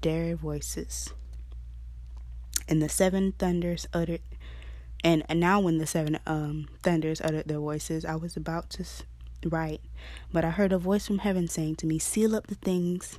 their 0.01 0.35
voices. 0.35 1.13
And 2.67 2.81
the 2.81 2.89
seven 2.89 3.33
thunders 3.33 3.87
uttered 3.93 4.23
and, 5.05 5.25
now, 5.37 5.61
when 5.61 5.77
the 5.77 5.87
seven 5.87 6.19
um, 6.27 6.69
thunders 6.83 7.21
uttered 7.21 7.47
their 7.47 7.61
voices, 7.61 8.07
I 8.07 8.17
was 8.17 8.35
about 8.35 8.71
to 8.71 8.85
write, 9.45 9.83
but 10.33 10.43
I 10.43 10.51
heard 10.51 10.73
a 10.73 10.79
voice 10.79 11.07
from 11.07 11.19
heaven 11.19 11.47
saying 11.49 11.77
to 11.77 11.87
me, 11.87 11.99
Seal 11.99 12.35
up 12.35 12.47
the 12.47 12.57
things 12.57 13.19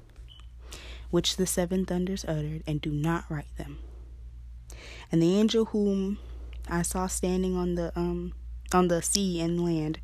which 1.09 1.37
the 1.37 1.47
seven 1.47 1.85
thunders 1.85 2.25
uttered, 2.25 2.63
and 2.67 2.81
do 2.81 2.91
not 2.91 3.25
write 3.29 3.55
them. 3.57 3.79
And 5.11 5.21
the 5.21 5.37
angel 5.37 5.65
whom 5.65 6.19
I 6.69 6.81
saw 6.81 7.07
standing 7.07 7.55
on 7.55 7.75
the 7.75 7.91
um 7.95 8.33
on 8.73 8.89
the 8.89 9.01
sea 9.01 9.39
and 9.39 9.63
land 9.63 9.99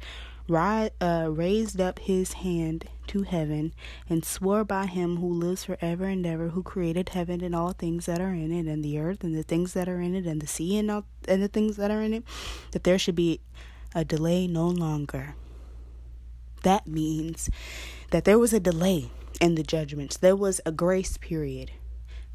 ri- 0.48 0.92
uh, 1.02 1.28
raised 1.30 1.82
up 1.82 2.00
his 2.00 2.34
hand 2.34 2.88
to 3.08 3.24
heaven 3.24 3.74
and 4.10 4.24
swore 4.24 4.64
by 4.64 4.86
him 4.86 5.18
who 5.18 5.28
lives 5.28 5.66
forever 5.66 6.06
and 6.06 6.26
ever, 6.26 6.50
who 6.50 6.64
created 6.64 7.10
heaven 7.10 7.44
and 7.44 7.54
all 7.54 7.74
things 7.74 8.06
that 8.06 8.22
are 8.22 8.34
in 8.34 8.52
it, 8.52 8.66
and 8.66 8.84
the 8.84 9.00
earth 9.00 9.24
and 9.24 9.36
the 9.36 9.44
things 9.44 9.74
that 9.74 9.90
are 9.90 10.00
in 10.00 10.16
it, 10.16 10.26
and 10.26 10.42
the 10.42 10.48
sea 10.48 10.78
and 10.78 10.90
all 10.90 11.06
and 11.28 11.42
the 11.42 11.48
things 11.48 11.76
that 11.78 11.92
are 11.92 12.02
in 12.02 12.14
it, 12.14 12.24
that 12.72 12.84
there 12.84 13.00
should 13.00 13.16
be 13.16 13.42
a 13.96 14.04
delay 14.04 14.48
no 14.48 14.68
longer. 14.68 15.36
That 16.64 16.88
means 16.88 17.50
that 18.12 18.24
there 18.24 18.40
was 18.40 18.54
a 18.54 18.60
delay 18.60 19.12
in 19.40 19.56
the 19.56 19.64
judgments. 19.64 20.18
There 20.18 20.36
was 20.36 20.62
a 20.66 20.72
grace 20.72 21.18
period. 21.18 21.72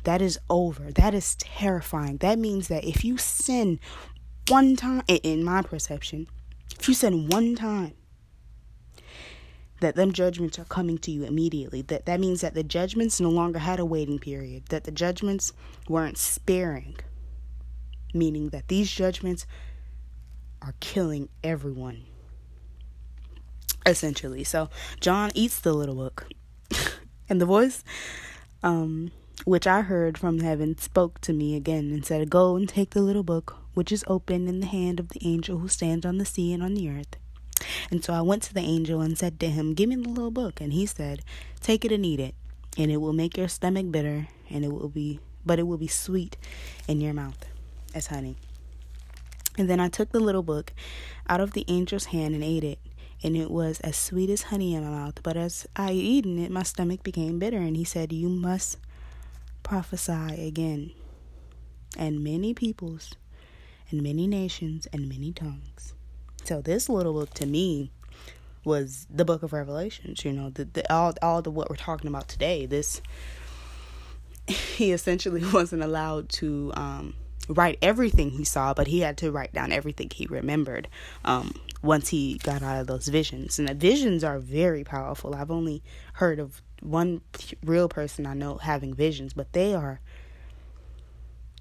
That 0.04 0.22
is 0.22 0.38
over. 0.48 0.92
That 0.92 1.14
is 1.14 1.34
terrifying. 1.36 2.18
That 2.18 2.38
means 2.38 2.68
that 2.68 2.84
if 2.84 3.04
you 3.04 3.18
sin 3.18 3.80
one 4.48 4.76
time, 4.76 5.02
in 5.08 5.44
my 5.44 5.62
perception, 5.62 6.28
if 6.78 6.88
you 6.88 6.94
sin 6.94 7.28
one 7.28 7.56
time, 7.56 7.94
that 9.80 9.94
them 9.94 10.12
judgments 10.12 10.58
are 10.58 10.64
coming 10.64 10.98
to 10.98 11.10
you 11.10 11.24
immediately. 11.24 11.82
That 11.82 12.06
that 12.06 12.20
means 12.20 12.40
that 12.40 12.54
the 12.54 12.62
judgments 12.62 13.20
no 13.20 13.30
longer 13.30 13.58
had 13.58 13.78
a 13.78 13.84
waiting 13.84 14.18
period. 14.18 14.66
That 14.70 14.84
the 14.84 14.90
judgments 14.90 15.52
weren't 15.88 16.18
sparing. 16.18 16.96
Meaning 18.14 18.48
that 18.50 18.68
these 18.68 18.90
judgments 18.90 19.46
are 20.62 20.74
killing 20.80 21.28
everyone. 21.44 22.04
Essentially. 23.86 24.44
So 24.44 24.70
John 25.00 25.30
eats 25.34 25.60
the 25.60 25.72
little 25.72 25.94
book. 25.94 26.26
And 27.28 27.40
the 27.40 27.46
voice 27.46 27.84
um 28.62 29.10
which 29.44 29.66
I 29.66 29.82
heard 29.82 30.18
from 30.18 30.40
heaven 30.40 30.76
spoke 30.78 31.20
to 31.22 31.32
me 31.32 31.54
again 31.54 31.90
and 31.92 32.04
said, 32.04 32.28
Go 32.28 32.56
and 32.56 32.68
take 32.68 32.90
the 32.90 33.00
little 33.00 33.22
book 33.22 33.56
which 33.74 33.92
is 33.92 34.04
open 34.08 34.48
in 34.48 34.60
the 34.60 34.66
hand 34.66 34.98
of 34.98 35.10
the 35.10 35.24
angel 35.24 35.58
who 35.58 35.68
stands 35.68 36.04
on 36.04 36.18
the 36.18 36.24
sea 36.24 36.52
and 36.52 36.62
on 36.62 36.74
the 36.74 36.90
earth. 36.90 37.16
And 37.90 38.04
so 38.04 38.12
I 38.12 38.20
went 38.22 38.42
to 38.44 38.54
the 38.54 38.60
angel 38.60 39.00
and 39.00 39.16
said 39.16 39.38
to 39.40 39.48
him, 39.48 39.74
Give 39.74 39.88
me 39.88 39.96
the 39.96 40.08
little 40.08 40.30
book. 40.30 40.60
And 40.60 40.72
he 40.72 40.84
said, 40.84 41.22
Take 41.60 41.84
it 41.84 41.92
and 41.92 42.04
eat 42.04 42.20
it, 42.20 42.34
and 42.76 42.90
it 42.90 42.98
will 42.98 43.12
make 43.12 43.36
your 43.36 43.48
stomach 43.48 43.90
bitter, 43.90 44.28
and 44.50 44.64
it 44.64 44.72
will 44.72 44.88
be, 44.88 45.20
but 45.46 45.58
it 45.58 45.66
will 45.66 45.78
be 45.78 45.86
sweet 45.86 46.36
in 46.86 47.00
your 47.00 47.14
mouth 47.14 47.46
as 47.94 48.08
honey. 48.08 48.36
And 49.56 49.70
then 49.70 49.80
I 49.80 49.88
took 49.88 50.10
the 50.10 50.20
little 50.20 50.42
book 50.42 50.72
out 51.28 51.40
of 51.40 51.52
the 51.52 51.64
angel's 51.68 52.06
hand 52.06 52.34
and 52.34 52.44
ate 52.44 52.64
it, 52.64 52.78
and 53.22 53.36
it 53.36 53.50
was 53.50 53.80
as 53.80 53.96
sweet 53.96 54.30
as 54.30 54.42
honey 54.42 54.74
in 54.74 54.84
my 54.84 54.90
mouth. 54.90 55.22
But 55.22 55.36
as 55.36 55.66
I 55.76 55.92
eaten 55.92 56.38
it, 56.38 56.50
my 56.50 56.62
stomach 56.62 57.02
became 57.02 57.38
bitter. 57.38 57.58
And 57.58 57.76
he 57.76 57.84
said, 57.84 58.12
You 58.12 58.28
must 58.28 58.78
prophesy 59.62 60.46
again. 60.46 60.92
And 61.96 62.22
many 62.22 62.54
peoples, 62.54 63.14
and 63.90 64.02
many 64.02 64.26
nations, 64.26 64.86
and 64.92 65.08
many 65.08 65.32
tongues 65.32 65.94
so 66.48 66.62
this 66.62 66.88
little 66.88 67.12
book 67.12 67.34
to 67.34 67.46
me 67.46 67.90
was 68.64 69.06
the 69.10 69.24
book 69.26 69.42
of 69.42 69.52
Revelations. 69.52 70.24
You 70.24 70.32
know, 70.32 70.48
the, 70.48 70.64
the 70.64 70.92
all 70.92 71.12
all 71.20 71.42
the 71.42 71.50
what 71.50 71.68
we're 71.68 71.76
talking 71.76 72.08
about 72.08 72.26
today. 72.26 72.64
This 72.64 73.02
he 74.46 74.92
essentially 74.92 75.44
wasn't 75.52 75.82
allowed 75.82 76.30
to 76.30 76.72
um, 76.74 77.14
write 77.48 77.78
everything 77.82 78.30
he 78.30 78.44
saw, 78.44 78.74
but 78.74 78.86
he 78.86 79.00
had 79.00 79.16
to 79.18 79.32
write 79.32 79.52
down 79.52 79.72
everything 79.72 80.10
he 80.14 80.26
remembered 80.26 80.88
um, 81.24 81.54
once 81.82 82.08
he 82.08 82.38
got 82.38 82.62
out 82.62 82.80
of 82.80 82.86
those 82.86 83.08
visions. 83.08 83.58
And 83.58 83.68
the 83.68 83.74
visions 83.74 84.22
are 84.22 84.38
very 84.38 84.84
powerful. 84.84 85.34
I've 85.34 85.50
only 85.50 85.82
heard 86.14 86.38
of 86.38 86.62
one 86.80 87.20
real 87.64 87.88
person 87.88 88.26
I 88.26 88.34
know 88.34 88.56
having 88.56 88.94
visions, 88.94 89.32
but 89.32 89.52
they 89.52 89.74
are 89.74 90.00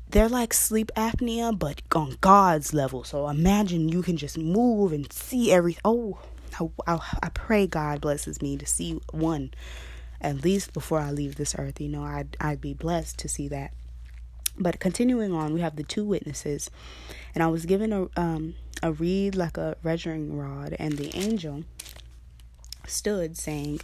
they're 0.09 0.29
like 0.29 0.53
sleep 0.53 0.89
apnea, 0.95 1.57
but 1.57 1.81
on 1.93 2.17
God's 2.21 2.73
level. 2.73 3.03
So 3.03 3.27
imagine 3.27 3.89
you 3.89 4.01
can 4.01 4.15
just 4.15 4.37
move 4.37 4.93
and 4.93 5.11
see 5.11 5.51
everything. 5.51 5.81
Oh, 5.83 6.19
I, 6.59 6.69
I, 6.87 6.99
I 7.23 7.29
pray 7.29 7.67
God 7.67 8.01
blesses 8.01 8.41
me 8.41 8.57
to 8.57 8.65
see 8.65 9.01
one 9.11 9.51
at 10.21 10.43
least 10.43 10.73
before 10.73 10.99
I 10.99 11.11
leave 11.11 11.35
this 11.35 11.55
earth. 11.57 11.81
You 11.81 11.89
know, 11.89 12.03
I'd, 12.03 12.37
I'd 12.39 12.61
be 12.61 12.73
blessed 12.73 13.19
to 13.19 13.29
see 13.29 13.47
that. 13.49 13.73
But 14.59 14.79
continuing 14.79 15.33
on, 15.33 15.53
we 15.53 15.61
have 15.61 15.75
the 15.75 15.83
two 15.83 16.03
witnesses, 16.03 16.71
and 17.35 17.43
I 17.43 17.47
was 17.47 17.65
given 17.65 17.93
a 17.93 18.07
um 18.19 18.55
a 18.83 18.91
reed 18.91 19.35
like 19.35 19.57
a 19.57 19.75
measuring 19.83 20.37
rod, 20.37 20.75
and 20.79 20.97
the 20.97 21.15
angel 21.15 21.63
stood 22.85 23.37
saying, 23.37 23.81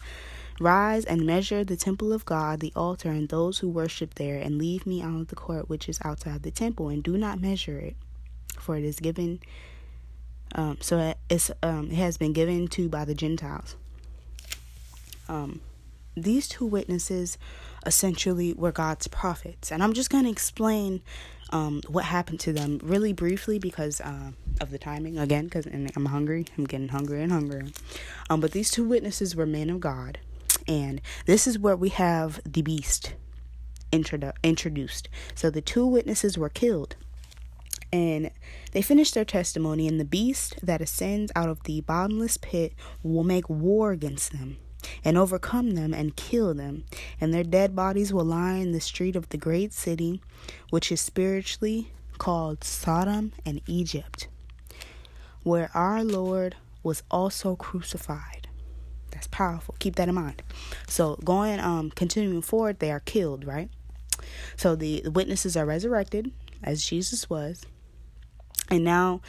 Rise 0.59 1.03
and 1.05 1.26
measure 1.26 1.63
the 1.63 1.76
temple 1.76 2.13
of 2.13 2.26
God, 2.26 2.59
the 2.59 2.71
altar, 2.76 3.09
and 3.09 3.28
those 3.28 3.59
who 3.59 3.69
worship 3.69 4.15
there, 4.15 4.38
and 4.38 4.57
leave 4.57 4.86
me 4.86 5.01
out 5.01 5.19
of 5.19 5.28
the 5.30 5.36
court 5.36 5.67
which 5.67 5.89
is 5.89 5.99
outside 6.05 6.43
the 6.43 6.51
temple, 6.51 6.89
and 6.89 7.03
do 7.03 7.17
not 7.17 7.41
measure 7.41 7.80
it, 7.80 7.95
for 8.59 8.78
it 8.78 8.84
is 8.84 8.99
given. 8.99 9.39
Um, 10.55 10.78
so 10.80 11.15
it's 11.30 11.49
um, 11.63 11.89
it 11.89 11.95
has 11.95 12.17
been 12.17 12.34
given 12.34 12.67
to 12.69 12.88
by 12.88 13.03
the 13.03 13.15
Gentiles. 13.15 13.76
Um, 15.28 15.61
these 16.15 16.47
two 16.47 16.65
witnesses 16.65 17.39
essentially 17.86 18.54
were 18.54 18.72
God's 18.72 19.08
prophets. 19.08 19.72
And 19.72 19.84
I'm 19.84 19.94
just 19.94 20.10
going 20.10 20.24
to 20.26 20.30
explain 20.30 21.02
um, 21.52 21.82
what 21.88 22.06
happened 22.06 22.40
to 22.42 22.54
them 22.54 22.80
really 22.84 23.14
briefly 23.14 23.60
because 23.60 24.02
uh, 24.02 24.32
of 24.60 24.72
the 24.72 24.80
timing 24.80 25.18
again, 25.18 25.46
because 25.46 25.68
I'm 25.68 26.06
hungry. 26.06 26.46
I'm 26.58 26.66
getting 26.66 26.90
hungry 26.90 27.22
and 27.22 27.32
hungrier. 27.32 27.68
Um, 28.30 28.42
but 28.42 28.52
these 28.52 28.72
two 28.72 28.84
witnesses 28.84 29.36
were 29.36 29.46
men 29.46 29.70
of 29.70 29.80
God. 29.80 30.20
And 30.68 31.02
this 31.26 31.46
is 31.46 31.60
where 31.60 31.76
we 31.76 31.90
have 31.90 32.40
the 32.46 32.62
beast 32.62 33.14
introdu- 33.92 34.34
introduced. 34.44 35.10
So 35.36 35.50
the 35.50 35.62
two 35.62 35.86
witnesses 35.86 36.38
were 36.38 36.50
killed. 36.50 36.96
And 37.92 38.32
they 38.72 38.82
finished 38.82 39.14
their 39.14 39.26
testimony, 39.26 39.88
and 39.88 40.00
the 40.00 40.06
beast 40.06 40.56
that 40.64 40.82
ascends 40.82 41.32
out 41.36 41.48
of 41.48 41.62
the 41.64 41.82
bottomless 41.82 42.38
pit 42.38 42.74
will 43.04 43.24
make 43.24 43.48
war 43.48 43.92
against 43.92 44.32
them 44.32 44.58
and 45.04 45.18
overcome 45.18 45.72
them 45.72 45.94
and 45.94 46.16
kill 46.16 46.54
them, 46.54 46.84
and 47.20 47.34
their 47.34 47.44
dead 47.44 47.76
bodies 47.76 48.14
will 48.14 48.26
lie 48.26 48.54
in 48.56 48.72
the 48.72 48.80
street 48.80 49.16
of 49.16 49.30
the 49.30 49.38
great 49.38 49.74
city, 49.74 50.22
which 50.70 50.92
is 50.92 51.02
spiritually 51.02 51.92
called 52.18 52.64
Sodom 52.64 53.34
and 53.46 53.62
Egypt, 53.68 54.28
where 55.44 55.70
our 55.74 56.04
Lord 56.04 56.56
was 56.84 57.04
also 57.10 57.56
crucified. 57.56 58.48
That's 59.12 59.28
powerful. 59.28 59.76
Keep 59.80 59.96
that 59.96 60.10
in 60.10 60.16
mind. 60.16 60.42
So 60.88 61.16
going 61.24 61.60
um 61.60 61.92
continuing 61.92 62.42
forward, 62.42 62.80
they 62.80 62.92
are 62.92 63.00
killed, 63.00 63.46
right? 63.46 63.70
So 64.56 64.76
the, 64.76 65.04
witnesses 65.08 65.58
are 65.58 65.66
resurrected 65.66 66.32
as 66.62 66.86
Jesus 66.86 67.30
was. 67.30 67.66
And 68.70 68.84
now 68.84 69.22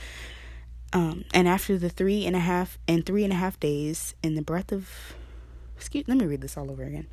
um, 0.92 1.24
and 1.34 1.48
after 1.48 1.76
the 1.76 1.90
three 1.90 2.24
and 2.24 2.36
a 2.36 2.40
half 2.40 2.78
and 2.86 3.04
three 3.04 3.24
and 3.24 3.32
a 3.32 3.36
half 3.36 3.58
days 3.58 4.14
in 4.22 4.36
the 4.36 4.42
breath 4.42 4.70
of 4.70 5.14
Excuse, 5.84 6.08
let 6.08 6.16
me 6.16 6.24
read 6.24 6.40
this 6.40 6.56
all 6.56 6.70
over 6.70 6.82
again. 6.82 7.08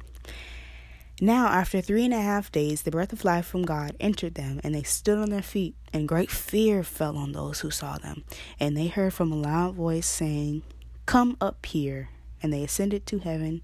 Now, 1.19 1.47
after 1.47 1.82
three 1.82 2.05
and 2.05 2.13
a 2.13 2.22
half 2.22 2.53
days, 2.53 2.84
the 2.84 2.89
breath 2.89 3.11
of 3.11 3.26
life 3.26 3.45
from 3.45 3.63
God 3.63 3.97
entered 3.99 4.36
them, 4.36 4.61
and 4.63 4.74
they 4.74 4.84
stood 4.84 5.17
on 5.17 5.30
their 5.30 5.41
feet, 5.41 5.76
and 5.91 6.07
great 6.07 6.32
fear 6.32 6.82
fell 6.82 7.17
on 7.17 7.34
those 7.34 7.59
who 7.59 7.69
saw 7.69 7.97
them. 7.97 8.24
And 8.61 8.78
they 8.78 8.88
heard 8.88 9.13
from 9.13 9.30
a 9.30 9.36
loud 9.36 9.76
voice 9.76 10.07
saying, 10.07 10.61
Come 11.05 11.36
up 11.41 11.65
here. 11.65 12.11
And 12.41 12.53
they 12.53 12.63
ascended 12.63 13.05
to 13.07 13.19
heaven 13.19 13.61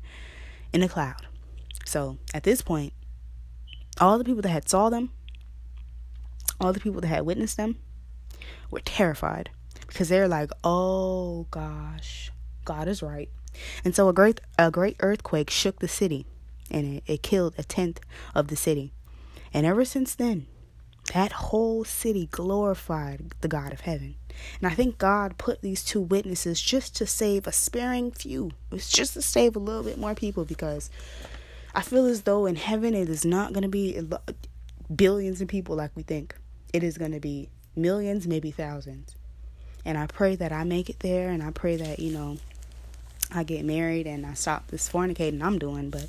in 0.74 0.84
a 0.84 0.90
cloud. 0.90 1.26
So, 1.86 2.18
at 2.34 2.44
this 2.44 2.62
point, 2.62 2.92
all 4.02 4.18
the 4.18 4.26
people 4.26 4.42
that 4.42 4.50
had 4.50 4.68
saw 4.68 4.90
them, 4.90 5.12
all 6.60 6.74
the 6.74 6.82
people 6.82 7.00
that 7.00 7.08
had 7.08 7.26
witnessed 7.26 7.56
them, 7.56 7.78
were 8.70 8.82
terrified 8.82 9.52
because 9.88 10.10
they're 10.10 10.28
like, 10.28 10.52
"Oh 10.66 11.48
gosh, 11.50 12.30
God 12.68 12.88
is 12.88 13.02
right. 13.02 13.30
And 13.84 13.96
so 13.96 14.10
a 14.10 14.14
great 14.14 14.42
a 14.60 14.70
great 14.70 14.98
earthquake 15.00 15.50
shook 15.50 15.80
the 15.80 15.88
city, 15.88 16.28
and 16.70 16.98
it, 16.98 17.04
it 17.08 17.24
killed 17.24 17.56
a 17.58 17.64
tenth 17.64 18.02
of 18.36 18.50
the 18.50 18.56
city. 18.56 18.92
And 19.54 19.66
ever 19.66 19.86
since 19.86 20.14
then, 20.14 20.46
that 21.14 21.32
whole 21.32 21.86
city 21.86 22.28
glorified 22.30 23.34
the 23.42 23.48
God 23.48 23.72
of 23.72 23.82
heaven. 23.82 24.16
And 24.60 24.70
I 24.70 24.76
think 24.76 24.98
God 24.98 25.38
put 25.38 25.62
these 25.62 25.84
two 25.84 26.02
witnesses 26.02 26.62
just 26.62 26.96
to 26.98 27.08
save 27.08 27.48
a 27.48 27.52
sparing 27.52 28.12
few. 28.12 28.52
It's 28.72 28.92
just 28.92 29.14
to 29.14 29.22
save 29.22 29.56
a 29.56 29.60
little 29.60 29.84
bit 29.84 29.98
more 29.98 30.14
people 30.14 30.44
because 30.44 30.92
I 31.74 31.82
feel 31.82 32.06
as 32.06 32.24
though 32.24 32.46
in 32.46 32.58
heaven 32.58 32.94
it 32.94 33.10
is 33.10 33.24
not 33.26 33.54
going 33.54 33.64
to 33.64 33.70
be 33.70 34.00
billions 34.94 35.42
of 35.42 35.48
people 35.48 35.76
like 35.76 35.92
we 35.96 36.04
think. 36.04 36.36
It 36.74 36.84
is 36.84 36.98
going 36.98 37.14
to 37.14 37.20
be 37.22 37.50
millions, 37.76 38.28
maybe 38.28 38.52
thousands. 38.52 39.16
And 39.86 39.98
I 39.98 40.06
pray 40.08 40.36
that 40.36 40.52
I 40.52 40.66
make 40.66 40.90
it 40.90 41.00
there 41.00 41.30
and 41.30 41.42
I 41.42 41.52
pray 41.52 41.78
that, 41.78 42.00
you 42.00 42.12
know, 42.12 42.38
I 43.34 43.44
get 43.44 43.66
married 43.66 44.08
and 44.08 44.26
I 44.26 44.34
stop 44.34 44.68
this 44.68 44.90
fornicating 44.90 45.42
I'm 45.42 45.60
doing, 45.60 45.90
but 45.90 46.08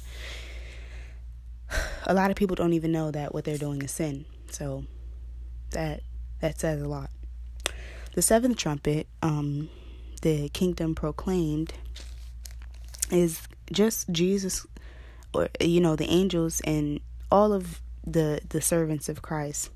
a 2.07 2.15
lot 2.15 2.31
of 2.31 2.37
people 2.37 2.57
don't 2.57 2.73
even 2.73 2.93
know 2.93 3.11
that 3.11 3.35
what 3.35 3.45
they're 3.45 3.59
doing 3.59 3.83
is 3.83 3.91
sin. 3.91 4.25
So 4.51 4.85
that 5.71 6.03
that 6.41 6.59
says 6.59 6.81
a 6.81 6.89
lot. 6.89 7.11
The 8.15 8.23
seventh 8.23 8.57
trumpet, 8.57 9.07
um, 9.23 9.69
the 10.23 10.49
kingdom 10.51 10.95
proclaimed, 10.95 11.73
is 13.11 13.43
just 13.71 14.11
Jesus, 14.11 14.67
or 15.35 15.49
you 15.61 15.81
know, 15.81 15.97
the 15.97 16.09
angels 16.09 16.61
and 16.65 17.01
all 17.31 17.53
of 17.53 17.81
the 18.07 18.41
the 18.49 18.61
servants 18.61 19.09
of 19.09 19.23
Christ, 19.23 19.71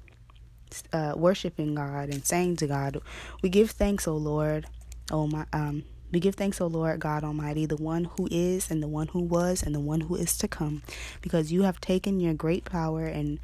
uh, 0.93 1.15
worshiping 1.17 1.75
God 1.75 2.09
and 2.09 2.25
saying 2.25 2.57
to 2.57 2.67
God, 2.67 3.01
"We 3.43 3.49
give 3.49 3.73
thanks, 3.73 4.09
O 4.09 4.17
Lord, 4.17 4.67
O 5.11 5.27
my 5.27 5.47
um, 5.53 5.85
we 6.13 6.21
give 6.21 6.35
thanks, 6.35 6.61
O 6.61 6.67
Lord 6.67 7.01
God 7.01 7.25
Almighty, 7.25 7.65
the 7.65 7.77
one 7.77 8.05
who 8.05 8.29
is, 8.31 8.71
and 8.71 8.83
the 8.83 8.89
one 8.89 9.09
who 9.09 9.21
was, 9.21 9.63
and 9.63 9.75
the 9.75 9.81
one 9.81 10.03
who 10.03 10.15
is 10.15 10.37
to 10.39 10.47
come, 10.47 10.83
because 11.23 11.51
you 11.51 11.63
have 11.63 11.81
taken 11.81 12.21
your 12.21 12.35
great 12.35 12.67
power 12.67 13.07
and 13.07 13.41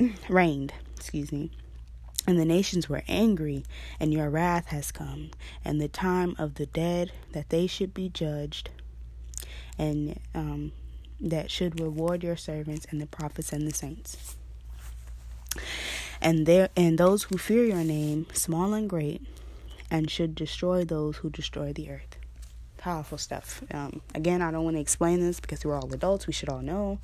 reigned, 0.28 0.74
excuse 0.96 1.30
me. 1.30 1.50
And 2.26 2.40
the 2.40 2.44
nations 2.44 2.88
were 2.88 3.04
angry, 3.06 3.64
and 4.00 4.12
your 4.12 4.28
wrath 4.28 4.66
has 4.66 4.90
come, 4.90 5.30
and 5.64 5.80
the 5.80 5.86
time 5.88 6.34
of 6.36 6.56
the 6.56 6.66
dead 6.66 7.12
that 7.30 7.50
they 7.50 7.68
should 7.68 7.94
be 7.94 8.08
judged, 8.08 8.70
and 9.78 10.18
um, 10.34 10.72
that 11.20 11.50
should 11.52 11.80
reward 11.80 12.24
your 12.24 12.36
servants 12.36 12.86
and 12.90 13.00
the 13.00 13.06
prophets 13.06 13.52
and 13.52 13.68
the 13.68 13.74
saints. 13.74 14.34
And 16.20 16.46
there 16.46 16.70
and 16.76 16.98
those 16.98 17.24
who 17.24 17.38
fear 17.38 17.64
your 17.64 17.84
name, 17.84 18.26
small 18.32 18.74
and 18.74 18.90
great, 18.90 19.22
and 19.90 20.10
should 20.10 20.34
destroy 20.34 20.84
those 20.84 21.18
who 21.18 21.30
destroy 21.30 21.72
the 21.72 21.90
earth. 21.90 22.16
Powerful 22.78 23.18
stuff. 23.18 23.62
Um, 23.72 24.00
again, 24.14 24.42
I 24.42 24.50
don't 24.50 24.64
want 24.64 24.76
to 24.76 24.80
explain 24.80 25.20
this 25.20 25.40
because 25.40 25.64
we're 25.64 25.76
all 25.76 25.92
adults. 25.92 26.26
We 26.26 26.32
should 26.32 26.48
all 26.48 26.62
know 26.62 26.98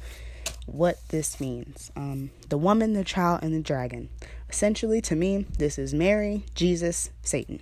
what 0.66 0.96
this 1.08 1.40
means. 1.40 1.90
Um, 1.96 2.30
the 2.48 2.58
woman, 2.58 2.92
the 2.92 3.04
child, 3.04 3.40
and 3.42 3.54
the 3.54 3.60
dragon. 3.60 4.08
Essentially, 4.48 5.00
to 5.02 5.16
me, 5.16 5.46
this 5.58 5.78
is 5.78 5.94
Mary, 5.94 6.44
Jesus, 6.54 7.10
Satan. 7.22 7.60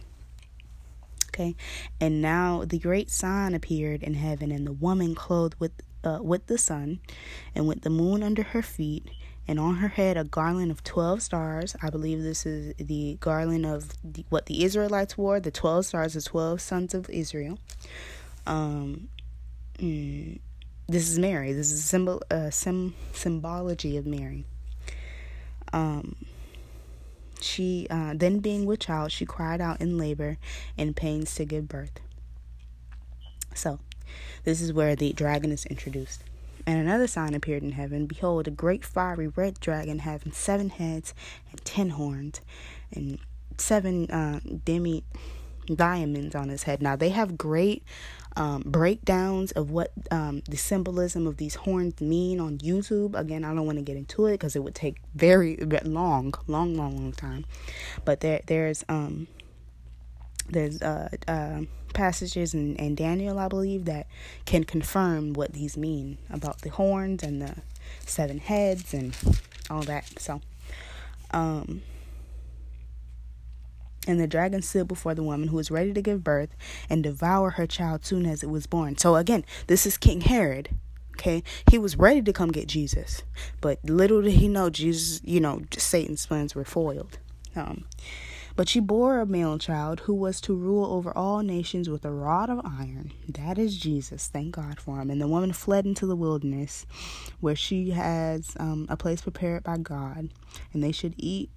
Okay, 1.29 1.55
and 2.01 2.21
now 2.21 2.65
the 2.67 2.79
great 2.79 3.11
sign 3.11 3.55
appeared 3.55 4.03
in 4.03 4.15
heaven, 4.15 4.51
and 4.51 4.67
the 4.67 4.73
woman 4.73 5.15
clothed 5.15 5.55
with 5.59 5.73
uh, 6.03 6.19
with 6.21 6.47
the 6.47 6.59
sun, 6.59 7.01
and 7.55 7.69
with 7.69 7.83
the 7.83 7.91
moon 7.91 8.23
under 8.23 8.43
her 8.43 8.63
feet, 8.63 9.09
and 9.49 9.59
on 9.59 9.77
her 9.77 9.89
head 9.89 10.17
a 10.17 10.25
garland 10.25 10.71
of 10.71 10.85
12 10.85 11.23
stars. 11.23 11.77
I 11.83 11.91
believe 11.91 12.23
this 12.23 12.47
is 12.47 12.75
the 12.77 13.17
garland 13.21 13.67
of 13.67 13.91
the, 14.05 14.25
what 14.29 14.47
the 14.47 14.65
Israelites 14.65 15.19
wore, 15.19 15.41
the 15.41 15.51
12 15.51 15.87
stars, 15.87 16.15
the 16.15 16.23
12 16.23 16.61
sons 16.61 16.95
of 16.95 17.09
Israel. 17.11 17.59
Um, 18.47 19.09
mm, 19.79 20.39
this 20.89 21.09
is 21.09 21.19
Mary. 21.19 21.53
This 21.53 21.71
is 21.71 21.81
a 21.81 21.85
symbol, 21.85 22.23
uh, 22.31 22.51
sim, 22.51 22.95
symbology 23.13 23.97
of 23.97 24.07
Mary. 24.07 24.45
Um, 25.73 26.17
she 27.41 27.87
uh, 27.91 28.15
then 28.15 28.41
being 28.41 28.67
with 28.67 28.81
child, 28.81 29.13
she 29.13 29.25
cried 29.25 29.61
out 29.61 29.81
in 29.81 29.97
labor 29.97 30.37
and 30.77 30.95
pains 30.95 31.35
to 31.37 31.45
give 31.45 31.69
birth. 31.69 32.01
So, 33.55 33.79
this 34.45 34.61
is 34.61 34.73
where 34.73 34.95
the 34.97 35.13
dragon 35.13 35.53
is 35.53 35.65
introduced. 35.67 36.23
And 36.67 36.79
another 36.79 37.07
sign 37.07 37.35
appeared 37.35 37.63
in 37.63 37.73
heaven 37.73 38.07
Behold, 38.07 38.49
a 38.49 38.51
great 38.51 38.85
fiery 38.85 39.29
red 39.29 39.61
dragon 39.61 40.01
having 40.01 40.33
seven 40.33 40.71
heads 40.71 41.15
and 41.51 41.65
ten 41.65 41.91
horns, 41.91 42.41
and 42.93 43.19
seven 43.59 44.11
uh, 44.11 44.41
demi 44.65 45.05
diamonds 45.67 46.35
on 46.35 46.49
his 46.49 46.65
head. 46.65 46.83
Now, 46.83 46.97
they 46.97 47.11
have 47.11 47.39
great 47.39 47.85
um, 48.37 48.63
breakdowns 48.65 49.53
of 49.53 49.71
what 49.71 49.93
um, 50.11 50.43
the 50.49 50.57
symbolism 50.57 51.27
of 51.27 51.37
these 51.37 51.57
horns 51.57 52.01
mean 52.01 52.41
on 52.41 52.59
YouTube. 52.59 53.19
Again, 53.19 53.45
I 53.45 53.55
don't 53.55 53.67
want 53.67 53.79
to 53.79 53.85
get 53.85 53.97
into 53.97 54.27
it 54.27 54.33
because 54.33 54.57
it 54.57 54.63
would 54.63 54.75
take 54.75 54.97
very 55.15 55.57
long, 55.57 56.35
long, 56.47 56.75
long, 56.75 56.97
long 56.97 57.13
time. 57.13 57.45
But 58.05 58.21
there, 58.21 58.41
there's 58.47 58.85
um, 58.89 59.27
there's 60.51 60.83
uh, 60.83 61.09
uh, 61.29 61.61
passages 61.95 62.55
in, 62.55 62.77
in 62.77 62.95
Daniel, 62.95 63.39
I 63.39 63.49
believe, 63.49 63.85
that 63.87 64.07
can 64.45 64.65
confirm 64.65 65.33
what 65.33 65.53
these 65.53 65.77
mean 65.77 66.19
about 66.29 66.61
the 66.63 66.71
horns 66.71 67.23
and 67.23 67.41
the 67.41 67.57
seven 68.07 68.39
heads 68.39 68.95
and 68.95 69.17
all 69.69 69.83
that. 69.83 70.19
So, 70.19 70.41
um, 71.33 71.83
And 74.07 74.19
the 74.19 74.27
dragon 74.27 74.63
stood 74.63 74.89
before 74.89 75.15
the 75.15 75.23
woman 75.23 75.49
who 75.49 75.57
was 75.57 75.71
ready 75.71 75.93
to 75.93 76.03
give 76.03 76.25
birth 76.25 76.57
and 76.89 77.03
devour 77.03 77.51
her 77.51 77.67
child 77.67 78.05
soon 78.05 78.27
as 78.27 78.43
it 78.43 78.49
was 78.49 78.67
born. 78.67 78.97
So 78.97 79.17
again, 79.17 79.45
this 79.67 79.87
is 79.87 79.99
King 79.99 80.23
Herod. 80.23 80.71
Okay, 81.13 81.43
he 81.71 81.77
was 81.79 81.99
ready 81.99 82.23
to 82.23 82.33
come 82.33 82.51
get 82.51 82.67
Jesus, 82.67 83.23
but 83.61 83.79
little 83.85 84.23
did 84.23 84.33
he 84.33 84.49
know 84.49 84.71
Jesus, 84.71 85.21
you 85.23 85.39
know, 85.39 85.61
Satan's 85.77 86.25
plans 86.25 86.55
were 86.55 86.65
foiled. 86.65 87.19
Um, 87.55 87.85
but 88.57 88.69
she 88.69 88.81
bore 88.81 89.21
a 89.21 89.27
male 89.27 89.59
child 89.59 90.01
who 90.01 90.15
was 90.15 90.41
to 90.43 90.55
rule 90.55 90.87
over 90.93 91.17
all 91.17 91.43
nations 91.43 91.89
with 91.89 92.05
a 92.05 92.11
rod 92.11 92.51
of 92.51 92.61
iron. 92.65 93.13
That 93.29 93.59
is 93.59 93.77
Jesus. 93.77 94.27
Thank 94.29 94.57
God 94.57 94.81
for 94.81 95.01
him. 95.01 95.11
And 95.11 95.21
the 95.21 95.29
woman 95.29 95.53
fled 95.53 95.87
into 95.87 96.07
the 96.07 96.17
wilderness 96.17 96.87
where 97.41 97.57
she 97.57 97.91
has 97.91 98.57
um, 98.59 98.87
a 98.89 98.97
place 98.97 99.23
prepared 99.23 99.63
by 99.63 99.79
God. 99.79 100.31
And 100.73 100.83
they 100.83 100.93
should 100.93 101.15
eat, 101.17 101.51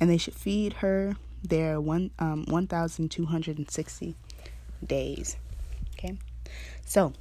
and 0.00 0.08
they 0.08 0.18
should 0.18 0.34
feed 0.34 0.74
her 0.74 1.16
there 1.42 1.80
one, 1.80 2.10
um, 2.18 2.44
1,260 2.48 4.16
days. 4.86 5.36
Okay. 5.96 6.16
So 6.86 7.12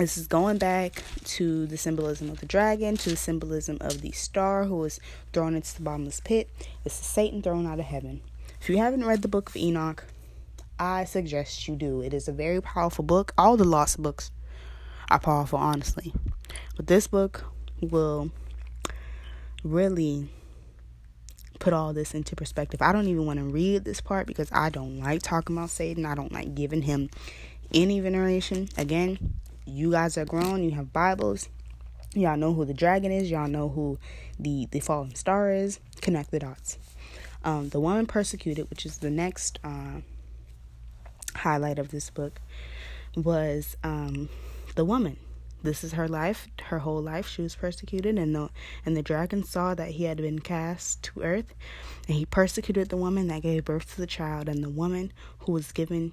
this 0.00 0.16
is 0.16 0.26
going 0.26 0.56
back 0.56 1.02
to 1.24 1.66
the 1.66 1.76
symbolism 1.76 2.30
of 2.30 2.40
the 2.40 2.46
dragon, 2.46 2.96
to 2.96 3.10
the 3.10 3.16
symbolism 3.16 3.76
of 3.82 4.00
the 4.00 4.10
star 4.12 4.64
who 4.64 4.76
was 4.76 4.98
thrown 5.34 5.54
into 5.54 5.74
the 5.76 5.82
bottomless 5.82 6.20
pit. 6.20 6.48
This 6.84 6.98
is 6.98 7.06
Satan 7.06 7.42
thrown 7.42 7.66
out 7.66 7.78
of 7.78 7.84
heaven. 7.84 8.22
If 8.62 8.70
you 8.70 8.78
haven't 8.78 9.04
read 9.04 9.20
the 9.20 9.28
book 9.28 9.50
of 9.50 9.56
Enoch, 9.56 10.04
I 10.78 11.04
suggest 11.04 11.68
you 11.68 11.76
do. 11.76 12.00
It 12.00 12.14
is 12.14 12.28
a 12.28 12.32
very 12.32 12.62
powerful 12.62 13.04
book. 13.04 13.34
All 13.36 13.58
the 13.58 13.64
lost 13.64 14.02
books 14.02 14.30
are 15.10 15.20
powerful, 15.20 15.58
honestly. 15.58 16.14
But 16.76 16.86
this 16.86 17.06
book 17.06 17.44
will 17.82 18.30
really 19.62 20.30
put 21.58 21.74
all 21.74 21.92
this 21.92 22.14
into 22.14 22.34
perspective. 22.34 22.80
I 22.80 22.92
don't 22.92 23.06
even 23.06 23.26
want 23.26 23.38
to 23.38 23.44
read 23.44 23.84
this 23.84 24.00
part 24.00 24.26
because 24.26 24.48
I 24.50 24.70
don't 24.70 25.00
like 25.00 25.20
talking 25.20 25.58
about 25.58 25.68
Satan. 25.68 26.06
I 26.06 26.14
don't 26.14 26.32
like 26.32 26.54
giving 26.54 26.80
him 26.80 27.10
any 27.74 28.00
veneration. 28.00 28.70
Again, 28.78 29.34
you 29.70 29.92
guys 29.92 30.18
are 30.18 30.24
grown, 30.24 30.62
you 30.62 30.72
have 30.72 30.92
Bibles. 30.92 31.48
Y'all 32.14 32.36
know 32.36 32.52
who 32.52 32.64
the 32.64 32.74
dragon 32.74 33.12
is, 33.12 33.30
y'all 33.30 33.48
know 33.48 33.68
who 33.68 33.98
the 34.38 34.66
the 34.72 34.80
fallen 34.80 35.14
star 35.14 35.52
is. 35.52 35.78
Connect 36.00 36.30
the 36.30 36.40
dots. 36.40 36.78
Um, 37.44 37.68
the 37.68 37.80
woman 37.80 38.06
persecuted, 38.06 38.68
which 38.68 38.84
is 38.84 38.98
the 38.98 39.10
next 39.10 39.58
uh, 39.62 40.00
highlight 41.36 41.78
of 41.78 41.90
this 41.90 42.10
book, 42.10 42.40
was 43.16 43.76
um, 43.84 44.28
the 44.74 44.84
woman. 44.84 45.16
This 45.62 45.84
is 45.84 45.92
her 45.92 46.08
life, 46.08 46.48
her 46.64 46.80
whole 46.80 47.02
life. 47.02 47.28
She 47.28 47.42
was 47.42 47.54
persecuted, 47.54 48.18
and 48.18 48.34
the 48.34 48.50
and 48.84 48.96
the 48.96 49.02
dragon 49.02 49.44
saw 49.44 49.74
that 49.74 49.90
he 49.90 50.04
had 50.04 50.16
been 50.16 50.40
cast 50.40 51.02
to 51.04 51.22
earth, 51.22 51.54
and 52.08 52.16
he 52.16 52.26
persecuted 52.26 52.88
the 52.88 52.96
woman 52.96 53.28
that 53.28 53.42
gave 53.42 53.66
birth 53.66 53.94
to 53.94 54.00
the 54.00 54.06
child, 54.06 54.48
and 54.48 54.64
the 54.64 54.70
woman 54.70 55.12
who 55.40 55.52
was 55.52 55.70
given 55.70 56.12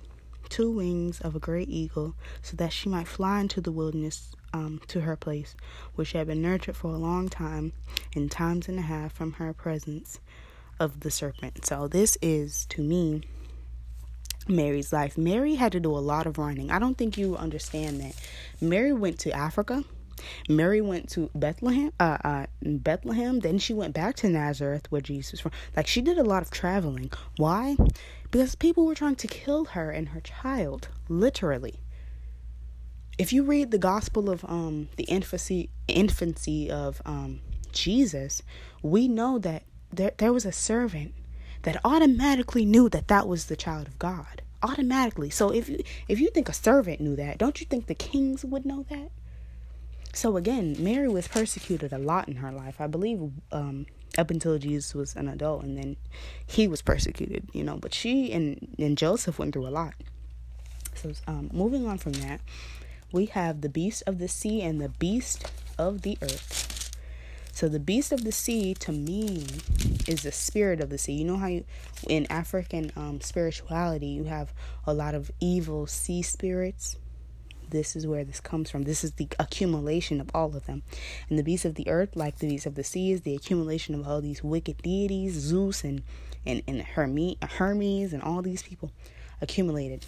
two 0.50 0.72
wings 0.72 1.20
of 1.22 1.36
a 1.36 1.39
great 1.39 1.70
eagle, 1.70 2.16
so 2.41 2.56
that 2.58 2.74
she 2.74 2.89
might 2.89 3.08
fly 3.08 3.39
into 3.41 3.62
the 3.62 3.72
wilderness 3.72 4.32
um, 4.54 4.82
to 4.88 5.02
her 5.02 5.16
place, 5.16 5.56
she 6.04 6.18
had 6.18 6.28
been 6.28 6.41
nurtured 6.41 6.76
for 6.76 6.93
a 6.93 6.98
long 6.98 7.30
time, 7.30 7.74
in 8.14 8.30
times 8.30 8.68
and 8.68 8.80
a 8.80 8.84
half 8.84 9.14
from 9.14 9.34
her 9.34 9.54
presence 9.54 10.20
of 10.80 11.02
the 11.02 11.12
serpent. 11.12 11.66
So, 11.66 11.88
this 11.88 12.18
is 12.22 12.66
to 12.68 12.82
me 12.82 13.24
Mary's 14.48 14.93
life. 14.93 15.18
Mary 15.18 15.56
had 15.56 15.72
to 15.74 15.80
do 15.80 15.91
a 15.91 16.00
lot 16.00 16.26
of 16.26 16.38
running. 16.38 16.72
I 16.72 16.80
don't 16.80 16.98
think 16.98 17.18
you 17.18 17.36
understand 17.36 18.00
that. 18.02 18.16
Mary 18.62 18.93
went 18.93 19.20
to 19.20 19.32
Africa. 19.32 19.84
Mary 20.49 20.82
went 20.82 21.09
to 21.09 21.30
Bethlehem, 21.36 21.91
uh, 21.99 22.18
uh, 22.24 22.45
Bethlehem. 22.61 23.39
Then 23.39 23.59
she 23.59 23.74
went 23.74 23.93
back 23.93 24.15
to 24.18 24.30
Nazareth, 24.30 24.91
where 24.91 25.01
Jesus 25.01 25.32
was 25.32 25.39
from. 25.41 25.51
Like 25.76 25.88
she 25.88 26.01
did 26.01 26.18
a 26.18 26.24
lot 26.24 26.43
of 26.43 26.51
traveling. 26.51 27.11
Why? 27.38 27.78
because 28.32 28.55
people 28.55 28.86
were 28.86 28.95
trying 28.95 29.15
to 29.15 29.28
kill 29.28 29.65
her 29.65 29.89
and 29.91 30.09
her 30.09 30.22
child, 30.22 30.89
literally. 31.07 31.80
If 33.18 33.34
you 33.34 33.43
read 33.43 33.72
the 33.72 33.78
gospel 33.78 34.30
of 34.30 34.45
um, 34.45 34.89
the 34.97 35.05
infancy 35.05 35.70
infancy 35.88 36.70
of 36.70 37.01
um, 37.05 37.41
Jesus, 37.72 38.43
we 38.84 39.07
know 39.07 39.39
that 39.39 39.63
there 39.91 40.11
there 40.18 40.34
was 40.34 40.45
a 40.45 40.51
servant 40.51 41.13
that 41.63 41.82
automatically 41.84 42.65
knew 42.65 42.89
that 42.89 43.07
that 43.07 43.28
was 43.28 43.45
the 43.45 43.55
child 43.55 43.88
of 43.88 43.97
God. 43.97 44.41
Automatically. 44.61 45.30
So 45.30 45.49
if 45.49 45.70
you 45.70 45.80
if 46.07 46.20
you 46.20 46.30
think 46.30 46.49
a 46.49 46.53
servant 46.53 46.99
knew 47.01 47.15
that, 47.15 47.38
don't 47.38 47.59
you 47.59 47.65
think 47.65 47.88
the 47.88 47.95
kings 47.95 48.43
would 48.43 48.65
know 48.65 48.86
that? 48.89 49.09
So 50.14 50.38
again, 50.38 50.76
Mary 50.80 51.08
was 51.08 51.28
persecuted 51.28 51.93
a 51.93 51.97
lot 51.97 52.28
in 52.28 52.38
her 52.38 52.51
life. 52.51 52.82
I 52.82 52.88
believe 52.88 53.32
um, 53.51 53.86
up 54.18 54.32
until 54.32 54.58
Jesus 54.58 54.95
was 54.95 55.16
an 55.16 55.28
adult, 55.28 55.64
and 55.64 55.78
then 55.78 55.95
he 56.45 56.68
was 56.68 56.82
persecuted, 56.82 57.49
you 57.53 57.64
know. 57.64 57.78
But 57.78 57.93
she 57.93 58.32
and, 58.32 58.76
and 58.80 58.97
Joseph 58.97 59.38
went 59.39 59.53
through 59.53 59.68
a 59.68 59.70
lot. 59.70 59.93
So, 60.95 61.12
um, 61.28 61.49
moving 61.53 61.86
on 61.86 61.99
from 61.99 62.14
that, 62.14 62.41
we 63.12 63.28
have 63.28 63.62
the 63.62 63.70
beast 63.70 64.03
of 64.08 64.18
the 64.18 64.28
sea 64.28 64.62
and 64.62 64.82
the 64.82 64.89
beast 64.89 65.51
of 65.78 66.01
the 66.01 66.18
earth. 66.22 66.91
So, 67.51 67.68
the 67.68 67.80
beast 67.80 68.12
of 68.12 68.24
the 68.24 68.32
sea 68.32 68.74
to 68.76 68.91
me 68.91 69.45
is 70.08 70.24
the 70.24 70.32
spirit 70.32 70.80
of 70.80 70.89
the 70.89 70.97
sea. 70.97 71.14
You 71.14 71.26
know 71.26 71.38
how 71.38 71.47
you, 71.47 71.66
in 72.08 72.26
African 72.32 72.91
um, 72.95 73.22
spirituality, 73.22 74.08
you 74.08 74.24
have 74.24 74.53
a 74.86 74.93
lot 74.93 75.14
of 75.14 75.32
evil 75.39 75.86
sea 75.86 76.22
spirits 76.24 76.97
this 77.70 77.95
is 77.95 78.07
where 78.07 78.24
this 78.24 78.39
comes 78.39 78.70
from. 78.70 78.84
This 78.84 79.03
is 79.03 79.13
the 79.13 79.28
accumulation 79.39 80.22
of 80.22 80.30
all 80.34 80.55
of 80.55 80.65
them. 80.65 80.84
And 81.30 81.38
the 81.38 81.43
beasts 81.43 81.65
of 81.65 81.76
the 81.76 81.88
earth, 81.89 82.15
like 82.15 82.39
the 82.39 82.47
beasts 82.47 82.65
of 82.65 82.76
the 82.76 82.84
sea, 82.84 83.11
is 83.11 83.22
the 83.22 83.36
accumulation 83.36 83.95
of 83.95 84.07
all 84.07 84.22
these 84.22 84.43
wicked 84.43 84.78
deities, 84.82 85.34
Zeus 85.34 85.84
and 85.84 86.03
and, 86.45 86.63
and 86.68 86.82
Hermes, 86.82 87.36
Hermes 87.41 88.13
and 88.13 88.24
all 88.24 88.41
these 88.41 88.63
people 88.63 88.91
accumulated. 89.41 90.05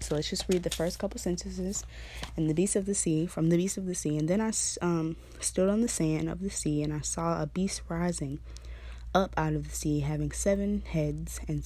So 0.00 0.14
let's 0.14 0.30
just 0.30 0.44
read 0.48 0.62
the 0.62 0.70
first 0.70 0.98
couple 0.98 1.18
sentences. 1.18 1.84
And 2.36 2.50
the 2.50 2.54
beast 2.54 2.76
of 2.76 2.86
the 2.86 2.94
sea, 2.94 3.26
from 3.26 3.48
the 3.48 3.56
beast 3.56 3.76
of 3.76 3.86
the 3.86 3.94
sea. 3.94 4.18
And 4.18 4.28
then 4.28 4.40
I 4.40 4.52
um, 4.82 5.16
stood 5.40 5.68
on 5.68 5.80
the 5.80 5.88
sand 5.88 6.28
of 6.28 6.40
the 6.40 6.50
sea, 6.50 6.82
and 6.82 6.92
I 6.92 7.00
saw 7.00 7.42
a 7.42 7.46
beast 7.46 7.82
rising 7.88 8.40
up 9.14 9.32
out 9.36 9.54
of 9.54 9.68
the 9.68 9.74
sea, 9.74 10.00
having 10.00 10.30
seven 10.32 10.82
heads 10.86 11.40
and 11.48 11.64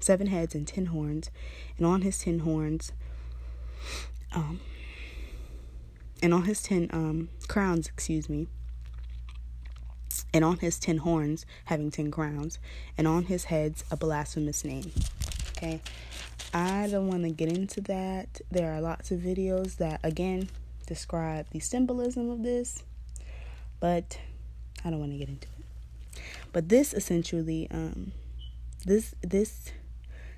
seven 0.00 0.26
heads 0.26 0.54
and 0.54 0.66
ten 0.66 0.86
horns, 0.86 1.30
and 1.78 1.86
on 1.86 2.02
his 2.02 2.18
ten 2.18 2.40
horns 2.40 2.92
um, 4.32 4.60
and 6.22 6.32
on 6.34 6.44
his 6.44 6.62
ten 6.62 6.88
um, 6.92 7.28
crowns, 7.48 7.86
excuse 7.86 8.28
me, 8.28 8.48
and 10.32 10.44
on 10.44 10.58
his 10.58 10.78
ten 10.78 10.98
horns, 10.98 11.46
having 11.66 11.90
ten 11.90 12.10
crowns, 12.10 12.58
and 12.96 13.06
on 13.06 13.24
his 13.24 13.44
heads 13.44 13.84
a 13.90 13.96
blasphemous 13.96 14.64
name. 14.64 14.92
Okay, 15.56 15.80
I 16.52 16.88
don't 16.90 17.08
want 17.08 17.22
to 17.22 17.30
get 17.30 17.50
into 17.50 17.80
that. 17.82 18.40
There 18.50 18.72
are 18.72 18.80
lots 18.80 19.10
of 19.10 19.20
videos 19.20 19.76
that 19.76 20.00
again 20.02 20.48
describe 20.86 21.46
the 21.50 21.60
symbolism 21.60 22.30
of 22.30 22.42
this, 22.42 22.82
but 23.80 24.18
I 24.84 24.90
don't 24.90 25.00
want 25.00 25.12
to 25.12 25.18
get 25.18 25.28
into 25.28 25.48
it. 25.58 26.22
But 26.52 26.68
this 26.68 26.94
essentially, 26.94 27.68
um, 27.70 28.12
this 28.84 29.14
this 29.22 29.72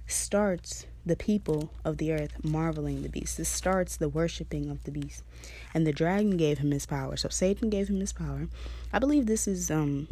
starts 0.07 0.87
the 1.09 1.17
people 1.17 1.71
of 1.85 1.99
the 1.99 2.13
earth 2.13 2.33
marveling 2.45 3.03
the 3.03 3.09
beast. 3.09 3.37
This 3.37 3.49
starts 3.49 3.97
the 3.97 4.09
worshiping 4.09 4.71
of 4.71 4.85
the 4.85 4.91
beast. 4.91 5.25
And 5.75 5.87
the 5.87 5.93
dragon 5.93 6.37
gave 6.37 6.59
him 6.59 6.71
his 6.71 6.87
power. 6.87 7.17
So 7.17 7.29
Satan 7.29 7.71
gave 7.71 7.89
him 7.89 8.01
his 8.01 8.13
power. 8.13 8.49
I 8.93 8.99
believe 8.99 9.27
this 9.27 9.49
is 9.49 9.71
um 9.71 10.09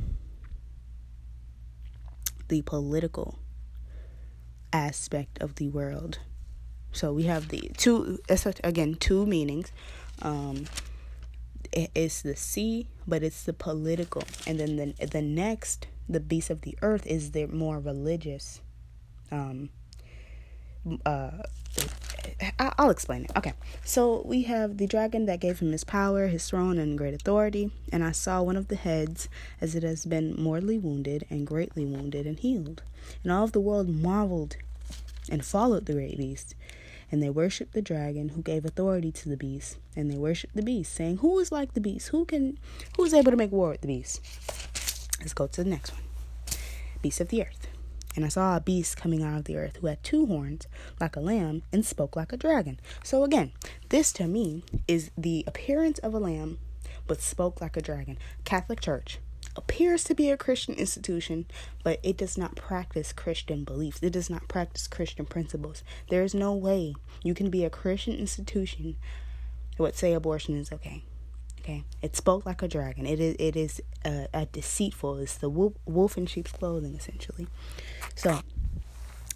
the 2.49 2.63
political 2.63 3.39
aspect 4.73 5.41
of 5.41 5.57
the 5.57 5.69
world. 5.69 6.19
So 6.93 7.13
we 7.13 7.25
have 7.25 7.49
the 7.49 7.71
two 7.77 8.19
again 8.65 8.95
two 8.95 9.27
meanings. 9.27 9.73
Um 10.23 10.65
it's 11.73 12.23
the 12.23 12.37
sea, 12.37 12.89
but 13.07 13.23
it's 13.23 13.43
the 13.43 13.53
political. 13.53 14.23
And 14.47 14.59
then 14.59 14.77
the 14.77 15.07
the 15.07 15.23
next 15.23 15.87
the 16.09 16.21
beast 16.21 16.51
of 16.51 16.63
the 16.63 16.79
earth 16.83 17.07
is 17.07 17.33
the 17.33 17.47
more 17.47 17.79
religious 17.81 18.61
um 19.31 19.71
uh 21.05 21.31
I'll 22.59 22.91
explain 22.91 23.25
it. 23.25 23.33
Okay. 23.37 23.55
So 23.85 24.23
we 24.25 24.43
have 24.43 24.79
the 24.79 24.87
dragon 24.87 25.27
that 25.27 25.41
gave 25.41 25.61
him 25.61 25.73
his 25.73 25.85
power, 25.85 26.27
his 26.27 26.49
throne, 26.49 26.79
and 26.79 26.99
great 26.99 27.15
authority. 27.15 27.71
And 27.93 28.05
I 28.05 28.13
saw 28.13 28.43
one 28.43 28.57
of 28.57 28.69
the 28.69 28.77
heads 28.77 29.29
as 29.61 29.75
it 29.75 29.83
has 29.83 30.05
been 30.05 30.35
mortally 30.41 30.79
wounded 30.79 31.25
and 31.31 31.47
greatly 31.47 31.85
wounded 31.85 32.27
and 32.27 32.39
healed. 32.39 32.83
And 33.23 33.33
all 33.33 33.45
of 33.45 33.53
the 33.53 33.61
world 33.61 33.89
marveled 33.89 34.57
and 35.31 35.45
followed 35.45 35.87
the 35.87 35.95
great 35.95 36.19
beast. 36.19 36.55
And 37.11 37.23
they 37.23 37.31
worshipped 37.31 37.73
the 37.73 37.83
dragon 37.83 38.31
who 38.31 38.43
gave 38.43 38.65
authority 38.65 39.13
to 39.13 39.29
the 39.29 39.37
beast. 39.37 39.79
And 39.95 40.11
they 40.11 40.19
worshipped 40.19 40.57
the 40.57 40.63
beast, 40.63 40.93
saying, 40.93 41.19
Who 41.19 41.39
is 41.39 41.53
like 41.53 41.75
the 41.75 41.81
beast? 41.81 42.09
Who 42.09 42.25
can 42.25 42.59
who 42.97 43.05
is 43.05 43.15
able 43.15 43.31
to 43.31 43.37
make 43.37 43.53
war 43.53 43.71
with 43.71 43.81
the 43.81 43.87
beast? 43.87 44.21
Let's 45.21 45.33
go 45.33 45.47
to 45.47 45.65
the 45.65 45.71
next 45.71 45.93
one. 45.93 46.03
Beast 47.01 47.21
of 47.21 47.29
the 47.29 47.43
earth. 47.43 47.69
And 48.17 48.25
I 48.25 48.29
saw 48.29 48.57
a 48.57 48.61
beast 48.61 48.97
coming 48.97 49.23
out 49.23 49.39
of 49.39 49.45
the 49.45 49.57
earth 49.57 49.77
who 49.77 49.87
had 49.87 50.03
two 50.03 50.27
horns 50.27 50.67
like 50.99 51.15
a 51.15 51.21
lamb 51.21 51.63
and 51.73 51.85
spoke 51.85 52.17
like 52.17 52.33
a 52.33 52.37
dragon. 52.37 52.81
So, 53.05 53.23
again, 53.23 53.53
this 53.91 54.13
to 54.15 54.27
me 54.27 54.65
is 54.89 55.11
the 55.17 55.45
appearance 55.47 55.99
of 55.99 56.15
a 56.15 56.19
lamb 56.19 56.59
but 57.07 57.21
spoke 57.21 57.61
like 57.61 57.77
a 57.77 57.83
dragon. 57.83 58.19
Catholic 58.45 58.81
Church. 58.81 59.19
appears 59.55 60.05
to 60.05 60.15
be 60.15 60.29
a 60.31 60.37
Christian 60.37 60.75
institution, 60.75 61.47
but 61.83 61.99
it 62.03 62.17
does 62.19 62.37
not 62.37 62.57
practice 62.57 63.13
Christian 63.13 63.65
beliefs. 63.65 64.03
It 64.03 64.13
does 64.13 64.29
not 64.29 64.49
practice 64.49 64.87
Christian 64.87 65.25
principles. 65.25 65.83
There 66.11 66.23
is 66.23 66.35
no 66.35 66.53
way 66.53 66.95
you 67.23 67.33
can 67.33 67.49
be 67.49 67.65
a 67.65 67.71
Christian 67.71 68.15
institution 68.15 68.97
would 69.79 69.95
say 69.95 70.13
abortion 70.13 70.57
is 70.57 70.73
okay. 70.73 71.05
Okay, 71.67 71.83
it 72.01 72.15
spoke 72.15 72.47
like 72.47 72.63
a 72.63 72.69
dragon. 72.69 73.07
It 73.07 73.19
is 73.19 73.35
it 73.41 73.57
is 73.57 73.83
a, 74.05 74.29
a 74.33 74.47
deceitful. 74.47 75.19
It's 75.19 75.37
the 75.37 75.49
wolf, 75.49 75.73
wolf 75.85 76.17
in 76.17 76.27
sheep's 76.27 76.53
clothing, 76.53 76.95
essentially. 76.95 77.49
So 78.15 78.39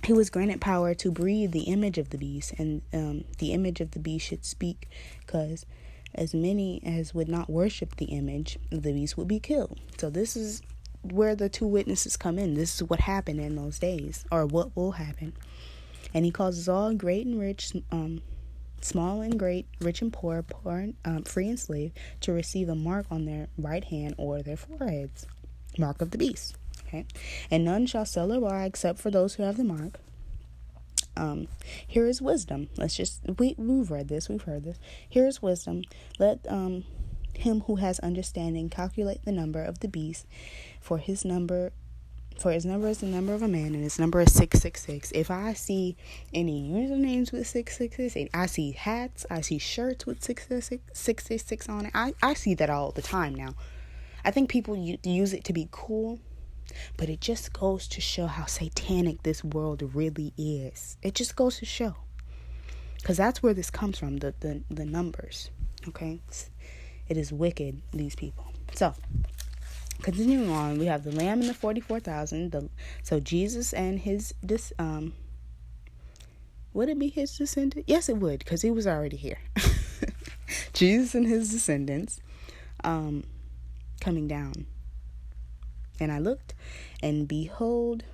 he 0.05 0.12
was 0.12 0.31
granted 0.31 0.61
power 0.61 0.95
to 0.95 1.11
breathe 1.11 1.51
the 1.51 1.64
image 1.64 1.99
of 1.99 2.11
the 2.11 2.18
beast, 2.18 2.55
and 2.57 2.83
um, 2.93 3.24
the 3.39 3.53
image 3.53 3.81
of 3.81 3.91
the 3.91 3.99
beast 3.99 4.28
should 4.28 4.45
speak, 4.45 4.89
because 5.26 5.66
as 6.14 6.33
many 6.33 6.81
as 6.87 7.12
would 7.12 7.28
not 7.28 7.51
worship 7.51 7.97
the 7.97 8.07
image 8.07 8.61
of 8.70 8.85
the 8.85 8.93
beast 8.93 9.18
would 9.18 9.26
be 9.26 9.41
killed. 9.41 9.81
So 9.99 10.09
this 10.09 10.37
is 10.37 10.62
where 11.03 11.35
the 11.35 11.49
two 11.49 11.66
witnesses 11.66 12.16
come 12.16 12.39
in. 12.39 12.55
This 12.55 12.76
is 12.76 12.85
what 12.85 13.01
happened 13.01 13.41
in 13.41 13.57
those 13.57 13.81
days, 13.81 14.24
or 14.31 14.47
what 14.47 14.76
will 14.76 14.93
happen. 14.93 15.33
And 16.14 16.24
he 16.24 16.31
causes 16.31 16.68
all 16.68 16.95
great 16.95 17.26
and 17.26 17.41
rich, 17.41 17.72
um, 17.91 18.22
small 18.85 19.20
and 19.20 19.39
great, 19.39 19.66
rich 19.81 20.03
and 20.03 20.12
poor, 20.12 20.43
poor 20.43 20.78
and, 20.78 20.95
um, 21.05 21.22
free 21.24 21.49
and 21.49 21.59
slave, 21.59 21.93
to 22.20 22.33
receive 22.33 22.68
a 22.68 22.74
mark 22.74 23.07
on 23.11 23.24
their 23.24 23.49
right 23.59 23.85
hand 23.85 24.14
or 24.18 24.43
their 24.43 24.57
foreheads, 24.57 25.26
mark 25.78 26.01
of 26.01 26.11
the 26.11 26.18
beast. 26.18 26.57
Okay, 26.87 27.07
and 27.51 27.64
none 27.64 27.87
shall 27.87 28.07
sell 28.07 28.33
or 28.33 28.41
buy 28.41 28.64
except 28.64 28.99
for 28.99 29.11
those 29.11 29.35
who 29.35 29.43
have 29.45 29.57
the 29.57 29.64
mark. 29.64 30.01
Um, 31.16 31.49
here 31.87 32.07
is 32.07 32.22
wisdom. 32.22 32.68
Let's 32.76 32.97
just 32.97 33.20
we 33.39 33.55
we've 33.59 33.91
read 33.91 34.09
this, 34.09 34.28
we've 34.28 34.43
heard 34.43 34.64
this. 34.64 34.78
Here 35.09 35.26
is 35.26 35.43
wisdom. 35.43 35.83
Let 36.18 36.41
um 36.49 36.85
him 37.35 37.61
who 37.62 37.76
has 37.76 37.99
understanding 38.01 38.68
calculate 38.68 39.24
the 39.24 39.33
number 39.33 39.62
of 39.62 39.81
the 39.81 39.89
beast, 39.89 40.26
for 40.81 40.99
his 40.99 41.24
number 41.24 41.72
for 42.41 42.53
his 42.53 42.64
number 42.64 42.88
is 42.88 42.99
the 42.99 43.07
number 43.07 43.34
of 43.34 43.43
a 43.43 43.49
man, 43.49 43.74
and 43.74 43.82
his 43.82 43.99
number 43.99 44.20
is 44.20 44.32
666. 44.32 45.12
If 45.12 45.30
I 45.30 45.53
see 45.53 45.97
any 46.32 46.70
usernames 46.70 47.32
with 47.32 47.47
666, 47.47 48.16
and 48.16 48.30
I 48.32 48.47
see 48.47 48.72
hats, 48.72 49.26
I 49.30 49.43
see 49.43 49.59
shirts 49.59 50.07
with 50.07 50.24
666 50.24 51.68
on 51.68 51.86
it. 51.86 51.93
I, 51.95 52.14
I 52.22 52.32
see 52.34 52.55
that 52.55 52.70
all 52.70 52.93
the 52.93 53.03
time 53.03 53.34
now. 53.34 53.55
I 54.24 54.30
think 54.30 54.49
people 54.49 54.74
use 54.74 55.32
it 55.34 55.45
to 55.45 55.53
be 55.53 55.68
cool, 55.70 56.18
but 56.97 57.11
it 57.11 57.20
just 57.20 57.53
goes 57.53 57.86
to 57.88 58.01
show 58.01 58.26
how 58.26 58.47
satanic 58.47 59.22
this 59.22 59.45
world 59.45 59.82
really 59.95 60.32
is. 60.38 60.97
It 61.03 61.14
just 61.14 61.36
goes 61.36 61.59
to 61.59 61.66
show. 61.66 61.97
Because 62.97 63.18
that's 63.18 63.43
where 63.43 63.55
this 63.55 63.70
comes 63.70 63.99
from 63.99 64.18
the, 64.18 64.34
the, 64.41 64.62
the 64.70 64.84
numbers. 64.84 65.51
Okay? 65.88 66.20
It 67.09 67.16
is 67.16 67.32
wicked, 67.32 67.82
these 67.93 68.14
people. 68.14 68.53
So, 68.74 68.95
continuing 70.01 70.51
on, 70.51 70.78
we 70.78 70.86
have 70.86 71.05
the 71.05 71.12
lamb 71.12 71.40
and 71.40 71.48
the 71.48 71.55
44,000. 71.55 72.53
The 72.53 72.68
so 73.03 73.20
Jesus 73.20 73.72
and 73.72 73.98
his 73.98 74.34
this 74.42 74.72
um 74.78 75.14
would 76.72 76.88
it 76.88 76.98
be 76.98 77.09
his 77.09 77.36
descendant? 77.36 77.86
Yes, 77.88 78.09
it 78.09 78.18
would 78.18 78.40
because 78.40 78.62
he 78.62 78.70
was 78.70 78.86
already 78.86 79.16
here. 79.16 79.38
Jesus 80.72 81.14
and 81.14 81.26
his 81.26 81.51
descendants 81.51 82.20
um 82.84 83.24
coming 84.01 84.28
down. 84.28 84.66
And 85.98 86.11
I 86.11 86.18
looked 86.18 86.55
and 87.03 87.28
behold 87.28 88.05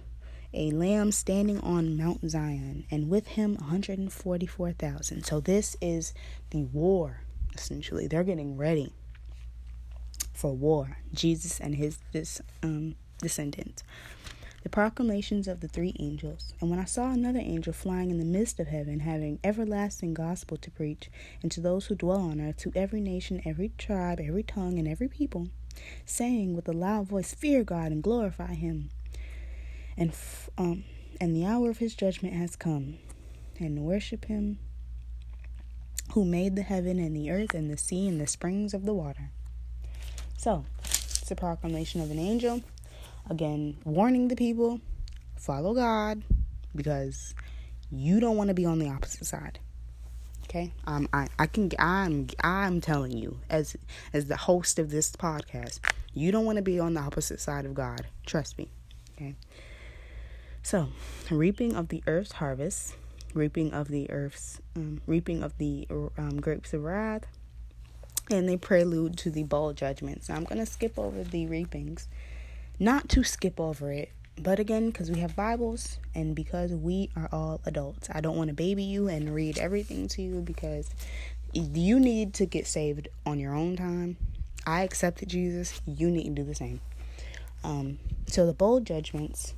a 0.53 0.71
lamb 0.71 1.13
standing 1.13 1.61
on 1.61 1.97
Mount 1.97 2.29
Zion 2.29 2.85
and 2.91 3.11
with 3.11 3.29
him 3.29 3.57
144,000. 3.57 5.25
So 5.25 5.39
this 5.39 5.77
is 5.81 6.15
the 6.51 6.65
war 6.65 7.21
essentially. 7.55 8.07
They're 8.07 8.25
getting 8.25 8.57
ready 8.57 8.93
for 10.37 10.55
war, 10.55 10.99
Jesus 11.13 11.61
and 11.61 11.75
his 11.75 11.99
this, 12.13 12.41
um, 12.63 12.95
descendants. 13.21 13.83
The 14.63 14.69
proclamations 14.69 15.47
of 15.47 15.61
the 15.61 15.69
three 15.69 15.95
angels. 15.99 16.53
And 16.61 16.69
when 16.71 16.81
I 16.81 16.85
saw 16.85 17.11
another 17.11 17.39
angel 17.39 17.73
flying 17.73 18.11
in 18.11 18.19
the 18.19 18.25
midst 18.25 18.59
of 18.59 18.67
heaven, 18.67 19.01
having 19.01 19.39
everlasting 19.45 20.13
gospel 20.13 20.57
to 20.57 20.71
preach, 20.71 21.09
and 21.41 21.53
to 21.53 21.61
those 21.61 21.87
who 21.87 21.95
dwell 21.95 22.21
on 22.21 22.41
earth, 22.41 22.57
to 22.59 22.73
every 22.75 23.01
nation, 23.01 23.41
every 23.45 23.73
tribe, 23.79 24.21
every 24.21 24.43
tongue, 24.43 24.79
and 24.79 24.89
every 24.89 25.09
people, 25.09 25.49
saying 26.05 26.55
with 26.55 26.69
a 26.69 26.73
loud 26.73 27.07
voice, 27.07 27.33
Fear 27.33 27.63
God 27.65 27.93
and 27.93 28.03
glorify 28.03 28.55
him. 28.55 28.91
And, 29.97 30.13
um, 30.59 30.85
and 31.21 31.35
the 31.35 31.47
hour 31.47 31.71
of 31.71 31.79
his 31.79 31.95
judgment 31.95 32.35
has 32.35 32.57
come, 32.57 32.99
and 33.59 33.79
worship 33.79 34.25
him 34.25 34.59
who 36.13 36.25
made 36.25 36.57
the 36.57 36.63
heaven 36.63 36.99
and 36.99 37.15
the 37.15 37.31
earth 37.31 37.55
and 37.55 37.71
the 37.71 37.77
sea 37.77 38.09
and 38.09 38.21
the 38.21 38.27
springs 38.27 38.75
of 38.75 38.85
the 38.85 38.95
water. 38.95 39.31
So, 40.37 40.65
it's 40.83 41.31
a 41.31 41.37
proclamation 41.37 42.01
of 42.01 42.11
an 42.11 42.19
angel. 42.19 42.63
Again, 43.29 43.79
warning 43.85 44.29
the 44.29 44.37
people 44.37 44.81
follow 45.37 45.75
God 45.75 46.23
because 46.75 47.35
you 47.91 48.21
don't 48.21 48.37
want 48.37 48.49
to 48.49 48.55
be 48.55 48.65
on 48.65 48.79
the 48.79 48.89
opposite 48.89 49.27
side. 49.27 49.59
Okay? 50.45 50.73
Um 50.87 51.09
I 51.13 51.29
I 51.39 51.47
can 51.47 51.71
I'm 51.79 52.29
I'm 52.43 52.81
telling 52.81 53.19
you 53.19 53.41
as 53.51 53.77
as 54.13 54.27
the 54.27 54.37
host 54.37 54.79
of 54.79 54.91
this 54.91 55.11
podcast, 55.13 55.81
you 56.15 56.31
don't 56.31 56.45
want 56.45 56.57
to 56.57 56.63
be 56.63 56.79
on 56.79 56.95
the 56.95 57.01
opposite 57.01 57.41
side 57.41 57.65
of 57.65 57.75
God. 57.75 58.07
Trust 58.25 58.57
me. 58.57 58.69
Okay? 59.17 59.35
So, 60.63 60.89
reaping 61.31 61.75
of 61.75 61.89
the 61.89 62.03
earth's 62.07 62.33
harvest, 62.33 62.95
reaping 63.35 63.73
of 63.73 63.89
the 63.89 64.11
earth's 64.11 64.61
um, 64.77 65.01
reaping 65.07 65.43
of 65.43 65.59
the 65.59 65.87
um, 66.19 66.41
grapes 66.41 66.73
of 66.73 66.83
wrath, 66.83 67.27
and 68.31 68.49
they 68.49 68.57
prelude 68.57 69.17
to 69.19 69.31
the 69.31 69.45
bowl 69.45 69.73
judgments. 69.73 70.29
I'm 70.29 70.45
going 70.45 70.59
to 70.59 70.67
skip 70.67 70.99
over 70.99 71.23
the 71.23 71.47
reapings, 71.47 72.09
not 72.79 73.09
to 73.11 73.25
skip 73.25 73.61
over 73.61 73.93
it, 73.93 74.11
but 74.39 74.59
again, 74.59 74.91
because 74.91 75.11
we 75.11 75.21
have 75.21 75.35
Bibles 75.35 75.99
and 76.15 76.35
because 76.35 76.73
we 76.73 77.11
are 77.17 77.29
all 77.33 77.61
adults, 77.65 78.09
I 78.13 78.21
don't 78.21 78.37
want 78.37 78.49
to 78.49 78.55
baby 78.55 78.83
you 78.83 79.09
and 79.09 79.35
read 79.35 79.59
everything 79.59 80.09
to 80.09 80.23
you 80.23 80.41
because 80.41 80.91
you 81.53 81.99
need 81.99 82.35
to 82.35 82.47
get 82.47 82.67
saved 82.67 83.09
on 83.25 83.39
your 83.39 83.55
own 83.55 83.77
time. 83.77 84.17
I 84.67 84.83
accepted 84.83 85.29
Jesus, 85.29 85.81
you 85.87 86.11
need 86.11 86.25
to 86.25 86.43
do 86.43 86.45
the 86.45 86.55
same. 86.55 86.81
Um, 87.65 87.99
so 88.27 88.47
the 88.47 88.53
bowl 88.53 88.81
judgments, 88.81 89.55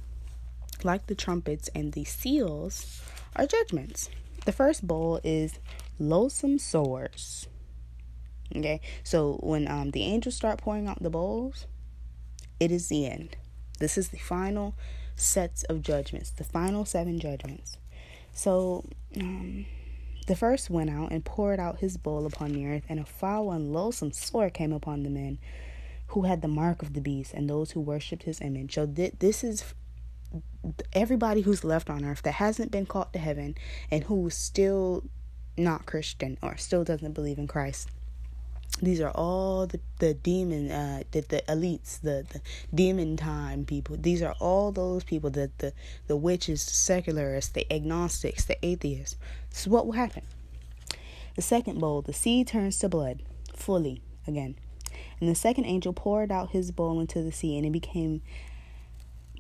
like 0.84 1.06
the 1.06 1.14
trumpets 1.14 1.68
and 1.74 1.92
the 1.92 2.04
seals, 2.04 3.02
are 3.34 3.46
judgments. 3.46 4.10
The 4.44 4.52
first 4.52 4.86
bowl 4.86 5.20
is 5.24 5.58
loathsome 5.98 6.58
sores. 6.58 7.48
Okay, 8.56 8.80
so 9.02 9.38
when 9.42 9.68
um, 9.68 9.90
the 9.90 10.04
angels 10.04 10.34
start 10.34 10.58
pouring 10.58 10.88
out 10.88 11.02
the 11.02 11.10
bowls, 11.10 11.66
it 12.58 12.70
is 12.70 12.88
the 12.88 13.06
end. 13.06 13.36
This 13.78 13.98
is 13.98 14.08
the 14.08 14.18
final 14.18 14.74
sets 15.16 15.64
of 15.64 15.82
judgments, 15.82 16.30
the 16.30 16.44
final 16.44 16.84
seven 16.84 17.20
judgments. 17.20 17.76
So 18.32 18.84
um, 19.20 19.66
the 20.26 20.36
first 20.36 20.70
went 20.70 20.90
out 20.90 21.10
and 21.10 21.24
poured 21.24 21.60
out 21.60 21.80
his 21.80 21.96
bowl 21.96 22.24
upon 22.24 22.52
the 22.52 22.66
earth, 22.66 22.84
and 22.88 22.98
a 22.98 23.04
foul 23.04 23.50
and 23.52 23.72
loathsome 23.72 24.12
sore 24.12 24.50
came 24.50 24.72
upon 24.72 25.02
the 25.02 25.10
men 25.10 25.38
who 26.08 26.22
had 26.22 26.40
the 26.40 26.48
mark 26.48 26.80
of 26.80 26.94
the 26.94 27.00
beast 27.00 27.34
and 27.34 27.50
those 27.50 27.72
who 27.72 27.80
worshipped 27.80 28.22
his 28.22 28.40
image. 28.40 28.74
So 28.74 28.86
th- 28.86 29.14
this 29.18 29.44
is 29.44 29.74
everybody 30.92 31.42
who's 31.42 31.64
left 31.64 31.90
on 31.90 32.04
earth 32.04 32.22
that 32.22 32.32
hasn't 32.32 32.70
been 32.70 32.86
called 32.86 33.12
to 33.12 33.18
heaven 33.18 33.56
and 33.90 34.04
who's 34.04 34.34
still 34.34 35.04
not 35.56 35.86
Christian 35.86 36.38
or 36.42 36.56
still 36.56 36.84
doesn't 36.84 37.12
believe 37.12 37.38
in 37.38 37.46
Christ 37.46 37.88
these 38.80 39.00
are 39.00 39.10
all 39.10 39.66
the, 39.66 39.80
the 39.98 40.14
demon 40.14 40.70
uh 40.70 41.02
the, 41.10 41.20
the 41.22 41.42
elites 41.48 42.00
the, 42.00 42.24
the 42.30 42.40
demon 42.74 43.16
time 43.16 43.64
people. 43.64 43.96
These 43.98 44.22
are 44.22 44.34
all 44.38 44.72
those 44.72 45.04
people 45.04 45.30
that 45.30 45.58
the 45.58 45.72
the 46.06 46.16
witches 46.16 46.64
the 46.64 46.72
secularists 46.72 47.52
the 47.52 47.66
agnostics 47.72 48.44
the 48.44 48.56
atheists. 48.64 49.16
This 49.50 49.62
is 49.62 49.68
what 49.68 49.86
will 49.86 49.94
happen. 49.94 50.22
The 51.34 51.42
second 51.42 51.80
bowl 51.80 52.02
the 52.02 52.12
sea 52.12 52.44
turns 52.44 52.78
to 52.80 52.88
blood 52.88 53.22
fully 53.54 54.00
again. 54.26 54.56
And 55.20 55.28
the 55.28 55.34
second 55.34 55.64
angel 55.64 55.92
poured 55.92 56.30
out 56.30 56.50
his 56.50 56.70
bowl 56.70 57.00
into 57.00 57.22
the 57.22 57.32
sea 57.32 57.56
and 57.56 57.66
it 57.66 57.72
became 57.72 58.22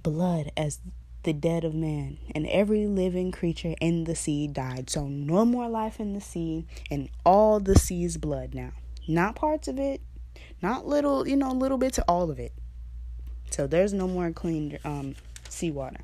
blood 0.02 0.50
as 0.56 0.80
the 1.24 1.32
dead 1.32 1.64
of 1.64 1.74
man, 1.74 2.16
and 2.34 2.46
every 2.46 2.86
living 2.86 3.32
creature 3.32 3.74
in 3.80 4.04
the 4.04 4.14
sea 4.14 4.46
died. 4.46 4.88
So, 4.88 5.06
no 5.06 5.44
more 5.44 5.68
life 5.68 6.00
in 6.00 6.14
the 6.14 6.20
sea, 6.20 6.64
and 6.90 7.10
all 7.26 7.60
the 7.60 7.74
sea's 7.74 8.16
blood 8.16 8.54
now. 8.54 8.70
Not 9.08 9.34
parts 9.34 9.68
of 9.68 9.78
it, 9.78 10.02
not 10.60 10.86
little, 10.86 11.26
you 11.26 11.34
know, 11.34 11.50
little 11.50 11.78
bits, 11.78 11.98
all 12.06 12.30
of 12.30 12.38
it. 12.38 12.52
So 13.50 13.66
there's 13.66 13.94
no 13.94 14.06
more 14.06 14.30
clean 14.30 14.78
um, 14.84 15.14
seawater. 15.48 16.00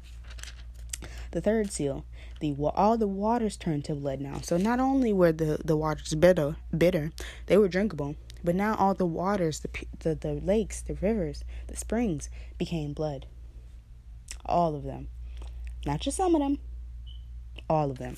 The 1.32 1.42
third 1.42 1.70
seal, 1.70 2.06
the 2.40 2.54
all 2.74 2.96
the 2.96 3.06
waters 3.06 3.56
turned 3.56 3.84
to 3.86 3.94
blood 3.94 4.20
now. 4.20 4.40
So 4.40 4.56
not 4.56 4.80
only 4.80 5.12
were 5.12 5.32
the 5.32 5.58
the 5.62 5.76
waters 5.76 6.14
bitter, 6.14 6.56
bitter, 6.76 7.12
they 7.46 7.58
were 7.58 7.68
drinkable, 7.68 8.16
but 8.42 8.54
now 8.54 8.74
all 8.76 8.94
the 8.94 9.04
waters, 9.04 9.60
the 9.60 9.68
the, 9.98 10.14
the 10.14 10.32
lakes, 10.32 10.80
the 10.80 10.94
rivers, 10.94 11.44
the 11.66 11.76
springs 11.76 12.30
became 12.56 12.92
blood. 12.94 13.26
All 14.46 14.74
of 14.74 14.84
them, 14.84 15.08
not 15.84 16.00
just 16.00 16.16
some 16.16 16.34
of 16.34 16.40
them, 16.40 16.58
all 17.68 17.90
of 17.90 17.98
them. 17.98 18.16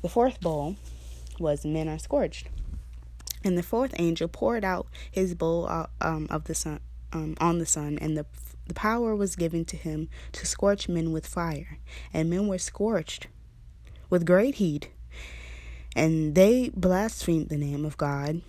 The 0.00 0.08
fourth 0.08 0.40
bowl 0.40 0.76
was 1.38 1.64
men 1.64 1.88
are 1.88 1.98
scorched. 1.98 2.48
And 3.44 3.58
the 3.58 3.62
fourth 3.62 3.94
angel 3.98 4.28
poured 4.28 4.64
out 4.64 4.86
his 5.10 5.34
bowl 5.34 5.66
uh, 5.68 5.86
um, 6.00 6.26
of 6.30 6.44
the 6.44 6.54
sun 6.54 6.80
um, 7.12 7.36
on 7.40 7.58
the 7.58 7.66
sun, 7.66 7.98
and 8.00 8.16
the 8.16 8.26
the 8.66 8.74
power 8.74 9.14
was 9.14 9.36
given 9.36 9.64
to 9.66 9.76
him 9.76 10.08
to 10.32 10.46
scorch 10.46 10.88
men 10.88 11.12
with 11.12 11.26
fire, 11.26 11.78
and 12.14 12.30
men 12.30 12.46
were 12.46 12.58
scorched 12.58 13.26
with 14.08 14.24
great 14.24 14.56
heat. 14.56 14.88
And 15.94 16.34
they 16.34 16.70
blasphemed 16.70 17.48
the 17.48 17.58
name 17.58 17.84
of 17.84 17.96
God, 17.96 18.40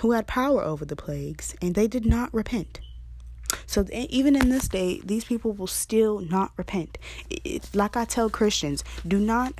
who 0.00 0.12
had 0.12 0.26
power 0.26 0.62
over 0.62 0.84
the 0.84 0.94
plagues, 0.94 1.56
and 1.60 1.74
they 1.74 1.88
did 1.88 2.04
not 2.04 2.32
repent. 2.32 2.80
So 3.66 3.86
even 3.92 4.36
in 4.36 4.48
this 4.48 4.68
day, 4.68 5.00
these 5.04 5.24
people 5.24 5.52
will 5.52 5.66
still 5.66 6.20
not 6.20 6.52
repent. 6.56 6.98
It, 7.30 7.68
like 7.74 7.96
I 7.96 8.04
tell 8.04 8.30
Christians, 8.30 8.84
do 9.06 9.18
not. 9.18 9.54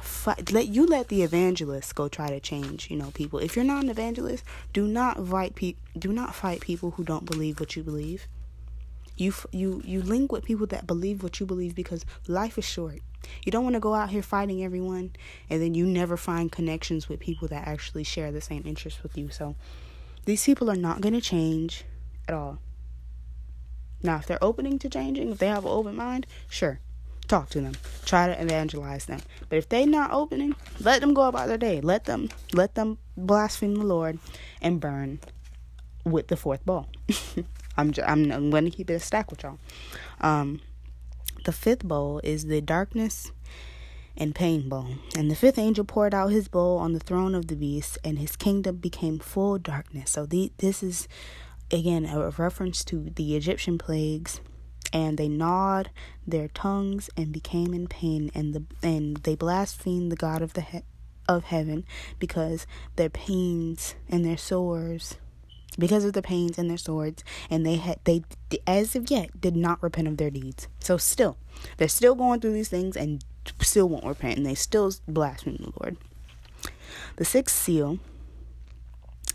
Let 0.50 0.68
you 0.68 0.86
let 0.86 1.08
the 1.08 1.22
evangelists 1.22 1.92
go 1.92 2.08
try 2.08 2.28
to 2.28 2.40
change. 2.40 2.90
You 2.90 2.96
know, 2.96 3.10
people. 3.12 3.38
If 3.38 3.56
you're 3.56 3.64
not 3.64 3.84
an 3.84 3.90
evangelist, 3.90 4.44
do 4.72 4.86
not 4.86 5.26
fight. 5.26 5.54
Pe- 5.54 5.76
do 5.98 6.12
not 6.12 6.34
fight 6.34 6.60
people 6.60 6.92
who 6.92 7.04
don't 7.04 7.24
believe 7.24 7.60
what 7.60 7.76
you 7.76 7.82
believe. 7.82 8.26
You 9.16 9.32
you 9.50 9.82
you 9.84 10.02
link 10.02 10.32
with 10.32 10.44
people 10.44 10.66
that 10.68 10.86
believe 10.86 11.22
what 11.22 11.38
you 11.40 11.46
believe 11.46 11.74
because 11.74 12.04
life 12.26 12.58
is 12.58 12.64
short. 12.64 13.00
You 13.44 13.52
don't 13.52 13.64
want 13.64 13.74
to 13.74 13.80
go 13.80 13.94
out 13.94 14.10
here 14.10 14.22
fighting 14.22 14.64
everyone 14.64 15.12
and 15.48 15.62
then 15.62 15.74
you 15.74 15.86
never 15.86 16.16
find 16.16 16.50
connections 16.50 17.08
with 17.08 17.20
people 17.20 17.46
that 17.48 17.68
actually 17.68 18.04
share 18.04 18.32
the 18.32 18.40
same 18.40 18.64
interests 18.66 19.02
with 19.02 19.16
you. 19.16 19.30
So 19.30 19.54
these 20.24 20.44
people 20.44 20.70
are 20.70 20.76
not 20.76 21.00
going 21.00 21.14
to 21.14 21.20
change 21.20 21.84
at 22.26 22.34
all. 22.34 22.58
Now, 24.02 24.16
if 24.16 24.26
they're 24.26 24.42
opening 24.42 24.78
to 24.80 24.88
changing, 24.88 25.30
if 25.30 25.38
they 25.38 25.48
have 25.48 25.64
an 25.64 25.70
open 25.70 25.96
mind, 25.96 26.26
sure, 26.48 26.80
talk 27.28 27.48
to 27.50 27.60
them, 27.60 27.74
try 28.04 28.26
to 28.26 28.42
evangelize 28.42 29.06
them. 29.06 29.20
But 29.48 29.56
if 29.56 29.68
they're 29.68 29.86
not 29.86 30.12
opening, 30.12 30.54
let 30.80 31.00
them 31.00 31.14
go 31.14 31.22
about 31.22 31.48
their 31.48 31.58
day. 31.58 31.80
Let 31.80 32.04
them 32.04 32.28
let 32.52 32.74
them 32.74 32.98
blaspheme 33.16 33.76
the 33.76 33.84
Lord 33.84 34.18
and 34.60 34.80
burn 34.80 35.20
with 36.04 36.28
the 36.28 36.36
fourth 36.36 36.64
bowl. 36.64 36.88
I'm 37.76 37.92
I'm, 38.06 38.30
I'm 38.30 38.50
going 38.50 38.64
to 38.64 38.70
keep 38.70 38.90
it 38.90 38.94
a 38.94 39.00
stack 39.00 39.30
with 39.30 39.42
y'all. 39.42 39.58
Um, 40.20 40.60
the 41.44 41.52
fifth 41.52 41.84
bowl 41.84 42.20
is 42.22 42.46
the 42.46 42.60
darkness 42.60 43.32
and 44.16 44.34
pain 44.34 44.68
bowl. 44.68 44.88
And 45.16 45.30
the 45.30 45.34
fifth 45.34 45.58
angel 45.58 45.84
poured 45.84 46.14
out 46.14 46.28
his 46.28 46.48
bowl 46.48 46.78
on 46.78 46.92
the 46.92 47.00
throne 47.00 47.34
of 47.34 47.48
the 47.48 47.56
beast, 47.56 47.98
and 48.04 48.18
his 48.18 48.36
kingdom 48.36 48.76
became 48.76 49.18
full 49.18 49.58
darkness. 49.58 50.10
So 50.10 50.26
the, 50.26 50.52
this 50.58 50.82
is 50.82 51.08
again 51.72 52.06
a 52.06 52.30
reference 52.30 52.84
to 52.84 53.10
the 53.14 53.36
Egyptian 53.36 53.78
plagues. 53.78 54.40
And 54.92 55.16
they 55.16 55.28
gnawed 55.28 55.90
their 56.26 56.48
tongues 56.48 57.08
and 57.16 57.32
became 57.32 57.72
in 57.72 57.86
pain, 57.86 58.30
and 58.34 58.54
the 58.54 58.64
and 58.82 59.16
they 59.18 59.34
blasphemed 59.34 60.12
the 60.12 60.16
God 60.16 60.42
of 60.42 60.52
the 60.52 60.60
he- 60.60 60.82
of 61.26 61.44
heaven 61.44 61.84
because 62.18 62.66
their 62.96 63.08
pains 63.08 63.94
and 64.08 64.24
their 64.24 64.36
sores 64.36 65.16
because 65.78 66.04
of 66.04 66.12
the 66.12 66.22
pains 66.22 66.58
and 66.58 66.68
their 66.68 66.76
swords 66.76 67.24
and 67.48 67.64
they 67.64 67.76
had 67.76 67.98
they 68.04 68.22
as 68.66 68.94
of 68.94 69.10
yet 69.10 69.40
did 69.40 69.56
not 69.56 69.82
repent 69.82 70.06
of 70.06 70.16
their 70.16 70.30
deeds 70.30 70.68
so 70.80 70.96
still 70.96 71.38
they're 71.76 71.88
still 71.88 72.14
going 72.14 72.40
through 72.40 72.52
these 72.52 72.68
things 72.68 72.96
and 72.96 73.24
still 73.60 73.88
won't 73.88 74.04
repent 74.04 74.36
and 74.36 74.44
they 74.44 74.54
still 74.54 74.92
blaspheme 75.08 75.56
the 75.56 75.72
lord 75.80 75.96
the 77.16 77.24
sixth 77.24 77.56
seal 77.56 77.98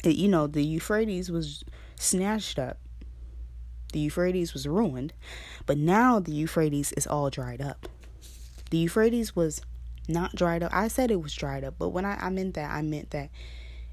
you 0.03 0.27
know 0.27 0.45
the 0.45 0.63
euphrates 0.63 1.31
was 1.31 1.63
snatched 1.97 2.59
up. 2.59 2.79
The 3.93 3.99
euphrates 3.99 4.53
was 4.53 4.67
ruined 4.67 5.13
but 5.65 5.77
now 5.77 6.19
the 6.19 6.31
euphrates 6.31 6.91
is 6.93 7.07
all 7.07 7.29
dried 7.29 7.61
up. 7.61 7.87
The 8.69 8.77
euphrates 8.77 9.35
was 9.35 9.61
not 10.07 10.35
dried 10.35 10.63
up. 10.63 10.73
I 10.73 10.87
said 10.87 11.11
it 11.11 11.21
was 11.21 11.33
dried 11.33 11.63
up 11.63 11.75
but 11.77 11.89
when 11.89 12.05
i, 12.05 12.17
I 12.19 12.29
meant 12.29 12.53
that 12.55 12.71
i 12.71 12.81
meant 12.81 13.11
that 13.11 13.29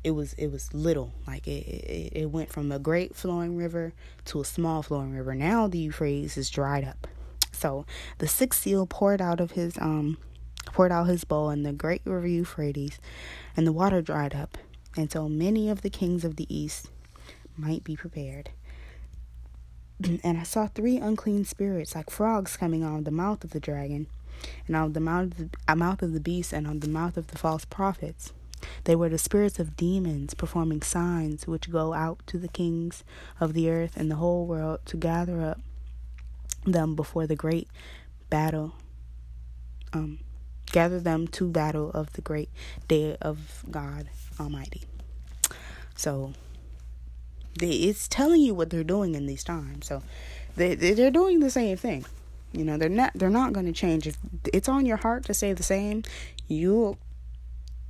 it 0.04 0.10
was 0.10 0.34
it 0.34 0.52
was 0.52 0.72
little. 0.72 1.12
Like 1.26 1.48
it, 1.48 1.66
it 1.66 2.12
it 2.14 2.30
went 2.30 2.52
from 2.52 2.70
a 2.70 2.78
great 2.78 3.16
flowing 3.16 3.56
river 3.56 3.94
to 4.26 4.40
a 4.40 4.44
small 4.44 4.82
flowing 4.82 5.16
river. 5.16 5.34
Now 5.34 5.66
the 5.66 5.78
euphrates 5.78 6.36
is 6.36 6.50
dried 6.50 6.84
up. 6.84 7.08
So 7.50 7.86
the 8.18 8.28
sixth 8.28 8.62
seal 8.62 8.86
poured 8.86 9.22
out 9.22 9.40
of 9.40 9.52
his 9.52 9.78
um 9.78 10.18
poured 10.66 10.92
out 10.92 11.08
his 11.08 11.24
bowl 11.24 11.50
in 11.50 11.62
the 11.62 11.72
great 11.72 12.02
river 12.04 12.26
euphrates 12.26 12.98
and 13.56 13.66
the 13.66 13.72
water 13.72 14.02
dried 14.02 14.34
up. 14.34 14.58
Until 14.96 15.28
many 15.28 15.68
of 15.70 15.80
the 15.82 15.90
kings 15.90 16.24
of 16.24 16.36
the 16.36 16.54
east 16.54 16.88
might 17.56 17.84
be 17.84 17.96
prepared 17.96 18.50
and 20.24 20.38
i 20.38 20.42
saw 20.42 20.66
three 20.66 20.96
unclean 20.96 21.44
spirits 21.44 21.94
like 21.94 22.10
frogs 22.10 22.56
coming 22.56 22.82
out 22.82 22.98
of 22.98 23.04
the 23.04 23.10
mouth 23.10 23.44
of 23.44 23.50
the 23.50 23.60
dragon 23.60 24.06
and 24.66 24.76
out 24.76 24.86
of 24.86 24.94
the 24.94 25.00
mouth 25.00 25.24
of 25.24 25.36
the, 25.36 25.50
uh, 25.68 25.74
mouth 25.74 26.02
of 26.02 26.12
the 26.12 26.20
beast 26.20 26.52
and 26.52 26.66
out 26.66 26.74
of 26.74 26.80
the 26.80 26.88
mouth 26.88 27.16
of 27.16 27.28
the 27.28 27.38
false 27.38 27.64
prophets 27.64 28.32
they 28.84 28.96
were 28.96 29.08
the 29.08 29.18
spirits 29.18 29.58
of 29.58 29.76
demons 29.76 30.34
performing 30.34 30.82
signs 30.82 31.46
which 31.46 31.70
go 31.70 31.92
out 31.92 32.20
to 32.26 32.38
the 32.38 32.48
kings 32.48 33.04
of 33.40 33.52
the 33.52 33.70
earth 33.70 33.96
and 33.96 34.10
the 34.10 34.16
whole 34.16 34.46
world 34.46 34.80
to 34.86 34.96
gather 34.96 35.42
up 35.42 35.60
them 36.64 36.94
before 36.94 37.26
the 37.26 37.36
great 37.36 37.68
battle. 38.30 38.74
Um, 39.92 40.18
gather 40.72 40.98
them 40.98 41.28
to 41.28 41.48
battle 41.48 41.90
of 41.90 42.12
the 42.14 42.20
great 42.20 42.48
day 42.88 43.16
of 43.20 43.64
God 43.70 44.08
Almighty. 44.40 44.82
So 45.94 46.32
they, 47.58 47.70
it's 47.70 48.08
telling 48.08 48.40
you 48.40 48.54
what 48.54 48.70
they're 48.70 48.84
doing 48.84 49.14
in 49.14 49.26
these 49.26 49.44
times. 49.44 49.86
So 49.86 50.02
they 50.56 50.74
they're 50.74 51.10
doing 51.10 51.40
the 51.40 51.50
same 51.50 51.76
thing. 51.76 52.04
You 52.52 52.64
know, 52.64 52.76
they're 52.76 52.88
not 52.88 53.12
they're 53.14 53.30
not 53.30 53.52
going 53.52 53.66
to 53.66 53.72
change. 53.72 54.06
If 54.06 54.16
it's 54.52 54.68
on 54.68 54.86
your 54.86 54.98
heart 54.98 55.24
to 55.26 55.34
say 55.34 55.52
the 55.52 55.62
same, 55.62 56.04
you 56.48 56.96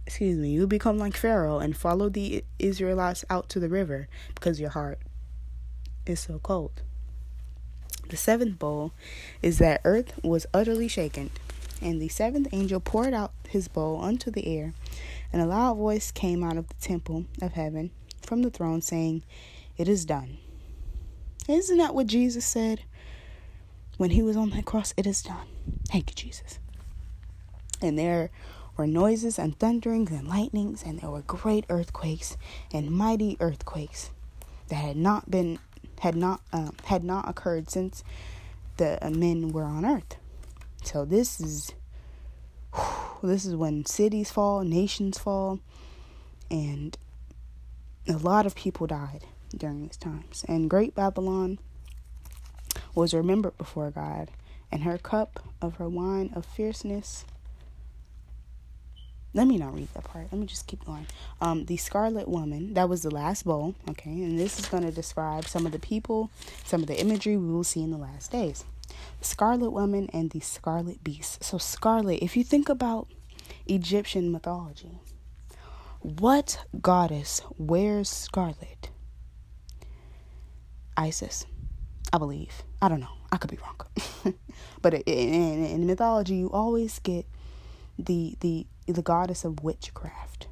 excuse 0.06 0.38
me, 0.38 0.50
you 0.50 0.66
become 0.66 0.98
like 0.98 1.16
Pharaoh 1.16 1.58
and 1.58 1.76
follow 1.76 2.08
the 2.08 2.44
Israelites 2.58 3.24
out 3.30 3.48
to 3.50 3.60
the 3.60 3.68
river 3.68 4.08
because 4.34 4.60
your 4.60 4.70
heart 4.70 4.98
is 6.06 6.20
so 6.20 6.38
cold. 6.42 6.82
The 8.08 8.16
seventh 8.16 8.58
bowl 8.58 8.92
is 9.40 9.58
that 9.58 9.80
earth 9.84 10.20
was 10.22 10.46
utterly 10.52 10.88
shaken, 10.88 11.30
and 11.80 12.00
the 12.00 12.08
seventh 12.08 12.48
angel 12.52 12.80
poured 12.80 13.14
out 13.14 13.32
his 13.48 13.66
bowl 13.66 14.02
unto 14.02 14.30
the 14.30 14.46
air, 14.46 14.74
and 15.32 15.40
a 15.40 15.46
loud 15.46 15.78
voice 15.78 16.10
came 16.10 16.44
out 16.44 16.58
of 16.58 16.68
the 16.68 16.74
temple 16.74 17.24
of 17.40 17.52
heaven 17.52 17.90
from 18.20 18.42
the 18.42 18.50
throne, 18.50 18.82
saying, 18.82 19.22
It 19.77 19.89
is 19.89 20.05
done. 20.05 20.39
Isn't 21.49 21.79
that 21.79 21.95
what 21.95 22.07
Jesus 22.07 22.45
said 22.45 22.83
when 23.97 24.11
he 24.11 24.22
was 24.22 24.37
on 24.37 24.51
that 24.51 24.64
cross? 24.64 24.95
It 24.97 25.07
is 25.07 25.22
done. 25.22 25.47
Thank 25.89 26.11
you, 26.11 26.14
Jesus. 26.14 26.59
And 27.83 27.99
there 27.99 28.31
were 28.77 28.87
noises 28.87 29.39
and 29.39 29.59
thunderings 29.59 30.11
and 30.11 30.27
lightnings, 30.27 30.83
and 30.83 31.01
there 31.01 31.11
were 31.11 31.22
great 31.22 31.64
earthquakes 31.68 32.37
and 32.72 32.91
mighty 32.91 33.37
earthquakes 33.41 34.11
that 34.68 34.77
had 34.77 34.97
not 34.97 35.31
been 35.31 35.59
had 36.01 36.16
not 36.16 36.41
uh, 36.53 36.70
had 36.85 37.05
not 37.05 37.29
occurred 37.29 37.70
since 37.70 38.03
the 38.77 38.99
men 39.14 39.51
were 39.51 39.64
on 39.64 39.85
earth. 39.85 40.16
So 40.83 41.05
this 41.05 41.41
is 41.41 41.75
this 43.22 43.45
is 43.45 43.55
when 43.55 43.87
cities 43.87 44.31
fall, 44.31 44.62
nations 44.62 45.18
fall, 45.18 45.61
and 46.51 46.97
a 48.09 48.14
lot 48.14 48.47
of 48.47 48.55
people 48.55 48.87
died 48.87 49.25
during 49.59 49.82
these 49.82 49.96
times. 49.96 50.44
And 50.48 50.70
Great 50.70 50.94
Babylon 50.94 51.59
was 52.94 53.14
remembered 53.14 53.57
before 53.59 53.90
God, 53.90 54.30
and 54.70 54.82
her 54.84 54.98
cup 54.98 55.40
of 55.61 55.76
her 55.76 55.88
wine 55.88 56.30
of 56.34 56.44
fierceness 56.44 57.24
let 59.34 59.48
me 59.48 59.59
not 59.59 59.74
read 59.74 59.88
that 59.94 60.05
part. 60.05 60.28
Let 60.30 60.40
me 60.40 60.46
just 60.46 60.68
keep 60.68 60.84
going. 60.84 61.07
Um, 61.40 61.64
the 61.64 61.76
Scarlet 61.76 62.28
Woman, 62.28 62.74
that 62.74 62.88
was 62.88 63.02
the 63.02 63.11
last 63.11 63.44
bowl, 63.44 63.74
okay, 63.90 64.11
and 64.11 64.38
this 64.38 64.61
is 64.61 64.66
going 64.66 64.84
to 64.84 64.92
describe 64.92 65.46
some 65.46 65.66
of 65.66 65.72
the 65.72 65.80
people, 65.80 66.30
some 66.64 66.82
of 66.82 66.86
the 66.86 66.98
imagery 67.00 67.36
we 67.36 67.52
will 67.52 67.64
see 67.64 67.82
in 67.82 67.90
the 67.90 67.98
last 67.98 68.30
days. 68.30 68.64
The 69.18 69.24
Scarlet 69.24 69.70
Woman 69.70 70.09
and 70.12 70.30
the 70.30 70.38
Scarlet 70.38 71.02
Beast. 71.02 71.42
So, 71.42 71.59
Scarlet, 71.59 72.22
if 72.22 72.36
you 72.36 72.44
think 72.44 72.68
about 72.68 73.09
Egyptian 73.66 74.30
mythology, 74.30 75.00
what 76.00 76.64
goddess 76.80 77.42
wears 77.59 78.09
scarlet? 78.09 78.90
Isis, 80.97 81.47
I 82.12 82.18
believe. 82.18 82.62
I 82.80 82.88
don't 82.88 83.01
know. 83.01 83.09
I 83.32 83.36
could 83.36 83.51
be 83.51 83.59
wrong. 83.59 84.34
but 84.82 84.95
in, 84.95 85.64
in, 85.64 85.86
mythology, 85.86 86.36
you 86.36 86.51
always 86.53 86.99
get 87.01 87.26
the 87.99 88.36
the 88.40 88.66
the 88.86 89.03
goddess 89.03 89.45
of 89.45 89.62
witchcraft. 89.62 90.47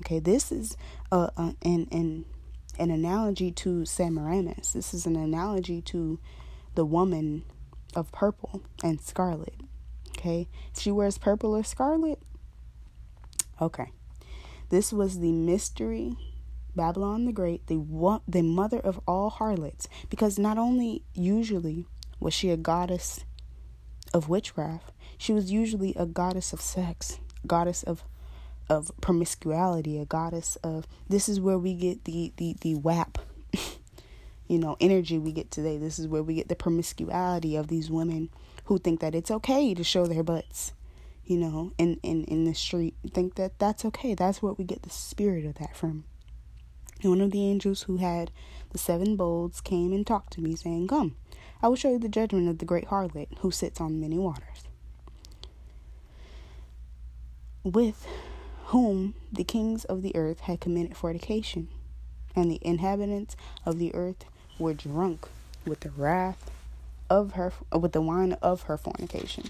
Okay, 0.00 0.18
this 0.18 0.52
is 0.52 0.76
a, 1.10 1.30
a 1.36 1.54
an 1.62 1.88
an 1.90 2.24
an 2.78 2.90
analogy 2.90 3.50
to 3.50 3.84
Semiramis. 3.84 4.72
This 4.72 4.94
is 4.94 5.06
an 5.06 5.16
analogy 5.16 5.82
to 5.82 6.20
the 6.74 6.84
woman 6.84 7.44
of 7.96 8.12
purple 8.12 8.62
and 8.82 9.00
scarlet. 9.00 9.54
Okay, 10.10 10.48
she 10.76 10.90
wears 10.90 11.18
purple 11.18 11.56
or 11.56 11.64
scarlet. 11.64 12.20
Okay, 13.60 13.90
this 14.68 14.92
was 14.92 15.18
the 15.18 15.32
mystery 15.32 16.16
Babylon 16.78 17.26
the 17.26 17.32
Great, 17.32 17.66
the 17.66 18.20
the 18.26 18.42
mother 18.42 18.78
of 18.78 19.00
all 19.06 19.28
harlots, 19.28 19.88
because 20.08 20.38
not 20.38 20.56
only 20.56 21.02
usually 21.12 21.84
was 22.20 22.32
she 22.32 22.48
a 22.50 22.56
goddess 22.56 23.24
of 24.14 24.28
witchcraft, 24.30 24.92
she 25.18 25.34
was 25.34 25.52
usually 25.52 25.92
a 25.96 26.06
goddess 26.06 26.54
of 26.54 26.60
sex 26.62 27.18
goddess 27.46 27.82
of 27.82 28.04
of 28.68 28.90
promiscuity, 29.00 29.98
a 29.98 30.04
goddess 30.04 30.56
of 30.62 30.86
this 31.08 31.28
is 31.28 31.40
where 31.40 31.58
we 31.58 31.74
get 31.74 32.04
the 32.04 32.32
the 32.36 32.56
the 32.60 32.74
WAP. 32.74 33.18
you 34.48 34.58
know, 34.58 34.76
energy 34.80 35.18
we 35.18 35.32
get 35.32 35.50
today. 35.50 35.78
This 35.78 35.98
is 35.98 36.06
where 36.08 36.22
we 36.22 36.34
get 36.34 36.48
the 36.48 36.56
promiscuity 36.56 37.56
of 37.56 37.68
these 37.68 37.90
women 37.90 38.30
who 38.64 38.78
think 38.78 39.00
that 39.00 39.14
it's 39.14 39.30
okay 39.30 39.74
to 39.74 39.82
show 39.84 40.06
their 40.06 40.22
butts, 40.22 40.72
you 41.24 41.38
know, 41.38 41.72
in, 41.78 41.98
in, 42.02 42.24
in 42.24 42.44
the 42.44 42.54
street. 42.54 42.94
Think 43.12 43.36
that 43.36 43.58
that's 43.58 43.84
okay. 43.86 44.14
That's 44.14 44.42
where 44.42 44.52
we 44.52 44.64
get 44.64 44.82
the 44.82 44.90
spirit 44.90 45.44
of 45.46 45.54
that 45.56 45.76
from. 45.76 46.04
And 47.02 47.10
one 47.10 47.20
of 47.20 47.30
the 47.30 47.44
angels 47.44 47.82
who 47.82 47.98
had 47.98 48.30
the 48.70 48.78
seven 48.78 49.16
bowls 49.16 49.60
came 49.60 49.92
and 49.92 50.06
talked 50.06 50.32
to 50.34 50.40
me, 50.40 50.56
saying, 50.56 50.88
Come, 50.88 51.16
I 51.62 51.68
will 51.68 51.76
show 51.76 51.92
you 51.92 51.98
the 51.98 52.08
judgment 52.08 52.48
of 52.48 52.58
the 52.58 52.64
great 52.64 52.88
harlot 52.88 53.38
who 53.38 53.50
sits 53.50 53.80
on 53.80 54.00
many 54.00 54.18
waters, 54.18 54.64
with 57.64 58.06
whom 58.66 59.14
the 59.32 59.44
kings 59.44 59.84
of 59.84 60.02
the 60.02 60.14
earth 60.14 60.40
had 60.40 60.60
committed 60.60 60.96
fornication, 60.96 61.68
and 62.36 62.50
the 62.50 62.60
inhabitants 62.62 63.36
of 63.64 63.78
the 63.78 63.94
earth 63.94 64.24
were 64.58 64.74
drunk 64.74 65.28
with 65.64 65.80
the 65.80 65.90
wrath 65.90 66.50
of 67.10 67.32
her 67.32 67.52
with 67.72 67.92
the 67.92 68.02
wine 68.02 68.34
of 68.34 68.62
her 68.62 68.76
fornication. 68.76 69.44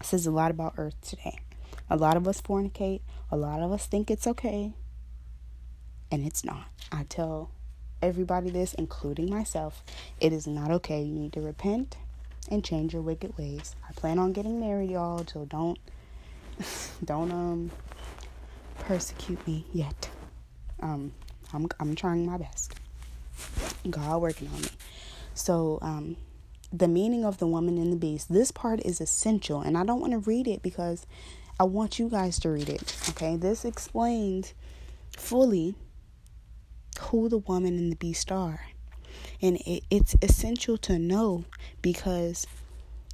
It 0.00 0.06
says 0.06 0.26
a 0.26 0.30
lot 0.30 0.50
about 0.50 0.74
earth 0.76 0.94
today. 1.00 1.38
A 1.90 1.96
lot 1.96 2.16
of 2.16 2.28
us 2.28 2.40
fornicate, 2.40 3.00
a 3.30 3.36
lot 3.36 3.60
of 3.60 3.72
us 3.72 3.86
think 3.86 4.10
it's 4.10 4.26
okay, 4.26 4.72
and 6.10 6.26
it's 6.26 6.44
not. 6.44 6.68
I 6.92 7.04
tell 7.08 7.50
everybody 8.02 8.50
this, 8.50 8.74
including 8.74 9.30
myself, 9.30 9.82
it 10.20 10.32
is 10.32 10.46
not 10.46 10.70
okay. 10.70 11.02
You 11.02 11.14
need 11.14 11.32
to 11.34 11.40
repent 11.40 11.96
and 12.50 12.64
change 12.64 12.92
your 12.92 13.02
wicked 13.02 13.36
ways. 13.36 13.74
I 13.88 13.92
plan 13.92 14.18
on 14.18 14.32
getting 14.32 14.60
married, 14.60 14.90
y'all, 14.90 15.24
so 15.26 15.44
don't 15.44 15.78
don't 17.04 17.32
um 17.32 17.70
persecute 18.80 19.44
me 19.46 19.66
yet. 19.72 20.08
Um 20.80 21.12
I'm 21.52 21.68
I'm 21.80 21.94
trying 21.94 22.26
my 22.26 22.38
best. 22.38 22.74
God 23.88 24.20
working 24.22 24.48
on 24.48 24.62
me. 24.62 24.68
So 25.34 25.78
um 25.82 26.16
the 26.72 26.88
meaning 26.88 27.24
of 27.24 27.38
the 27.38 27.46
woman 27.46 27.78
and 27.78 27.92
the 27.92 27.96
beast. 27.96 28.32
This 28.32 28.50
part 28.50 28.80
is 28.80 29.00
essential 29.00 29.60
and 29.60 29.78
I 29.78 29.84
don't 29.84 30.00
want 30.00 30.12
to 30.12 30.18
read 30.18 30.46
it 30.46 30.62
because 30.62 31.06
I 31.58 31.64
want 31.64 31.98
you 31.98 32.08
guys 32.08 32.38
to 32.40 32.50
read 32.50 32.68
it. 32.68 32.96
Okay? 33.10 33.36
This 33.36 33.64
explains 33.64 34.52
fully 35.16 35.74
who 36.98 37.28
the 37.28 37.38
woman 37.38 37.76
and 37.76 37.90
the 37.90 37.96
beast 37.96 38.30
are. 38.30 38.66
And 39.40 39.56
it, 39.58 39.84
it's 39.90 40.16
essential 40.22 40.76
to 40.78 40.98
know 40.98 41.44
because 41.82 42.46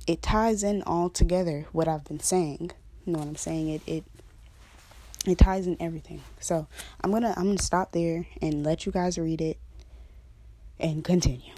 it 0.07 0.23
ties 0.23 0.63
in 0.63 0.83
all 0.83 1.09
together 1.11 1.67
what 1.73 1.89
I've 1.89 2.05
been 2.05 2.21
saying. 2.21 2.73
You 3.05 3.13
know 3.13 3.19
what 3.21 3.29
I'm 3.29 3.37
saying? 3.37 3.69
It 3.69 3.83
it 3.87 4.05
it 5.27 5.39
ties 5.39 5.67
in 5.67 5.77
everything. 5.81 6.23
So 6.41 6.67
I'm 7.03 7.11
gonna 7.11 7.35
I'm 7.37 7.47
gonna 7.47 7.59
stop 7.59 7.93
there 7.93 8.27
and 8.41 8.65
let 8.65 8.87
you 8.87 8.93
guys 8.93 9.19
read 9.19 9.41
it 9.41 9.59
and 10.79 11.05
continue. 11.05 11.55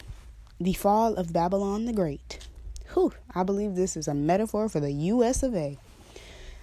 The 0.61 0.75
fall 0.75 1.15
of 1.15 1.33
Babylon 1.33 1.87
the 1.87 1.93
Great. 1.93 2.47
Whew, 2.93 3.13
I 3.35 3.43
believe 3.43 3.75
this 3.75 3.97
is 3.97 4.09
a 4.09 4.15
metaphor 4.15 4.69
for 4.69 4.81
the 4.81 4.93
US 4.93 5.43
of 5.43 5.55
A. 5.55 5.79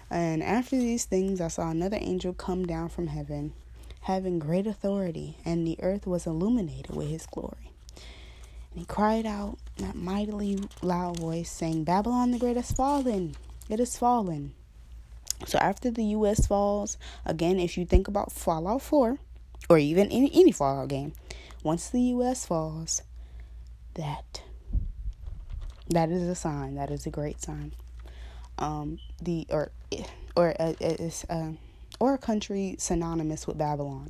And 0.09 0.43
after 0.43 0.78
these 0.78 1.05
things 1.05 1.41
I 1.41 1.47
saw 1.47 1.70
another 1.70 1.97
angel 1.99 2.34
come 2.34 2.66
down 2.66 2.89
from 2.89 3.07
heaven 3.07 3.53
having 4.02 4.39
great 4.39 4.68
authority, 4.68 5.38
and 5.45 5.66
the 5.66 5.78
earth 5.82 6.08
was 6.08 6.26
illuminated 6.26 6.95
with 6.95 7.10
his 7.10 7.26
glory. 7.26 7.72
And 8.72 8.80
he 8.80 8.86
cried 8.86 9.26
out 9.26 9.58
in 9.78 9.86
that 9.86 9.95
mightily 9.95 10.60
loud 10.82 11.20
voice, 11.20 11.49
saying, 11.49 11.84
Babylon 11.84 12.32
the 12.32 12.39
Great 12.39 12.56
has 12.56 12.72
fallen. 12.72 13.36
It 13.70 13.80
has 13.80 13.97
fallen. 13.97 14.54
So 15.45 15.58
after 15.60 15.91
the 15.91 16.04
US 16.06 16.45
falls, 16.47 16.97
again, 17.26 17.60
if 17.60 17.78
you 17.78 17.86
think 17.86 18.08
about 18.08 18.32
Fallout 18.32 18.82
4, 18.82 19.18
or 19.70 19.78
even 19.78 20.08
any, 20.10 20.32
any 20.34 20.52
Fallout 20.52 20.89
game, 20.89 21.14
once 21.64 21.89
the 21.89 22.02
US 22.02 22.45
falls, 22.45 23.02
that 23.95 24.41
that 25.89 26.10
is 26.10 26.24
a 26.24 26.36
sign. 26.36 26.76
That 26.76 26.89
is 26.89 27.06
a 27.06 27.10
great 27.10 27.41
sign. 27.41 27.74
Um, 28.58 28.99
the 29.22 29.45
or 29.49 29.72
or 30.36 30.56
uh, 30.60 30.74
is 30.80 31.26
uh, 31.30 31.52
or 32.02 32.16
a 32.16 32.18
country 32.18 32.76
synonymous 32.80 33.45
with 33.45 33.60
Babylon 33.60 34.10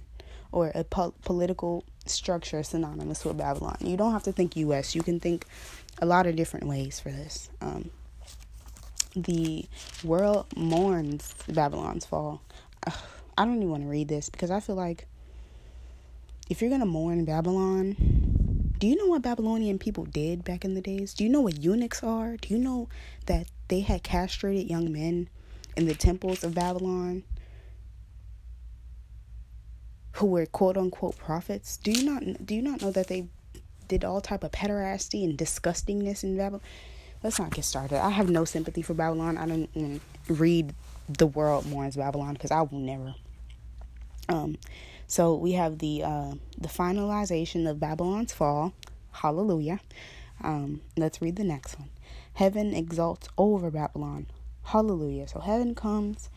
or 0.53 0.71
a 0.73 0.85
po- 0.85 1.13
political 1.25 1.83
structure 2.05 2.63
synonymous 2.63 3.25
with 3.25 3.37
Babylon. 3.37 3.75
You 3.81 3.97
don't 3.97 4.13
have 4.13 4.23
to 4.23 4.31
think 4.31 4.55
US, 4.55 4.95
you 4.95 5.03
can 5.03 5.19
think 5.19 5.45
a 6.01 6.05
lot 6.05 6.25
of 6.25 6.37
different 6.37 6.67
ways 6.67 7.01
for 7.01 7.09
this. 7.09 7.49
Um, 7.59 7.91
the 9.13 9.65
world 10.05 10.45
mourns 10.55 11.35
Babylon's 11.49 12.05
fall. 12.05 12.41
Ugh, 12.87 12.93
I 13.37 13.43
don't 13.43 13.57
even 13.57 13.69
want 13.69 13.83
to 13.83 13.89
read 13.89 14.07
this 14.07 14.29
because 14.29 14.51
I 14.51 14.61
feel 14.61 14.75
like 14.75 15.05
if 16.49 16.61
you're 16.61 16.69
going 16.69 16.79
to 16.79 16.85
mourn 16.85 17.25
Babylon, 17.25 17.97
do 18.79 18.87
you 18.87 18.95
know 18.95 19.07
what 19.07 19.21
Babylonian 19.21 19.79
people 19.79 20.05
did 20.05 20.45
back 20.45 20.63
in 20.63 20.75
the 20.75 20.81
days? 20.81 21.13
Do 21.13 21.25
you 21.25 21.29
know 21.29 21.41
what 21.41 21.59
eunuchs 21.59 22.03
are? 22.03 22.37
Do 22.37 22.53
you 22.53 22.57
know 22.57 22.87
that 23.25 23.47
they 23.67 23.81
had 23.81 24.01
castrated 24.01 24.69
young 24.69 24.93
men 24.93 25.27
in 25.75 25.87
the 25.87 25.93
temples 25.93 26.45
of 26.45 26.55
Babylon? 26.55 27.23
Who 30.13 30.27
were 30.27 30.45
quote 30.45 30.77
unquote 30.77 31.17
prophets. 31.17 31.77
Do 31.77 31.91
you 31.91 32.03
not 32.05 32.45
do 32.45 32.55
you 32.55 32.61
not 32.61 32.81
know 32.81 32.91
that 32.91 33.07
they 33.07 33.27
did 33.87 34.05
all 34.05 34.21
type 34.21 34.43
of 34.43 34.51
pederasty 34.51 35.23
and 35.23 35.37
disgustingness 35.37 36.23
in 36.23 36.37
Babylon? 36.37 36.61
Let's 37.23 37.39
not 37.39 37.51
get 37.51 37.65
started. 37.65 38.03
I 38.03 38.09
have 38.09 38.29
no 38.29 38.45
sympathy 38.45 38.81
for 38.81 38.93
Babylon. 38.93 39.37
I 39.37 39.45
don't 39.45 39.73
mm, 39.75 39.99
read 40.27 40.73
the 41.07 41.27
world 41.27 41.67
more 41.67 41.85
as 41.85 41.95
Babylon 41.95 42.33
because 42.33 42.51
I 42.51 42.61
will 42.61 42.79
never. 42.79 43.13
Um, 44.27 44.57
so 45.07 45.35
we 45.35 45.53
have 45.53 45.79
the 45.79 46.03
uh, 46.03 46.33
the 46.57 46.67
finalization 46.67 47.69
of 47.69 47.79
Babylon's 47.79 48.33
fall. 48.33 48.73
Hallelujah. 49.11 49.81
Um, 50.43 50.81
let's 50.97 51.21
read 51.21 51.35
the 51.35 51.43
next 51.43 51.77
one. 51.77 51.89
Heaven 52.33 52.73
exalts 52.73 53.27
over 53.37 53.69
Babylon. 53.69 54.27
Hallelujah. 54.63 55.27
So 55.27 55.39
heaven 55.39 55.75
comes 55.75 56.29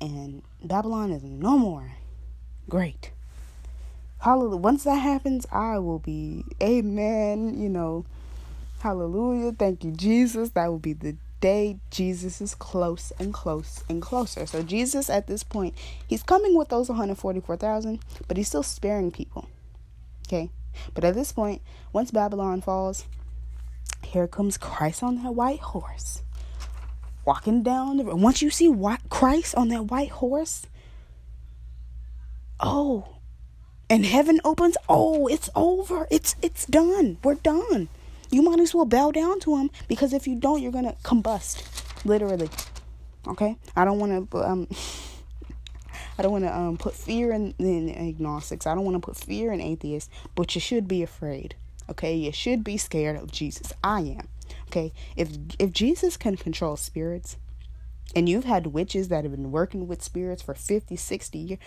and 0.00 0.42
Babylon 0.62 1.12
is 1.12 1.22
no 1.22 1.56
more. 1.58 1.92
Great. 2.68 3.12
Hallelujah. 4.20 4.56
Once 4.56 4.84
that 4.84 4.96
happens, 4.96 5.46
I 5.50 5.78
will 5.78 6.00
be, 6.00 6.44
amen, 6.62 7.58
you 7.58 7.68
know, 7.68 8.04
hallelujah. 8.80 9.52
Thank 9.52 9.84
you, 9.84 9.92
Jesus. 9.92 10.50
That 10.50 10.66
will 10.68 10.78
be 10.78 10.92
the 10.92 11.16
day 11.40 11.78
Jesus 11.90 12.40
is 12.40 12.54
close 12.54 13.12
and 13.18 13.32
close 13.32 13.84
and 13.88 14.02
closer. 14.02 14.44
So, 14.44 14.62
Jesus 14.62 15.08
at 15.08 15.28
this 15.28 15.44
point, 15.44 15.74
he's 16.06 16.22
coming 16.22 16.56
with 16.58 16.68
those 16.68 16.88
144,000, 16.88 18.00
but 18.26 18.36
he's 18.36 18.48
still 18.48 18.64
sparing 18.64 19.12
people. 19.12 19.48
Okay? 20.26 20.50
But 20.94 21.04
at 21.04 21.14
this 21.14 21.32
point, 21.32 21.62
once 21.92 22.10
Babylon 22.10 22.60
falls, 22.60 23.06
here 24.04 24.26
comes 24.26 24.58
Christ 24.58 25.02
on 25.02 25.22
that 25.22 25.34
white 25.34 25.60
horse. 25.60 26.22
Walking 27.24 27.62
down 27.62 27.98
the 27.98 28.04
road. 28.04 28.20
Once 28.20 28.42
you 28.42 28.50
see 28.50 28.74
Christ 29.10 29.54
on 29.54 29.68
that 29.68 29.90
white 29.90 30.10
horse, 30.10 30.66
oh, 32.60 33.16
and 33.90 34.04
heaven 34.04 34.40
opens, 34.44 34.76
oh, 34.88 35.26
it's 35.26 35.48
over. 35.54 36.06
It's 36.10 36.36
it's 36.42 36.66
done. 36.66 37.18
We're 37.22 37.34
done. 37.34 37.88
You 38.30 38.42
might 38.42 38.60
as 38.60 38.74
well 38.74 38.84
bow 38.84 39.10
down 39.10 39.40
to 39.40 39.56
him 39.56 39.70
because 39.88 40.12
if 40.12 40.26
you 40.26 40.36
don't, 40.36 40.60
you're 40.60 40.72
gonna 40.72 40.96
combust, 41.02 41.64
literally. 42.04 42.50
Okay, 43.26 43.56
I 43.74 43.84
don't 43.84 43.98
want 43.98 44.30
to 44.30 44.38
um, 44.38 44.68
I 46.18 46.22
don't 46.22 46.32
want 46.32 46.44
to 46.44 46.56
um 46.56 46.76
put 46.76 46.94
fear 46.94 47.32
in, 47.32 47.54
in 47.58 47.90
agnostics. 47.90 48.66
I 48.66 48.74
don't 48.74 48.84
want 48.84 48.96
to 48.96 49.06
put 49.06 49.16
fear 49.16 49.52
in 49.52 49.60
atheists, 49.60 50.10
but 50.34 50.54
you 50.54 50.60
should 50.60 50.86
be 50.86 51.02
afraid. 51.02 51.54
Okay, 51.88 52.14
you 52.14 52.32
should 52.32 52.62
be 52.62 52.76
scared 52.76 53.16
of 53.16 53.32
Jesus. 53.32 53.72
I 53.82 54.00
am. 54.00 54.28
Okay, 54.68 54.92
if 55.16 55.30
if 55.58 55.72
Jesus 55.72 56.16
can 56.18 56.36
control 56.36 56.76
spirits, 56.76 57.36
and 58.14 58.28
you've 58.28 58.44
had 58.44 58.68
witches 58.68 59.08
that 59.08 59.24
have 59.24 59.32
been 59.32 59.50
working 59.50 59.88
with 59.88 60.02
spirits 60.02 60.42
for 60.42 60.54
50, 60.54 60.96
60 60.96 61.38
years, 61.38 61.60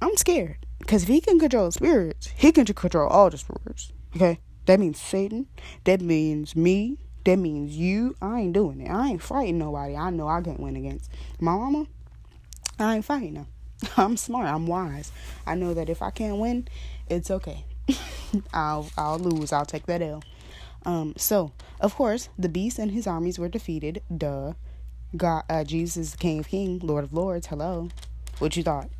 I'm 0.00 0.16
scared. 0.16 0.58
Because 0.78 1.04
if 1.04 1.08
he 1.08 1.20
can 1.20 1.38
control 1.38 1.70
spirits, 1.70 2.28
he 2.36 2.52
can 2.52 2.64
control 2.64 3.08
all 3.08 3.30
the 3.30 3.38
spirits. 3.38 3.92
Okay? 4.14 4.40
That 4.66 4.80
means 4.80 5.00
Satan. 5.00 5.46
That 5.84 6.00
means 6.00 6.54
me. 6.54 6.98
That 7.24 7.36
means 7.36 7.76
you. 7.76 8.14
I 8.20 8.40
ain't 8.40 8.52
doing 8.52 8.80
it. 8.80 8.90
I 8.90 9.08
ain't 9.08 9.22
fighting 9.22 9.58
nobody. 9.58 9.96
I 9.96 10.10
know 10.10 10.28
I 10.28 10.40
can't 10.42 10.60
win 10.60 10.76
against. 10.76 11.10
My 11.40 11.52
mama, 11.52 11.86
I 12.78 12.96
ain't 12.96 13.04
fighting 13.04 13.34
them. 13.34 13.46
I'm 13.96 14.16
smart. 14.16 14.46
I'm 14.46 14.66
wise. 14.66 15.12
I 15.46 15.54
know 15.54 15.74
that 15.74 15.88
if 15.88 16.02
I 16.02 16.10
can't 16.10 16.38
win, 16.38 16.68
it's 17.08 17.30
okay. 17.30 17.64
I'll 18.52 18.88
I'll 18.96 19.18
lose. 19.18 19.52
I'll 19.52 19.66
take 19.66 19.86
that 19.86 20.02
L. 20.02 20.22
Um, 20.84 21.14
so 21.16 21.52
of 21.80 21.94
course 21.94 22.28
the 22.38 22.48
beast 22.48 22.78
and 22.78 22.90
his 22.92 23.06
armies 23.06 23.38
were 23.38 23.48
defeated. 23.48 24.02
Duh. 24.16 24.52
God, 25.16 25.44
uh, 25.48 25.64
Jesus, 25.64 26.14
King 26.16 26.40
of 26.40 26.48
Kings, 26.48 26.82
Lord 26.82 27.04
of 27.04 27.12
Lords. 27.12 27.46
Hello. 27.46 27.88
What 28.38 28.56
you 28.56 28.62
thought? 28.62 28.90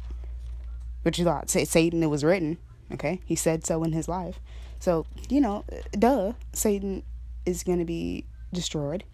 But 1.07 1.19
you 1.19 1.25
thought 1.25 1.49
Satan, 1.49 2.03
it 2.03 2.09
was 2.09 2.25
written. 2.25 2.59
Okay, 2.93 3.21
he 3.25 3.37
said 3.37 3.65
so 3.65 3.85
in 3.85 3.93
his 3.93 4.09
life. 4.09 4.41
So 4.81 5.07
you 5.29 5.41
know, 5.41 5.65
duh, 5.93 6.33
Satan 6.53 7.05
is 7.45 7.63
going 7.63 7.79
to 7.79 7.85
be 7.85 8.25
destroyed. 8.53 9.05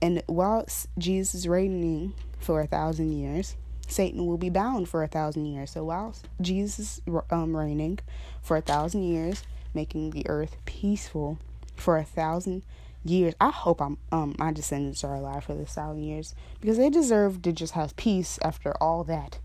And 0.00 0.22
whilst 0.28 0.86
Jesus 0.96 1.34
is 1.34 1.48
reigning 1.48 2.14
for 2.38 2.60
a 2.60 2.68
thousand 2.68 3.10
years, 3.10 3.56
Satan 3.88 4.26
will 4.26 4.38
be 4.38 4.48
bound 4.48 4.88
for 4.88 5.02
a 5.02 5.08
thousand 5.08 5.46
years. 5.46 5.72
So 5.72 5.82
whilst 5.82 6.28
Jesus 6.40 7.00
um, 7.32 7.56
reigning 7.56 7.98
for 8.40 8.56
a 8.56 8.60
thousand 8.60 9.02
years, 9.02 9.42
making 9.74 10.10
the 10.10 10.24
earth 10.28 10.56
peaceful 10.66 11.40
for 11.74 11.98
a 11.98 12.04
thousand 12.04 12.62
years. 13.04 13.34
I 13.40 13.50
hope 13.50 13.82
I'm 13.82 13.98
um 14.12 14.36
my 14.38 14.52
descendants 14.52 15.02
are 15.02 15.16
alive 15.16 15.42
for 15.42 15.54
this 15.54 15.74
thousand 15.74 16.04
years 16.04 16.36
because 16.60 16.76
they 16.76 16.90
deserve 16.90 17.42
to 17.42 17.50
just 17.50 17.72
have 17.72 17.96
peace 17.96 18.38
after 18.40 18.72
all 18.80 19.02
that. 19.02 19.40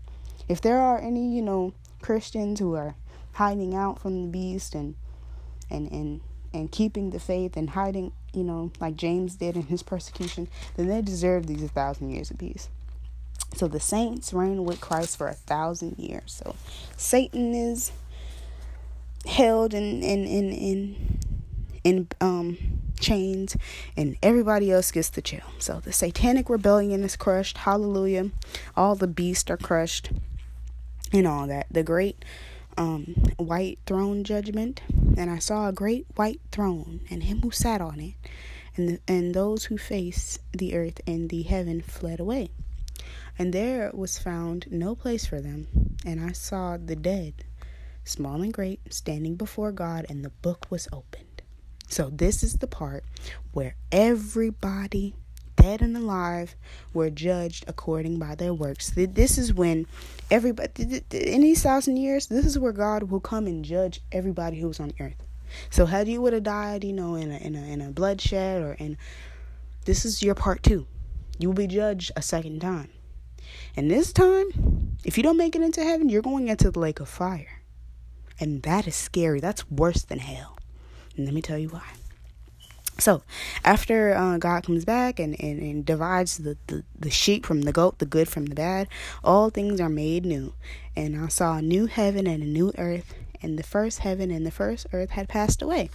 If 0.48 0.60
there 0.60 0.78
are 0.78 0.98
any, 0.98 1.34
you 1.34 1.42
know, 1.42 1.72
Christians 2.02 2.60
who 2.60 2.74
are 2.74 2.94
hiding 3.32 3.74
out 3.74 3.98
from 3.98 4.22
the 4.22 4.28
beast 4.28 4.74
and 4.74 4.94
and 5.70 5.90
and 5.90 6.20
and 6.52 6.70
keeping 6.70 7.10
the 7.10 7.18
faith 7.18 7.56
and 7.56 7.70
hiding, 7.70 8.12
you 8.32 8.44
know, 8.44 8.70
like 8.78 8.96
James 8.96 9.36
did 9.36 9.56
in 9.56 9.66
his 9.66 9.82
persecution, 9.82 10.48
then 10.76 10.86
they 10.88 11.02
deserve 11.02 11.46
these 11.46 11.62
a 11.62 11.68
thousand 11.68 12.10
years 12.10 12.30
of 12.30 12.38
peace. 12.38 12.68
So 13.54 13.68
the 13.68 13.80
saints 13.80 14.32
reign 14.32 14.64
with 14.64 14.80
Christ 14.80 15.16
for 15.16 15.28
a 15.28 15.34
thousand 15.34 15.98
years. 15.98 16.32
So 16.44 16.54
Satan 16.96 17.54
is 17.54 17.92
held 19.26 19.74
in 19.74 20.02
in 20.02 20.24
in 20.24 20.52
in 20.52 21.18
in 21.82 22.08
um 22.20 22.58
chains 23.00 23.56
and 23.96 24.16
everybody 24.22 24.70
else 24.70 24.90
gets 24.90 25.10
the 25.10 25.22
chill. 25.22 25.40
So 25.58 25.80
the 25.80 25.92
satanic 25.92 26.48
rebellion 26.48 27.02
is 27.02 27.16
crushed. 27.16 27.58
Hallelujah. 27.58 28.30
All 28.76 28.94
the 28.94 29.06
beasts 29.06 29.50
are 29.50 29.56
crushed 29.56 30.10
and 31.14 31.26
all 31.26 31.46
that. 31.46 31.66
The 31.70 31.82
great 31.82 32.24
um, 32.76 33.14
white 33.36 33.78
throne 33.86 34.24
judgment, 34.24 34.82
and 35.16 35.30
I 35.30 35.38
saw 35.38 35.68
a 35.68 35.72
great 35.72 36.06
white 36.16 36.40
throne, 36.50 37.00
and 37.08 37.22
him 37.22 37.40
who 37.40 37.50
sat 37.50 37.80
on 37.80 38.00
it, 38.00 38.14
and 38.76 38.88
the, 38.88 39.00
and 39.06 39.34
those 39.34 39.66
who 39.66 39.78
faced 39.78 40.40
the 40.52 40.74
earth 40.74 41.00
and 41.06 41.30
the 41.30 41.42
heaven 41.42 41.80
fled 41.80 42.20
away. 42.20 42.50
And 43.38 43.52
there 43.52 43.90
was 43.94 44.18
found 44.18 44.66
no 44.70 44.94
place 44.94 45.26
for 45.26 45.40
them. 45.40 45.68
And 46.04 46.20
I 46.20 46.32
saw 46.32 46.76
the 46.76 46.96
dead, 46.96 47.44
small 48.04 48.42
and 48.42 48.52
great, 48.52 48.92
standing 48.92 49.36
before 49.36 49.72
God, 49.72 50.06
and 50.08 50.24
the 50.24 50.30
book 50.30 50.66
was 50.70 50.88
opened. 50.92 51.42
So, 51.88 52.10
this 52.10 52.42
is 52.42 52.58
the 52.58 52.66
part 52.66 53.04
where 53.52 53.76
everybody, 53.92 55.14
dead 55.56 55.80
and 55.80 55.96
alive, 55.96 56.56
were 56.92 57.10
judged 57.10 57.64
according 57.68 58.18
by 58.18 58.34
their 58.34 58.54
works. 58.54 58.90
This 58.94 59.38
is 59.38 59.52
when 59.52 59.86
everybody, 60.34 61.02
in 61.12 61.42
these 61.42 61.62
thousand 61.62 61.96
years, 61.96 62.26
this 62.26 62.44
is 62.44 62.58
where 62.58 62.72
God 62.72 63.04
will 63.04 63.20
come 63.20 63.46
and 63.46 63.64
judge 63.64 64.00
everybody 64.10 64.58
who's 64.58 64.80
on 64.80 64.92
earth. 64.98 65.22
So, 65.70 65.86
had 65.86 66.08
you 66.08 66.20
would 66.20 66.32
have 66.32 66.42
died, 66.42 66.82
you 66.82 66.92
know, 66.92 67.14
in 67.14 67.30
a, 67.30 67.36
in 67.36 67.54
a, 67.54 67.62
in 67.62 67.80
a 67.80 67.90
bloodshed 67.90 68.60
or 68.60 68.72
in, 68.72 68.98
this 69.84 70.04
is 70.04 70.22
your 70.22 70.34
part 70.34 70.64
two. 70.64 70.86
You 71.38 71.48
will 71.48 71.54
be 71.54 71.68
judged 71.68 72.10
a 72.16 72.22
second 72.22 72.60
time. 72.60 72.90
And 73.76 73.88
this 73.88 74.12
time, 74.12 74.96
if 75.04 75.16
you 75.16 75.22
don't 75.22 75.36
make 75.36 75.54
it 75.54 75.62
into 75.62 75.84
heaven, 75.84 76.08
you're 76.08 76.22
going 76.22 76.48
into 76.48 76.70
the 76.72 76.80
lake 76.80 76.98
of 76.98 77.08
fire. 77.08 77.60
And 78.40 78.62
that 78.64 78.88
is 78.88 78.96
scary. 78.96 79.38
That's 79.38 79.70
worse 79.70 80.02
than 80.02 80.18
hell. 80.18 80.58
And 81.16 81.26
let 81.26 81.34
me 81.34 81.42
tell 81.42 81.58
you 81.58 81.68
why. 81.68 81.92
So, 82.98 83.22
after 83.64 84.14
uh, 84.14 84.38
God 84.38 84.64
comes 84.64 84.84
back 84.84 85.18
and, 85.18 85.38
and, 85.40 85.60
and 85.60 85.84
divides 85.84 86.38
the, 86.38 86.56
the, 86.68 86.84
the 86.98 87.10
sheep 87.10 87.44
from 87.44 87.62
the 87.62 87.72
goat, 87.72 87.98
the 87.98 88.06
good 88.06 88.28
from 88.28 88.46
the 88.46 88.54
bad, 88.54 88.88
all 89.24 89.50
things 89.50 89.80
are 89.80 89.88
made 89.88 90.24
new. 90.24 90.54
And 90.94 91.18
I 91.18 91.28
saw 91.28 91.56
a 91.56 91.62
new 91.62 91.86
heaven 91.86 92.26
and 92.26 92.42
a 92.42 92.46
new 92.46 92.72
earth, 92.78 93.14
and 93.42 93.58
the 93.58 93.64
first 93.64 94.00
heaven 94.00 94.30
and 94.30 94.46
the 94.46 94.52
first 94.52 94.86
earth 94.92 95.10
had 95.10 95.28
passed 95.28 95.60
away. 95.60 95.90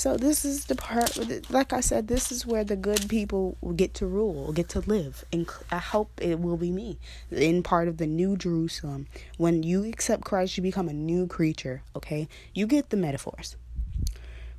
So 0.00 0.16
this 0.16 0.44
is 0.44 0.66
the 0.66 0.76
part, 0.76 1.18
like 1.50 1.72
I 1.72 1.80
said, 1.80 2.08
this 2.08 2.32
is 2.32 2.46
where 2.46 2.64
the 2.64 2.76
good 2.76 3.08
people 3.08 3.58
get 3.76 3.92
to 3.94 4.06
rule, 4.06 4.52
get 4.52 4.68
to 4.70 4.80
live, 4.80 5.24
and 5.30 5.46
I 5.70 5.78
hope 5.78 6.10
it 6.22 6.38
will 6.38 6.56
be 6.56 6.70
me 6.70 6.98
in 7.30 7.62
part 7.62 7.86
of 7.86 7.98
the 7.98 8.06
New 8.06 8.36
Jerusalem. 8.36 9.08
When 9.36 9.62
you 9.62 9.84
accept 9.84 10.24
Christ, 10.24 10.56
you 10.56 10.62
become 10.62 10.88
a 10.88 10.94
new 10.94 11.26
creature. 11.26 11.82
Okay, 11.94 12.28
you 12.54 12.66
get 12.66 12.90
the 12.90 12.96
metaphors. 12.96 13.56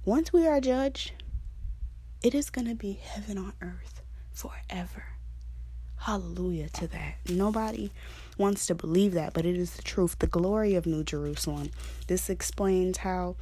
Once 0.06 0.32
we 0.32 0.46
are 0.46 0.62
judged, 0.62 1.12
it 2.24 2.36
is 2.36 2.50
gonna 2.50 2.76
be 2.76 2.94
heaven 2.94 3.38
on 3.38 3.54
earth 3.62 4.02
forever. 4.32 5.06
Hallelujah 5.98 6.70
to 6.70 6.88
that. 6.88 7.16
Nobody 7.30 7.92
wants 8.38 8.66
to 8.68 8.76
believe 8.76 9.14
that, 9.14 9.34
but 9.34 9.46
it 9.46 9.56
is 9.56 9.76
the 9.76 9.84
truth. 9.84 10.18
The 10.18 10.28
glory 10.28 10.74
of 10.74 10.88
New 10.88 11.04
Jerusalem. 11.04 11.70
This 12.08 12.30
explains 12.30 12.98
how 12.98 13.36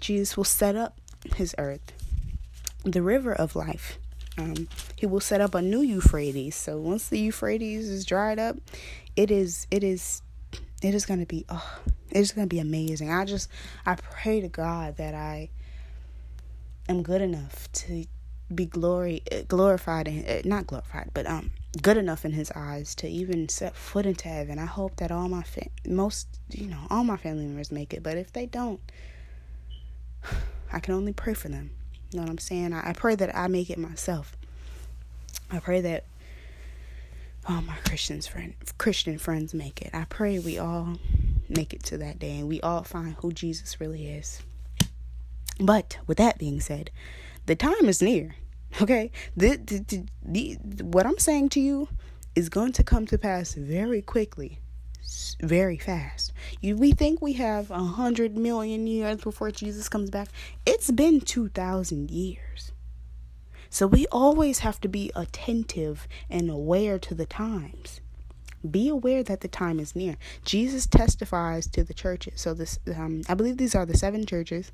Jesus 0.00 0.36
will 0.36 0.44
set 0.44 0.76
up 0.76 0.98
his 1.36 1.54
earth, 1.56 1.92
the 2.82 3.02
river 3.02 3.32
of 3.32 3.56
life. 3.56 3.98
Um, 4.36 4.68
he 4.96 5.06
will 5.06 5.20
set 5.20 5.40
up 5.40 5.54
a 5.54 5.62
new 5.62 5.80
Euphrates. 5.80 6.56
So 6.56 6.78
once 6.78 7.08
the 7.08 7.18
Euphrates 7.18 7.88
is 7.88 8.04
dried 8.04 8.38
up, 8.38 8.56
it 9.16 9.30
is 9.30 9.66
it 9.70 9.82
is 9.82 10.20
it 10.82 10.94
is 10.94 11.06
going 11.06 11.20
to 11.20 11.26
be 11.26 11.46
oh, 11.48 11.78
it 12.10 12.18
is 12.18 12.32
going 12.32 12.46
to 12.46 12.54
be 12.54 12.60
amazing. 12.60 13.10
I 13.10 13.24
just 13.24 13.48
I 13.86 13.94
pray 13.94 14.40
to 14.42 14.48
God 14.48 14.98
that 14.98 15.14
I 15.14 15.48
am 16.88 17.02
good 17.02 17.22
enough 17.22 17.72
to 17.72 18.04
be 18.52 18.66
glory 18.66 19.22
glorified 19.48 20.08
and 20.08 20.28
uh, 20.28 20.42
not 20.44 20.66
glorified, 20.66 21.10
but 21.14 21.26
um 21.26 21.50
good 21.82 21.96
enough 21.96 22.24
in 22.24 22.32
His 22.32 22.50
eyes 22.52 22.94
to 22.96 23.08
even 23.08 23.48
set 23.48 23.74
foot 23.74 24.06
into 24.06 24.28
heaven. 24.28 24.58
I 24.58 24.66
hope 24.66 24.96
that 24.96 25.10
all 25.10 25.28
my 25.28 25.42
fa- 25.42 25.68
most 25.86 26.28
you 26.50 26.66
know 26.66 26.86
all 26.90 27.04
my 27.04 27.16
family 27.16 27.46
members 27.46 27.72
make 27.72 27.92
it, 27.94 28.02
but 28.02 28.16
if 28.16 28.32
they 28.32 28.46
don't. 28.46 28.80
I 30.72 30.80
can 30.80 30.94
only 30.94 31.12
pray 31.12 31.34
for 31.34 31.48
them. 31.48 31.70
You 32.10 32.18
know 32.18 32.24
what 32.24 32.30
I'm 32.30 32.38
saying? 32.38 32.72
I, 32.72 32.90
I 32.90 32.92
pray 32.94 33.14
that 33.14 33.36
I 33.36 33.46
make 33.46 33.70
it 33.70 33.78
myself. 33.78 34.36
I 35.50 35.60
pray 35.60 35.80
that 35.82 36.04
all 37.46 37.62
my 37.62 37.76
Christians 37.86 38.26
friend 38.26 38.54
Christian 38.78 39.18
friends 39.18 39.54
make 39.54 39.82
it. 39.82 39.90
I 39.92 40.04
pray 40.04 40.38
we 40.38 40.58
all 40.58 40.98
make 41.48 41.72
it 41.72 41.82
to 41.84 41.98
that 41.98 42.18
day 42.18 42.38
and 42.38 42.48
we 42.48 42.60
all 42.60 42.82
find 42.82 43.14
who 43.18 43.32
Jesus 43.32 43.80
really 43.80 44.08
is. 44.08 44.42
But 45.60 45.98
with 46.06 46.18
that 46.18 46.38
being 46.38 46.60
said, 46.60 46.90
the 47.46 47.56
time 47.56 47.88
is 47.88 48.02
near. 48.02 48.34
Okay? 48.80 49.10
The, 49.36 49.56
the, 49.56 50.06
the, 50.22 50.58
the, 50.62 50.84
what 50.84 51.06
I'm 51.06 51.18
saying 51.18 51.50
to 51.50 51.60
you 51.60 51.88
is 52.34 52.48
going 52.48 52.72
to 52.72 52.82
come 52.82 53.06
to 53.06 53.18
pass 53.18 53.54
very 53.54 54.02
quickly 54.02 54.58
very 55.40 55.78
fast. 55.78 56.32
You, 56.60 56.76
we 56.76 56.92
think 56.92 57.20
we 57.20 57.34
have 57.34 57.70
a 57.70 57.78
hundred 57.78 58.36
million 58.36 58.86
years 58.86 59.20
before 59.20 59.50
Jesus 59.50 59.88
comes 59.88 60.10
back. 60.10 60.28
It's 60.66 60.90
been 60.90 61.20
two 61.20 61.48
thousand 61.48 62.10
years. 62.10 62.72
So 63.70 63.86
we 63.86 64.06
always 64.12 64.60
have 64.60 64.80
to 64.82 64.88
be 64.88 65.10
attentive 65.16 66.06
and 66.30 66.48
aware 66.48 66.98
to 67.00 67.14
the 67.14 67.26
times. 67.26 68.00
Be 68.68 68.88
aware 68.88 69.22
that 69.24 69.40
the 69.40 69.48
time 69.48 69.80
is 69.80 69.96
near. 69.96 70.16
Jesus 70.44 70.86
testifies 70.86 71.66
to 71.68 71.84
the 71.84 71.92
churches. 71.92 72.40
So 72.40 72.54
this, 72.54 72.78
um, 72.96 73.22
I 73.28 73.34
believe 73.34 73.56
these 73.56 73.74
are 73.74 73.84
the 73.84 73.96
seven 73.96 74.24
churches. 74.26 74.72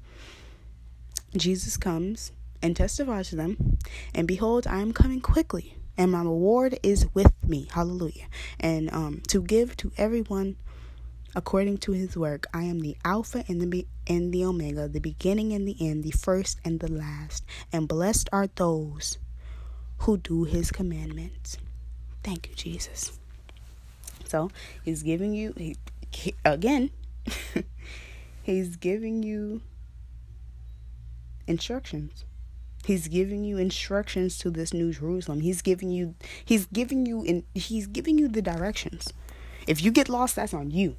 Jesus 1.35 1.77
comes 1.77 2.33
and 2.63 2.77
testifies 2.77 3.31
to 3.31 3.37
them, 3.37 3.79
and 4.15 4.29
behold, 4.29 4.67
I 4.67 4.81
am 4.81 4.93
coming 4.93 5.21
quickly 5.21 5.77
and 5.97 6.13
my 6.13 6.23
reward 6.23 6.79
is 6.83 7.07
with 7.13 7.33
me. 7.47 7.69
Hallelujah. 7.73 8.27
And 8.59 8.91
um, 8.91 9.21
to 9.29 9.43
give 9.43 9.77
to 9.79 9.93
everyone 9.99 10.57
according 11.35 11.79
to 11.79 11.93
his 11.93 12.17
work. 12.17 12.47
I 12.53 12.65
am 12.65 12.81
the 12.81 12.97
Alpha 13.05 13.45
and 13.49 13.61
the 13.61 13.87
and 14.07 14.33
the 14.33 14.45
Omega, 14.45 14.89
the 14.89 15.01
beginning 15.01 15.53
and 15.53 15.67
the 15.67 15.77
end, 15.81 16.05
the 16.05 16.11
first 16.11 16.59
and 16.65 16.81
the 16.81 16.91
last. 16.91 17.45
And 17.73 17.87
blessed 17.87 18.29
are 18.33 18.49
those 18.49 19.19
who 19.99 20.17
do 20.17 20.45
his 20.45 20.71
commandments. 20.71 21.59
Thank 22.23 22.49
you, 22.49 22.55
Jesus. 22.55 23.19
So 24.27 24.51
he's 24.85 25.03
giving 25.03 25.35
you 25.35 25.55
he, 25.57 25.77
he, 26.11 26.35
again. 26.45 26.91
he's 28.43 28.77
giving 28.77 29.23
you 29.23 29.61
instructions. 31.47 32.25
He's 32.91 33.07
giving 33.07 33.45
you 33.45 33.57
instructions 33.57 34.37
to 34.39 34.51
this 34.51 34.75
new 34.75 34.91
Jerusalem. 34.93 35.43
He's 35.43 35.63
giving 35.63 35.93
you 35.93 36.17
he's 36.45 36.67
giving 36.67 37.07
you 37.07 37.23
in 37.23 37.45
he's 37.55 37.87
giving 37.87 38.19
you 38.19 38.27
the 38.27 38.43
directions. 38.43 39.13
If 39.69 39.81
you 39.81 39.93
get 39.93 40.09
lost, 40.09 40.35
that's 40.35 40.53
on 40.53 40.73
you. 40.73 40.97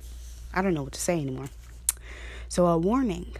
I 0.53 0.61
don't 0.61 0.73
know 0.73 0.83
what 0.83 0.93
to 0.93 1.01
say 1.01 1.19
anymore. 1.19 1.49
So 2.47 2.65
a 2.67 2.77
warning. 2.77 3.35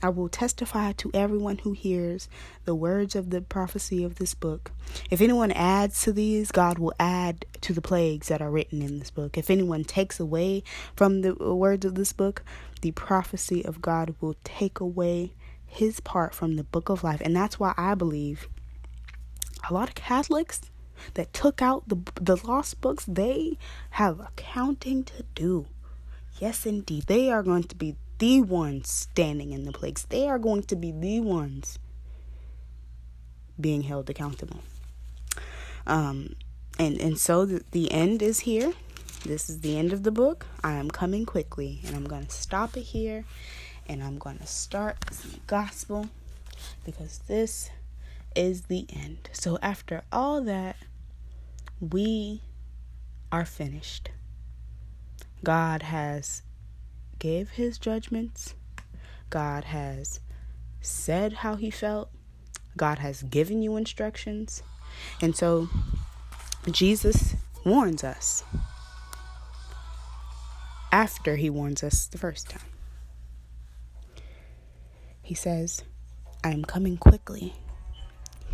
I 0.00 0.08
will 0.08 0.28
testify 0.28 0.92
to 0.92 1.10
everyone 1.12 1.58
who 1.58 1.72
hears 1.72 2.28
the 2.64 2.76
words 2.76 3.16
of 3.16 3.30
the 3.30 3.40
prophecy 3.40 4.04
of 4.04 4.14
this 4.14 4.34
book. 4.34 4.70
If 5.10 5.20
anyone 5.20 5.50
adds 5.50 6.02
to 6.04 6.12
these, 6.12 6.52
God 6.52 6.78
will 6.78 6.94
add 7.00 7.44
to 7.62 7.72
the 7.72 7.82
plagues 7.82 8.28
that 8.28 8.40
are 8.40 8.52
written 8.52 8.82
in 8.82 9.00
this 9.00 9.10
book. 9.10 9.36
If 9.36 9.50
anyone 9.50 9.82
takes 9.82 10.20
away 10.20 10.62
from 10.94 11.22
the 11.22 11.34
words 11.34 11.84
of 11.84 11.96
this 11.96 12.12
book, 12.12 12.44
the 12.82 12.92
prophecy 12.92 13.64
of 13.64 13.82
God 13.82 14.14
will 14.20 14.36
take 14.44 14.78
away 14.78 15.32
his 15.70 16.00
part 16.00 16.34
from 16.34 16.56
the 16.56 16.64
book 16.64 16.88
of 16.88 17.04
life. 17.04 17.22
And 17.24 17.34
that's 17.34 17.58
why 17.58 17.72
I 17.76 17.94
believe 17.94 18.48
a 19.68 19.72
lot 19.72 19.88
of 19.88 19.94
Catholics 19.94 20.62
that 21.14 21.32
took 21.32 21.62
out 21.62 21.88
the 21.88 21.98
the 22.20 22.36
lost 22.46 22.80
books, 22.80 23.04
they 23.06 23.56
have 23.90 24.20
accounting 24.20 25.04
to 25.04 25.24
do. 25.34 25.66
Yes, 26.38 26.66
indeed. 26.66 27.04
They 27.06 27.30
are 27.30 27.42
going 27.42 27.64
to 27.64 27.76
be 27.76 27.96
the 28.18 28.42
ones 28.42 28.90
standing 28.90 29.52
in 29.52 29.64
the 29.64 29.72
plagues. 29.72 30.04
They 30.04 30.28
are 30.28 30.38
going 30.38 30.64
to 30.64 30.76
be 30.76 30.90
the 30.92 31.20
ones 31.20 31.78
being 33.58 33.82
held 33.82 34.10
accountable. 34.10 34.60
Um, 35.86 36.34
and 36.78 37.00
and 37.00 37.18
so 37.18 37.44
the, 37.46 37.62
the 37.70 37.92
end 37.92 38.22
is 38.22 38.40
here. 38.40 38.72
This 39.24 39.48
is 39.48 39.60
the 39.60 39.78
end 39.78 39.92
of 39.92 40.02
the 40.02 40.10
book. 40.10 40.46
I 40.64 40.72
am 40.72 40.90
coming 40.90 41.26
quickly, 41.26 41.80
and 41.86 41.94
I'm 41.94 42.06
going 42.06 42.26
to 42.26 42.34
stop 42.34 42.76
it 42.76 42.82
here 42.82 43.24
and 43.90 44.04
I'm 44.04 44.18
going 44.18 44.38
to 44.38 44.46
start 44.46 44.98
some 45.10 45.40
gospel 45.48 46.08
because 46.84 47.18
this 47.26 47.70
is 48.36 48.62
the 48.66 48.86
end. 48.88 49.28
So 49.32 49.58
after 49.60 50.02
all 50.12 50.40
that, 50.42 50.76
we 51.80 52.42
are 53.32 53.44
finished. 53.44 54.10
God 55.42 55.82
has 55.82 56.42
gave 57.18 57.50
his 57.50 57.78
judgments. 57.78 58.54
God 59.28 59.64
has 59.64 60.20
said 60.80 61.32
how 61.32 61.56
he 61.56 61.70
felt. 61.70 62.10
God 62.76 63.00
has 63.00 63.24
given 63.24 63.60
you 63.60 63.76
instructions. 63.76 64.62
And 65.20 65.34
so 65.34 65.68
Jesus 66.70 67.34
warns 67.64 68.04
us 68.04 68.44
after 70.92 71.34
he 71.34 71.50
warns 71.50 71.82
us 71.82 72.06
the 72.06 72.18
first 72.18 72.48
time. 72.48 72.62
He 75.30 75.36
says, 75.36 75.84
I 76.42 76.50
am 76.50 76.64
coming 76.64 76.96
quickly. 76.96 77.54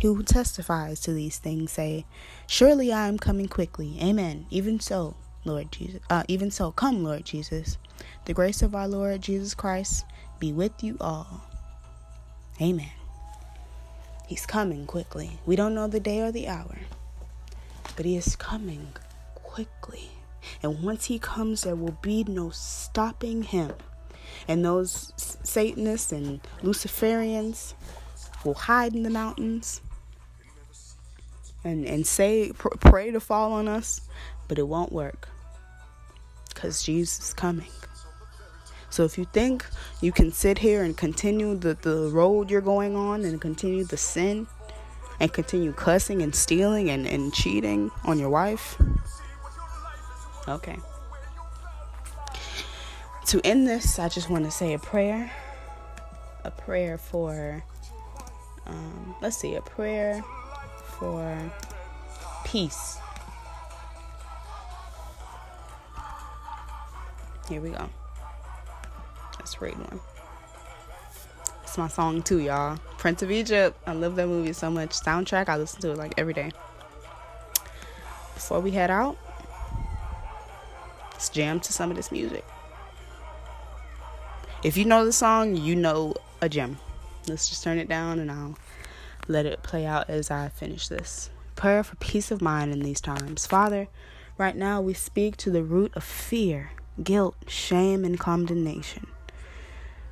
Who 0.03 0.21
testifies 0.21 0.99
to 0.99 1.11
these 1.11 1.39
things 1.39 1.71
say, 1.71 2.05
Surely 2.45 2.93
I 2.93 3.07
am 3.07 3.17
coming 3.17 3.47
quickly. 3.47 3.97
Amen. 3.99 4.45
Even 4.51 4.79
so, 4.79 5.15
Lord 5.43 5.71
Jesus. 5.71 6.01
Uh, 6.07 6.21
even 6.27 6.51
so, 6.51 6.71
come, 6.71 7.03
Lord 7.03 7.25
Jesus. 7.25 7.79
The 8.25 8.35
grace 8.35 8.61
of 8.61 8.75
our 8.75 8.87
Lord 8.87 9.21
Jesus 9.21 9.55
Christ 9.55 10.05
be 10.37 10.53
with 10.53 10.83
you 10.83 10.97
all. 11.01 11.41
Amen. 12.61 12.91
He's 14.27 14.45
coming 14.45 14.85
quickly. 14.85 15.39
We 15.47 15.55
don't 15.55 15.73
know 15.73 15.87
the 15.87 15.99
day 15.99 16.21
or 16.21 16.31
the 16.31 16.47
hour, 16.47 16.77
but 17.95 18.05
He 18.05 18.15
is 18.17 18.35
coming 18.35 18.89
quickly. 19.33 20.11
And 20.61 20.83
once 20.83 21.05
He 21.05 21.17
comes, 21.17 21.63
there 21.63 21.75
will 21.75 21.97
be 22.03 22.23
no 22.25 22.51
stopping 22.51 23.41
Him. 23.41 23.73
And 24.47 24.63
those 24.63 25.11
Satanists 25.43 26.11
and 26.11 26.41
Luciferians 26.61 27.73
will 28.43 28.53
hide 28.53 28.95
in 28.95 29.03
the 29.03 29.09
mountains 29.09 29.81
and, 31.63 31.85
and 31.85 32.07
say, 32.07 32.51
pray 32.53 33.11
to 33.11 33.19
fall 33.19 33.51
on 33.53 33.67
us, 33.67 34.01
but 34.47 34.57
it 34.57 34.67
won't 34.67 34.91
work 34.91 35.27
because 36.53 36.83
Jesus 36.83 37.19
is 37.19 37.33
coming. 37.33 37.67
So 38.89 39.03
if 39.03 39.17
you 39.17 39.25
think 39.25 39.65
you 40.01 40.11
can 40.11 40.31
sit 40.31 40.57
here 40.57 40.83
and 40.83 40.95
continue 40.97 41.55
the, 41.55 41.75
the 41.81 42.09
road 42.11 42.49
you're 42.49 42.61
going 42.61 42.95
on 42.95 43.25
and 43.25 43.39
continue 43.39 43.83
the 43.83 43.97
sin 43.97 44.47
and 45.19 45.31
continue 45.31 45.73
cussing 45.73 46.21
and 46.21 46.33
stealing 46.33 46.89
and, 46.89 47.05
and 47.05 47.33
cheating 47.33 47.91
on 48.05 48.17
your 48.17 48.29
wife, 48.29 48.81
okay. 50.47 50.77
To 53.27 53.41
end 53.43 53.67
this, 53.67 53.99
I 53.99 54.07
just 54.07 54.29
want 54.29 54.45
to 54.45 54.51
say 54.51 54.73
a 54.73 54.79
prayer. 54.79 55.29
A 56.45 56.51
prayer 56.51 56.97
for, 56.97 57.61
um, 58.65 59.15
let's 59.21 59.35
see, 59.35 59.55
a 59.55 59.61
prayer 59.61 60.23
for 60.97 61.37
peace. 62.45 62.99
Here 67.49 67.59
we 67.59 67.71
go. 67.71 67.89
Let's 69.37 69.61
read 69.61 69.77
one. 69.77 69.99
It's 71.63 71.77
my 71.77 71.89
song 71.89 72.21
too, 72.21 72.39
y'all. 72.39 72.77
Prince 72.97 73.23
of 73.23 73.29
Egypt. 73.29 73.77
I 73.85 73.91
love 73.91 74.15
that 74.15 74.27
movie 74.27 74.53
so 74.53 74.71
much. 74.71 74.91
Soundtrack, 74.91 75.49
I 75.49 75.57
listen 75.57 75.81
to 75.81 75.91
it 75.91 75.97
like 75.97 76.13
every 76.17 76.33
day. 76.33 76.53
Before 78.35 78.61
we 78.61 78.71
head 78.71 78.89
out, 78.89 79.17
let's 81.11 81.27
jam 81.27 81.59
to 81.59 81.73
some 81.73 81.89
of 81.89 81.97
this 81.97 82.09
music. 82.09 82.45
If 84.67 84.75
you 84.75 84.83
know 84.83 85.05
the 85.05 85.13
song, 85.13 85.55
you 85.55 85.77
know 85.77 86.13
a 86.41 86.49
gem. 86.49 86.77
Let's 87.25 87.47
just 87.47 87.63
turn 87.63 87.77
it 87.77 87.87
down 87.87 88.19
and 88.19 88.29
I'll 88.29 88.57
let 89.29 89.45
it 89.45 89.63
play 89.63 89.85
out 89.85 90.09
as 90.09 90.29
I 90.29 90.49
finish 90.49 90.89
this. 90.89 91.29
Prayer 91.55 91.85
for 91.85 91.95
peace 91.95 92.31
of 92.31 92.41
mind 92.41 92.73
in 92.73 92.81
these 92.81 92.99
times. 92.99 93.47
Father, 93.47 93.87
right 94.37 94.57
now 94.57 94.81
we 94.81 94.93
speak 94.93 95.37
to 95.37 95.51
the 95.51 95.63
root 95.63 95.93
of 95.95 96.03
fear, 96.03 96.71
guilt, 97.01 97.37
shame, 97.47 98.03
and 98.03 98.19
condemnation. 98.19 99.07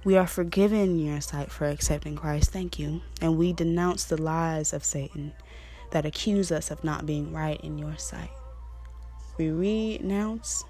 We 0.05 0.15
are 0.15 0.25
forgiven 0.25 0.79
in 0.79 0.99
your 0.99 1.19
sight 1.19 1.51
for 1.51 1.67
accepting 1.67 2.15
Christ. 2.15 2.51
Thank 2.51 2.79
you. 2.79 3.01
And 3.21 3.37
we 3.37 3.51
denounce 3.51 4.05
the 4.05 4.21
lies 4.21 4.71
of 4.71 4.85
Satan 4.85 5.33
that 5.91 6.05
accuse 6.05 6.49
us 6.49 6.71
of 6.71 6.81
not 6.81 7.05
being 7.05 7.33
right 7.33 7.59
in 7.59 7.77
your 7.77 7.97
sight. 7.97 8.31
We 9.37 9.49
renounce, 9.49 10.63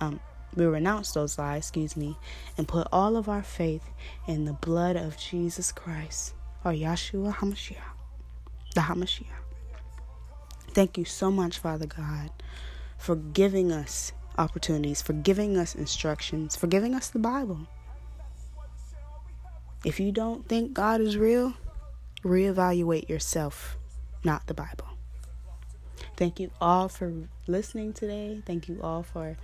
um, 0.00 0.18
we 0.54 0.66
renounce 0.66 1.12
those 1.12 1.38
lies, 1.38 1.64
excuse 1.64 1.96
me, 1.96 2.16
and 2.58 2.66
put 2.66 2.86
all 2.92 3.16
of 3.16 3.28
our 3.28 3.42
faith 3.42 3.90
in 4.26 4.44
the 4.44 4.52
blood 4.52 4.96
of 4.96 5.16
Jesus 5.16 5.72
Christ 5.72 6.34
or 6.64 6.72
Yahshua 6.72 7.36
HaMashiach, 7.36 7.76
the 8.74 8.82
HaMashiach. 8.82 9.26
Thank 10.72 10.98
you 10.98 11.04
so 11.04 11.30
much, 11.30 11.58
Father 11.58 11.86
God, 11.86 12.30
for 12.98 13.16
giving 13.16 13.72
us 13.72 14.12
opportunities, 14.38 15.02
for 15.02 15.12
giving 15.12 15.56
us 15.56 15.74
instructions, 15.74 16.56
for 16.56 16.66
giving 16.66 16.94
us 16.94 17.08
the 17.08 17.18
Bible. 17.18 17.66
If 19.84 19.98
you 19.98 20.12
don't 20.12 20.46
think 20.46 20.74
God 20.74 21.00
is 21.00 21.16
real, 21.16 21.54
reevaluate 22.22 23.08
yourself, 23.08 23.78
not 24.22 24.46
the 24.46 24.54
Bible. 24.54 24.86
Thank 26.16 26.38
you 26.38 26.50
all 26.60 26.88
for 26.88 27.12
listening 27.46 27.94
today. 27.94 28.42
Thank 28.44 28.68
you 28.68 28.78
all 28.82 29.02
for 29.02 29.38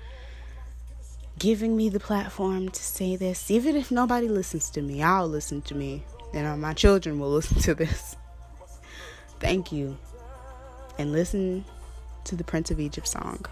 giving 1.38 1.76
me 1.76 1.88
the 1.88 2.00
platform 2.00 2.68
to 2.68 2.82
say 2.82 3.16
this. 3.16 3.50
Even 3.50 3.76
if 3.76 3.90
nobody 3.90 4.28
listens 4.28 4.70
to 4.70 4.82
me, 4.82 5.02
I'll 5.02 5.28
listen 5.28 5.62
to 5.62 5.74
me. 5.74 6.04
And 6.32 6.60
my 6.60 6.72
children 6.72 7.18
will 7.18 7.30
listen 7.38 7.60
to 7.62 7.74
this. 7.74 8.16
Thank 9.40 9.72
you. 9.72 9.96
And 10.98 11.12
listen 11.12 11.64
to 12.24 12.36
the 12.36 12.44
Prince 12.44 12.70
of 12.70 12.80
Egypt 12.80 13.06
song. 13.06 13.44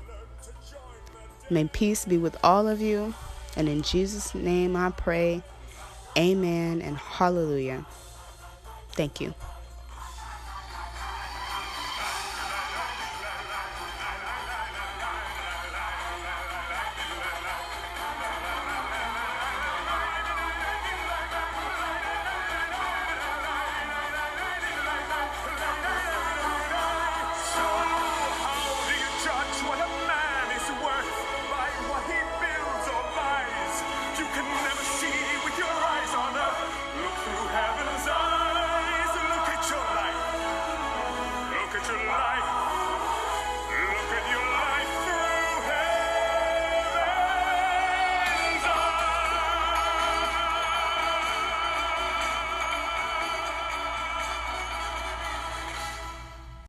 May 1.51 1.65
peace 1.67 2.07
be 2.07 2.17
with 2.17 2.37
all 2.43 2.67
of 2.67 2.81
you. 2.81 3.15
And 3.57 3.69
in 3.69 3.83
Jesus' 3.83 4.35
name 4.35 4.77
I 4.77 4.91
pray. 4.91 5.43
Amen 6.17 6.81
and 6.81 6.97
hallelujah. 6.97 7.85
Thank 8.93 9.21
you. 9.21 9.35